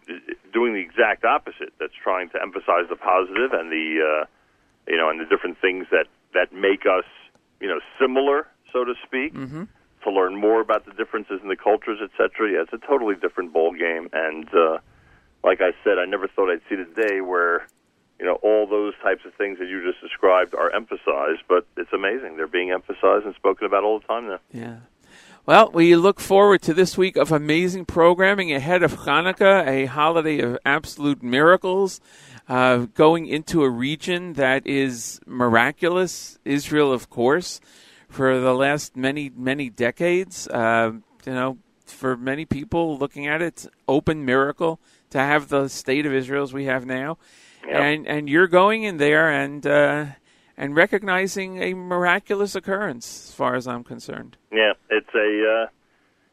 doing 0.54 0.74
the 0.74 0.80
exact 0.80 1.26
opposite. 1.26 1.74
That's 1.80 1.94
trying 2.02 2.30
to 2.30 2.42
emphasize 2.42 2.88
the 2.90 2.96
positive 2.96 3.52
and 3.52 3.72
the 3.72 4.00
uh, 4.00 4.26
you 4.88 4.98
know 4.98 5.10
and 5.10 5.20
the 5.20 5.26
different 5.26 5.60
things 5.60 5.88
that 5.92 6.08
that 6.34 6.54
make 6.54 6.86
us 6.86 7.06
you 7.60 7.68
know 7.68 7.80
similar, 8.00 8.48
so 8.72 8.86
to 8.86 8.94
speak. 9.06 9.34
Mm-hmm. 9.34 9.64
To 10.06 10.10
learn 10.10 10.36
more 10.36 10.62
about 10.62 10.88
the 10.88 10.94
differences 10.94 11.42
in 11.44 11.48
the 11.48 11.56
cultures, 11.56 12.00
etc. 12.02 12.52
Yeah, 12.52 12.64
it's 12.64 12.74
a 12.74 12.88
totally 12.88 13.14
different 13.14 13.54
ball 13.54 13.72
game. 13.72 14.10
And 14.14 14.48
uh, 14.52 14.80
like 15.44 15.62
I 15.62 15.74
said, 15.84 16.00
I 16.00 16.06
never 16.06 16.28
thought 16.28 16.50
I'd 16.50 16.62
see 16.68 16.76
the 16.76 16.90
day 17.00 17.22
where 17.22 17.68
you 18.22 18.28
know 18.28 18.36
all 18.44 18.68
those 18.68 18.94
types 19.02 19.26
of 19.26 19.34
things 19.34 19.58
that 19.58 19.68
you 19.68 19.84
just 19.84 20.00
described 20.00 20.54
are 20.54 20.74
emphasized. 20.74 21.42
But 21.50 21.66
it's 21.76 21.92
amazing; 21.92 22.38
they're 22.38 22.48
being 22.48 22.70
emphasized 22.70 23.26
and 23.26 23.34
spoken 23.34 23.66
about 23.66 23.84
all 23.84 24.00
the 24.00 24.06
time 24.06 24.28
now. 24.28 24.40
Yeah. 24.54 24.76
Well, 25.44 25.72
we 25.74 25.96
look 25.96 26.20
forward 26.20 26.62
to 26.62 26.74
this 26.74 27.00
week 27.00 27.18
of 27.18 27.32
amazing 27.32 27.86
programming 27.86 28.54
ahead 28.54 28.84
of 28.84 28.94
Hanukkah, 29.00 29.66
a 29.68 29.86
holiday 29.86 30.40
of 30.40 30.60
absolute 30.64 31.24
miracles, 31.24 32.00
uh, 32.48 32.86
going 32.94 33.26
into 33.26 33.64
a 33.64 33.70
region 33.70 34.34
that 34.34 34.68
is 34.68 35.20
miraculous. 35.26 36.38
Israel, 36.46 36.94
of 36.94 37.10
course, 37.10 37.60
for 38.08 38.40
the 38.40 38.54
last 38.54 38.96
many, 38.96 39.32
many 39.36 39.72
decades. 39.72 40.48
Uh, 40.48 40.92
you 41.26 41.34
know, 41.34 41.58
for 41.88 42.16
many 42.16 42.46
people 42.46 43.00
looking 43.00 43.26
at 43.26 43.42
it, 43.42 43.66
open 43.88 44.24
miracle 44.24 44.80
to 45.10 45.18
have 45.18 45.50
the 45.50 45.70
state 45.70 46.06
of 46.06 46.14
Israel 46.14 46.44
as 46.44 46.54
we 46.54 46.66
have 46.66 46.86
now. 46.86 47.18
And 47.70 48.08
and 48.08 48.30
you're 48.30 48.48
going 48.48 48.84
in 48.84 48.98
there 48.98 49.30
and 49.30 49.66
uh, 49.66 50.06
and 50.58 50.76
recognizing 50.76 51.62
a 51.62 51.74
miraculous 51.74 52.56
occurrence, 52.56 53.30
as 53.30 53.36
far 53.36 53.56
as 53.56 53.68
I'm 53.68 53.84
concerned. 53.84 54.38
Yeah, 54.52 54.74
it's 54.90 55.14
a 55.16 55.66
uh, 55.66 55.68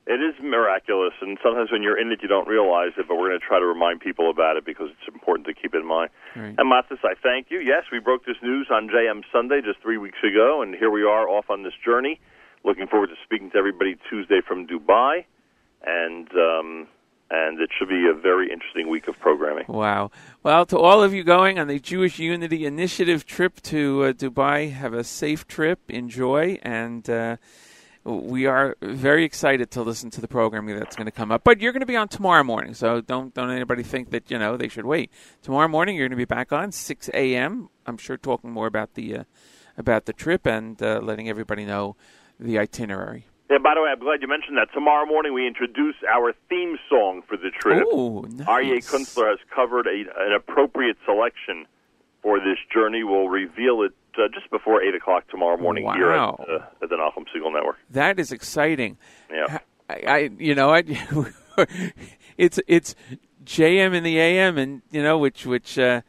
it 0.09 0.23
is 0.23 0.35
miraculous, 0.43 1.13
and 1.21 1.37
sometimes 1.43 1.71
when 1.71 1.83
you're 1.83 2.01
in 2.01 2.11
it, 2.11 2.21
you 2.23 2.29
don't 2.29 2.49
realize 2.49 2.93
it. 2.97 3.07
But 3.07 3.17
we're 3.17 3.29
going 3.29 3.41
to 3.41 3.47
try 3.47 3.59
to 3.59 3.67
remind 3.67 4.01
people 4.01 4.31
about 4.31 4.57
it 4.57 4.65
because 4.65 4.89
it's 4.89 5.15
important 5.15 5.47
to 5.49 5.55
keep 5.55 5.75
in 5.75 5.87
mind. 5.87 6.09
Right. 6.35 6.55
And 6.57 6.73
Matis, 6.73 7.05
I 7.05 7.13
thank 7.23 7.51
you. 7.51 7.61
Yes, 7.61 7.85
we 7.93 8.01
broke 8.01 8.25
this 8.25 8.37
news 8.43 8.69
on 8.71 8.89
JM 8.89 9.23
Sunday 9.31 9.61
just 9.61 9.83
three 9.83 9.99
weeks 9.99 10.19
ago, 10.25 10.63
and 10.63 10.75
here 10.75 10.91
we 10.91 11.03
are 11.03 11.29
off 11.29 11.51
on 11.51 11.63
this 11.63 11.75
journey. 11.85 12.21
Looking 12.65 12.87
forward 12.87 13.09
to 13.09 13.17
speaking 13.23 13.51
to 13.51 13.59
everybody 13.59 13.97
Tuesday 14.09 14.41
from 14.41 14.67
Dubai, 14.67 15.25
and 15.87 16.29
um, 16.33 16.89
and 17.31 17.61
it 17.61 17.71
should 17.77 17.89
be 17.89 18.09
a 18.09 18.15
very 18.15 18.51
interesting 18.51 18.89
week 18.89 19.09
of 19.09 19.19
programming. 19.19 19.65
Wow. 19.69 20.11
Well, 20.43 20.65
to 20.67 20.79
all 20.79 21.03
of 21.03 21.13
you 21.13 21.25
going 21.25 21.59
on 21.59 21.69
the 21.69 21.79
Jewish 21.79 22.19
Unity 22.19 22.65
Initiative 22.65 23.27
trip 23.27 23.61
to 23.63 24.05
uh, 24.05 24.13
Dubai, 24.13 24.73
have 24.73 24.95
a 24.95 25.05
safe 25.05 25.47
trip, 25.47 25.81
enjoy, 25.89 26.59
and 26.63 27.09
uh, 27.11 27.37
we 28.05 28.47
are 28.47 28.77
very 28.81 29.25
excited 29.25 29.71
to 29.73 29.83
listen 29.83 30.11
to 30.11 30.21
the 30.21 30.29
programming 30.29 30.79
that's 30.79 30.97
going 30.97 31.07
to 31.07 31.13
come 31.13 31.31
up. 31.31 31.45
But 31.45 31.61
you're 31.61 31.73
going 31.73 31.81
to 31.81 31.87
be 31.87 31.97
on 31.97 32.09
tomorrow 32.09 32.43
morning, 32.43 32.73
so 32.75 33.01
don't 33.01 33.35
don't 33.35 33.51
anybody 33.51 33.83
think 33.83 34.11
that 34.11 34.31
you 34.31 34.39
know 34.39 34.57
they 34.57 34.69
should 34.69 34.87
wait. 34.87 35.11
Tomorrow 35.43 35.69
morning 35.69 35.97
you're 35.97 36.09
going 36.09 36.19
to 36.19 36.21
be 36.21 36.25
back 36.25 36.53
on 36.53 36.73
6 36.73 37.11
a.m. 37.13 37.69
I'm 37.87 37.99
sure 37.99 38.17
talking 38.17 38.51
more 38.51 38.67
about 38.67 38.95
the 38.95 39.19
uh, 39.19 39.25
about 39.77 40.07
the 40.07 40.13
trip 40.13 40.47
and 40.47 40.83
uh, 40.83 41.01
letting 41.03 41.29
everybody 41.29 41.65
know 41.65 41.97
the 42.41 42.59
itinerary. 42.59 43.27
Yeah, 43.51 43.59
by 43.59 43.75
the 43.75 43.83
way, 43.83 43.91
I'm 43.91 43.99
glad 43.99 44.21
you 44.21 44.29
mentioned 44.29 44.59
that. 44.59 44.69
Tomorrow 44.75 45.07
morning 45.07 45.33
we 45.33 45.47
introduce 45.47 45.97
our 46.09 46.35
theme 46.51 46.77
song 46.89 47.23
for 47.27 47.37
the 47.37 47.51
trip. 47.51 47.85
Oh, 47.91 48.21
nice. 48.29 48.47
Aryeh 48.47 48.85
Kunstler 48.85 49.31
has 49.31 49.39
covered 49.55 49.87
a, 49.87 50.05
an 50.23 50.33
appropriate 50.33 50.99
selection 51.07 51.67
for 52.23 52.39
this 52.39 52.59
journey. 52.73 53.05
We'll 53.05 53.29
reveal 53.29 53.83
it 53.83 53.93
uh, 54.19 54.29
just 54.35 54.51
before 54.51 54.83
8 54.83 54.95
o'clock 54.95 55.29
tomorrow 55.29 55.57
morning 55.57 55.91
here 55.95 56.11
at, 56.11 56.19
uh, 56.19 56.59
at 56.83 56.91
the 56.91 56.97
Nachum 56.97 57.25
Segal 57.35 57.53
Network. 57.53 57.77
That 57.91 58.19
is 58.19 58.33
exciting. 58.33 58.99
Yeah. 59.31 59.59
I, 59.89 59.95
I 60.07 60.31
you 60.39 60.55
know, 60.55 60.75
I, 60.75 60.83
it's 62.37 62.61
it's 62.67 62.95
JM 63.45 63.95
in 63.95 64.03
the 64.03 64.19
AM, 64.19 64.59
and 64.59 64.83
you 64.91 65.03
know, 65.03 65.17
which 65.17 65.47
which 65.47 65.79
uh, 65.79 66.03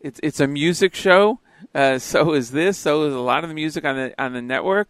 it's 0.00 0.18
it's 0.22 0.40
a 0.40 0.46
music 0.46 0.94
show. 0.94 1.40
Uh, 1.74 1.98
so 1.98 2.32
is 2.32 2.52
this. 2.52 2.78
So 2.78 3.04
is 3.04 3.14
a 3.14 3.18
lot 3.18 3.44
of 3.44 3.50
the 3.50 3.54
music 3.54 3.84
on 3.84 3.96
the 3.96 4.22
on 4.22 4.32
the 4.32 4.40
network. 4.40 4.88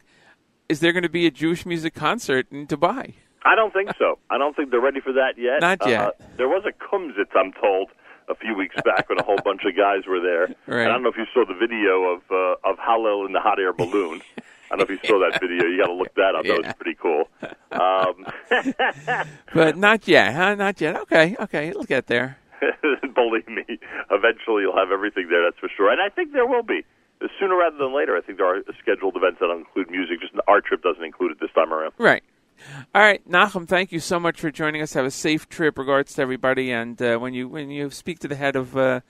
Is 0.70 0.78
there 0.78 0.92
going 0.92 1.02
to 1.02 1.08
be 1.08 1.26
a 1.26 1.32
Jewish 1.32 1.66
music 1.66 1.94
concert 1.94 2.46
in 2.52 2.64
Dubai? 2.64 3.14
I 3.44 3.56
don't 3.56 3.72
think 3.72 3.90
so. 3.98 4.20
I 4.30 4.38
don't 4.38 4.54
think 4.54 4.70
they're 4.70 4.80
ready 4.80 5.00
for 5.00 5.12
that 5.12 5.34
yet. 5.36 5.60
Not 5.60 5.84
yet. 5.84 6.00
Uh, 6.00 6.10
there 6.36 6.48
was 6.48 6.62
a 6.64 6.70
Kumsitz, 6.70 7.34
I'm 7.34 7.52
told, 7.60 7.90
a 8.28 8.36
few 8.36 8.54
weeks 8.54 8.76
back 8.84 9.08
when 9.08 9.18
a 9.18 9.24
whole 9.24 9.40
bunch 9.44 9.62
of 9.64 9.76
guys 9.76 10.06
were 10.06 10.20
there. 10.20 10.54
Right. 10.68 10.86
I 10.86 10.92
don't 10.92 11.02
know 11.02 11.08
if 11.08 11.16
you 11.16 11.26
saw 11.34 11.44
the 11.44 11.58
video 11.58 12.14
of 12.14 12.22
uh, 12.30 12.70
of 12.70 12.76
Hallel 12.78 13.26
in 13.26 13.32
the 13.32 13.40
hot 13.40 13.58
air 13.58 13.72
balloon. 13.72 14.22
I 14.70 14.76
don't 14.76 14.88
know 14.88 14.94
if 14.94 15.02
you 15.02 15.08
saw 15.08 15.18
that 15.18 15.40
video. 15.40 15.66
You 15.66 15.80
got 15.80 15.88
to 15.88 15.94
look 15.94 16.14
that 16.14 16.36
up. 16.36 16.44
That 16.44 16.62
was 16.62 16.74
pretty 16.78 16.96
cool. 17.02 17.24
Um, 17.72 19.26
But 19.52 19.76
not 19.76 20.06
yet, 20.06 20.32
huh? 20.32 20.54
Not 20.54 20.80
yet. 20.80 20.94
Okay, 21.00 21.34
okay, 21.40 21.68
it'll 21.70 21.82
get 21.82 22.06
there. 22.06 22.38
believe 23.16 23.48
me, 23.48 23.64
eventually 24.12 24.62
you'll 24.62 24.76
have 24.76 24.92
everything 24.92 25.26
there. 25.28 25.42
That's 25.42 25.58
for 25.58 25.68
sure. 25.76 25.90
And 25.90 26.00
I 26.00 26.08
think 26.14 26.32
there 26.32 26.46
will 26.46 26.62
be 26.62 26.84
sooner 27.38 27.56
rather 27.56 27.76
than 27.76 27.94
later. 27.94 28.16
I 28.16 28.20
think 28.20 28.38
there 28.38 28.46
are 28.46 28.62
scheduled 28.80 29.16
events 29.16 29.38
that 29.40 29.50
include 29.50 29.90
music. 29.90 30.20
Just 30.20 30.34
our 30.48 30.60
trip 30.60 30.82
doesn't 30.82 31.04
include 31.04 31.32
it 31.32 31.40
this 31.40 31.50
time 31.54 31.72
around. 31.72 31.92
Right. 31.98 32.22
All 32.94 33.00
right, 33.02 33.26
Nachum. 33.28 33.66
Thank 33.66 33.90
you 33.90 34.00
so 34.00 34.20
much 34.20 34.40
for 34.40 34.50
joining 34.50 34.82
us. 34.82 34.92
Have 34.92 35.06
a 35.06 35.10
safe 35.10 35.48
trip. 35.48 35.78
Regards 35.78 36.14
to 36.14 36.22
everybody. 36.22 36.70
And 36.70 37.00
uh, 37.00 37.16
when 37.18 37.32
you 37.32 37.48
when 37.48 37.70
you 37.70 37.90
speak 37.90 38.18
to 38.20 38.28
the 38.28 38.36
head 38.36 38.54
of 38.54 38.76
uh, 38.76 39.00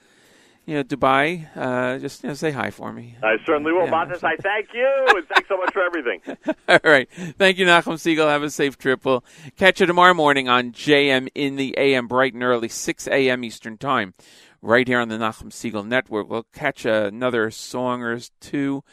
you 0.65 0.75
know 0.75 0.83
Dubai, 0.83 1.47
uh, 1.55 1.99
just 1.99 2.23
you 2.23 2.29
know, 2.29 2.33
say 2.33 2.51
hi 2.51 2.69
for 2.69 2.93
me. 2.93 3.17
I 3.21 3.35
certainly 3.45 3.73
will, 3.73 3.85
Yeah, 3.85 3.91
Matis. 3.91 4.23
I 4.23 4.35
thank 4.37 4.69
you, 4.73 4.89
and 5.09 5.27
thanks 5.27 5.49
so 5.49 5.57
much 5.57 5.73
for 5.73 5.81
everything. 5.83 6.21
All 6.69 6.79
right. 6.91 7.09
Thank 7.37 7.57
you, 7.57 7.65
Nachum 7.65 7.95
Segal. 7.95 8.27
Have 8.29 8.43
a 8.43 8.49
safe 8.49 8.77
trip. 8.77 9.03
We'll 9.03 9.23
catch 9.57 9.79
you 9.81 9.85
tomorrow 9.85 10.13
morning 10.13 10.47
on 10.47 10.71
JM 10.71 11.27
in 11.35 11.55
the 11.55 11.75
AM, 11.77 12.07
bright 12.07 12.33
and 12.33 12.43
early, 12.43 12.69
6 12.69 13.07
a.m. 13.07 13.43
Eastern 13.43 13.77
Time, 13.77 14.13
right 14.61 14.87
here 14.87 14.99
on 14.99 15.09
the 15.09 15.17
Nachum 15.17 15.49
Segal 15.49 15.85
Network. 15.85 16.29
We'll 16.29 16.45
catch 16.53 16.85
another 16.85 17.49
song 17.51 18.03
or 18.03 18.19
two. 18.39 18.83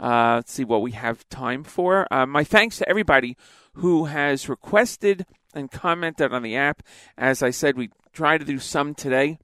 Uh, 0.00 0.36
let's 0.36 0.52
see 0.52 0.64
what 0.64 0.82
we 0.82 0.92
have 0.92 1.28
time 1.28 1.62
for. 1.62 2.12
Uh, 2.12 2.26
my 2.26 2.42
thanks 2.42 2.78
to 2.78 2.88
everybody 2.88 3.36
who 3.74 4.06
has 4.06 4.48
requested 4.48 5.24
and 5.54 5.70
commented 5.70 6.32
on 6.32 6.42
the 6.42 6.56
app. 6.56 6.82
As 7.16 7.42
I 7.42 7.50
said, 7.50 7.76
we 7.76 7.90
try 8.12 8.36
to 8.36 8.44
do 8.44 8.58
some 8.58 8.94
today. 8.94 9.38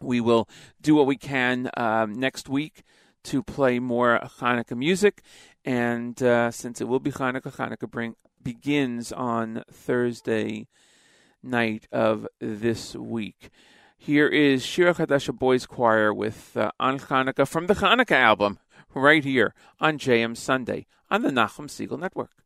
We 0.00 0.20
will 0.20 0.48
do 0.80 0.94
what 0.94 1.06
we 1.06 1.16
can 1.16 1.70
um, 1.76 2.12
next 2.12 2.48
week 2.48 2.82
to 3.24 3.42
play 3.42 3.78
more 3.78 4.20
Hanukkah 4.40 4.76
music. 4.76 5.22
And 5.64 6.20
uh, 6.22 6.50
since 6.50 6.80
it 6.80 6.88
will 6.88 7.00
be 7.00 7.12
Hanukkah, 7.12 7.54
Hanukkah 7.54 7.90
bring, 7.90 8.16
begins 8.42 9.12
on 9.12 9.64
Thursday 9.70 10.68
night 11.42 11.88
of 11.92 12.26
this 12.40 12.94
week. 12.94 13.50
Here 14.04 14.26
is 14.26 14.66
Shira 14.66 14.94
Chadasha 14.94 15.32
Boys 15.32 15.64
Choir 15.64 16.12
with 16.12 16.56
uh, 16.56 16.72
On 16.80 16.98
from 16.98 17.68
the 17.68 17.74
Hanukkah 17.74 18.10
album, 18.10 18.58
right 18.96 19.22
here 19.22 19.54
on 19.78 19.96
JM 19.96 20.36
Sunday 20.36 20.86
on 21.08 21.22
the 21.22 21.30
Nachum 21.30 21.68
Segal 21.68 22.00
Network. 22.00 22.41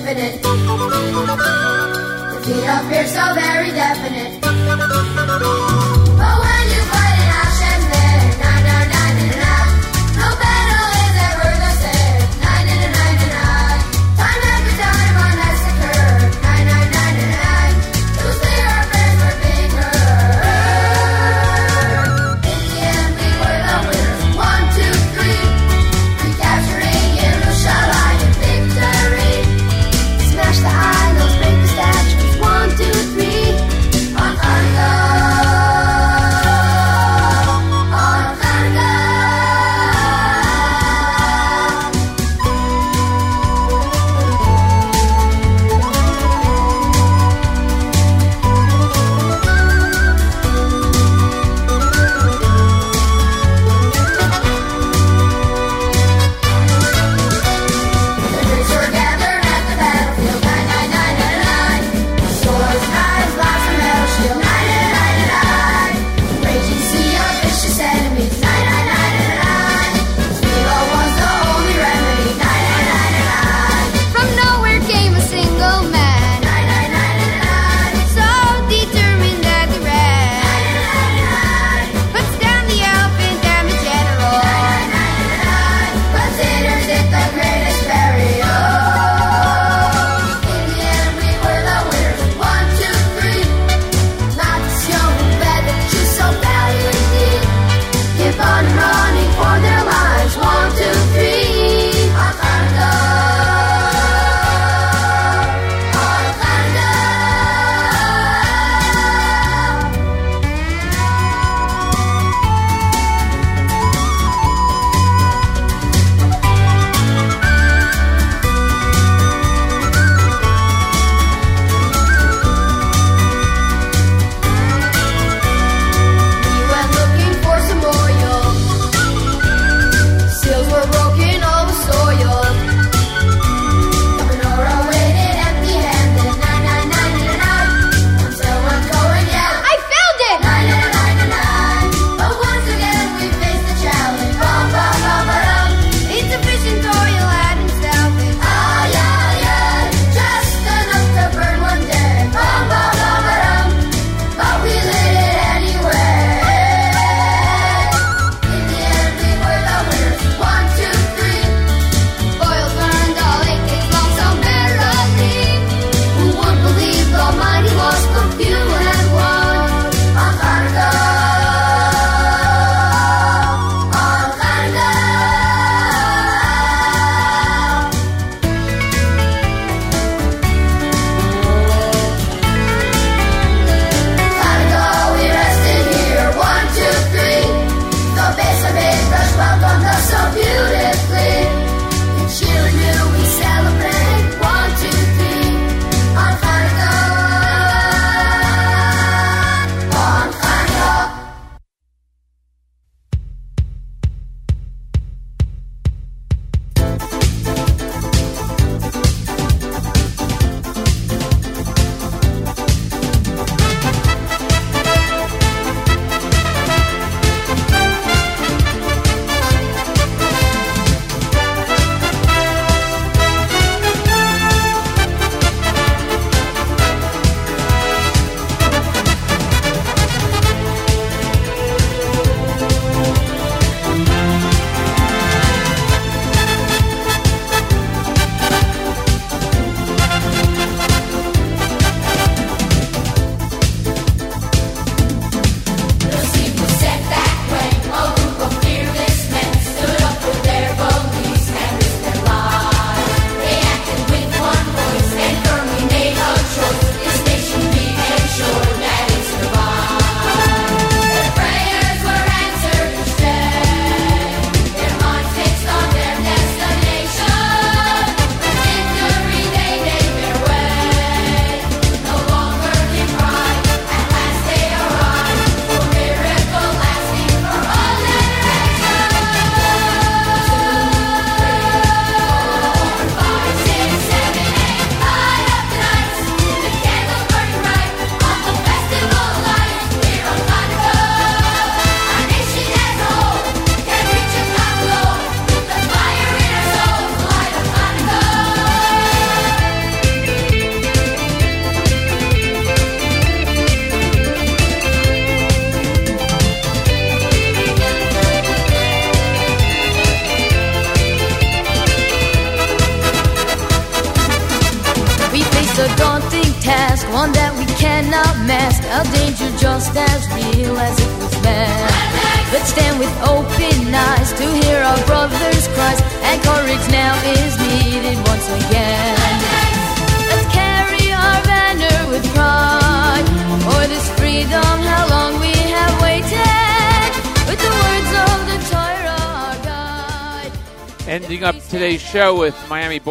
Infinite. 0.00 0.40
Defeat 2.32 2.64
appeared 2.64 3.08
so 3.08 3.34
very 3.34 3.70
definite. 3.70 4.40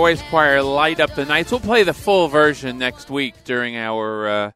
Boys 0.10 0.24
Choir 0.32 0.64
"Light 0.64 1.00
Up 1.00 1.14
the 1.14 1.24
Nights." 1.24 1.52
We'll 1.52 1.60
play 1.60 1.84
the 1.84 1.94
full 1.94 2.30
version 2.30 2.80
next 2.80 3.12
week 3.12 3.36
during 3.44 3.76
our 3.76 4.28
uh, 4.28 4.52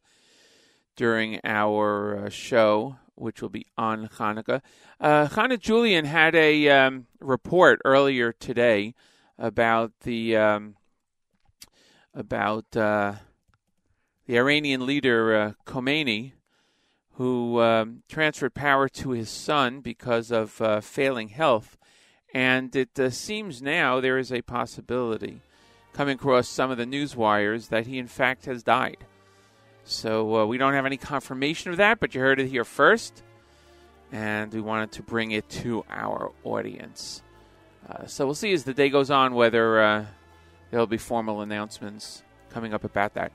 during 0.96 1.40
our 1.44 2.26
uh, 2.26 2.30
show, 2.30 2.96
which 3.14 3.40
will 3.40 3.50
be 3.50 3.68
on 3.78 4.08
Hanukkah. 4.08 4.64
Uh, 5.00 5.28
Hannah 5.28 5.58
Julian 5.58 6.06
had 6.06 6.34
a 6.34 6.68
um, 6.70 7.06
report 7.20 7.80
earlier 7.86 8.32
today 8.32 8.96
about 9.38 9.92
the 10.02 10.36
um, 10.36 10.76
about 12.16 12.76
uh, 12.76 13.14
the 14.26 14.40
Iranian 14.40 14.88
leader 14.88 15.36
uh, 15.36 15.52
Khamenei, 15.68 16.32
who 17.12 17.62
um, 17.62 18.02
transferred 18.10 18.56
power 18.56 18.90
to 18.90 19.12
his 19.12 19.30
son 19.30 19.82
because 19.82 20.32
of 20.32 20.60
uh, 20.60 20.82
failing 20.82 21.28
health. 21.28 21.78
And 22.34 22.76
it 22.76 23.00
uh, 23.00 23.10
seems 23.12 23.62
now 23.62 24.00
there 24.00 24.18
is 24.18 24.32
a 24.32 24.42
possibility 24.42 25.42
coming 25.94 26.16
across 26.16 26.48
some 26.48 26.72
of 26.72 26.78
the 26.78 26.86
news 26.86 27.16
wires 27.16 27.68
that 27.68 27.86
he, 27.86 28.00
in 28.00 28.08
fact, 28.08 28.46
has 28.46 28.64
died. 28.64 28.98
So 29.84 30.38
uh, 30.38 30.46
we 30.46 30.58
don't 30.58 30.74
have 30.74 30.86
any 30.86 30.98
confirmation 30.98 31.72
of 31.72 31.78
that, 31.78 32.00
but 32.00 32.16
you 32.16 32.22
heard 32.22 32.40
it 32.40 32.48
here 32.48 32.66
first. 32.66 33.22
And 34.12 34.52
we 34.54 34.62
wanted 34.62 34.92
to 34.94 35.04
bring 35.04 35.32
it 35.32 35.48
to 35.50 35.86
our 35.90 36.32
audience. 36.44 37.22
Uh, 37.88 38.06
so 38.08 38.26
we'll 38.26 38.36
see 38.36 38.54
as 38.54 38.64
the 38.64 38.74
day 38.74 38.90
goes 38.90 39.12
on 39.12 39.34
whether 39.34 39.82
uh, 39.82 40.06
there'll 40.72 40.88
be 40.88 40.98
formal 40.98 41.42
announcements 41.42 42.24
coming 42.50 42.74
up 42.74 42.84
about 42.84 43.16
that. 43.16 43.32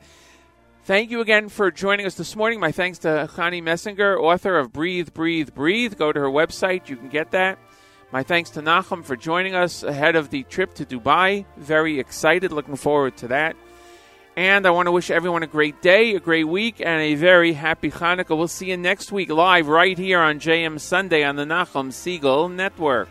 Thank 0.84 1.10
you 1.10 1.20
again 1.20 1.50
for 1.50 1.70
joining 1.70 2.06
us 2.06 2.14
this 2.14 2.34
morning. 2.34 2.60
My 2.60 2.72
thanks 2.72 2.98
to 3.00 3.28
Chanie 3.34 3.62
Messinger, 3.62 4.18
author 4.18 4.56
of 4.56 4.72
Breathe, 4.72 5.12
Breathe, 5.12 5.50
Breathe. 5.54 5.98
Go 5.98 6.12
to 6.12 6.20
her 6.20 6.30
website, 6.30 6.88
you 6.88 6.96
can 6.96 7.08
get 7.08 7.32
that. 7.32 7.58
My 8.10 8.22
thanks 8.22 8.48
to 8.50 8.62
Nachum 8.62 9.04
for 9.04 9.16
joining 9.16 9.54
us 9.54 9.82
ahead 9.82 10.16
of 10.16 10.30
the 10.30 10.42
trip 10.44 10.72
to 10.74 10.86
Dubai. 10.86 11.44
Very 11.58 11.98
excited, 12.00 12.52
looking 12.52 12.76
forward 12.76 13.18
to 13.18 13.28
that. 13.28 13.54
And 14.34 14.66
I 14.66 14.70
want 14.70 14.86
to 14.86 14.92
wish 14.92 15.10
everyone 15.10 15.42
a 15.42 15.46
great 15.46 15.82
day, 15.82 16.14
a 16.14 16.20
great 16.20 16.48
week, 16.48 16.80
and 16.80 17.02
a 17.02 17.16
very 17.16 17.52
happy 17.52 17.90
Hanukkah. 17.90 18.34
We'll 18.34 18.48
see 18.48 18.70
you 18.70 18.78
next 18.78 19.12
week 19.12 19.28
live 19.28 19.68
right 19.68 19.98
here 19.98 20.20
on 20.20 20.40
JM 20.40 20.80
Sunday 20.80 21.22
on 21.22 21.36
the 21.36 21.44
Nachum 21.44 21.88
Segal 21.88 22.50
Network. 22.50 23.10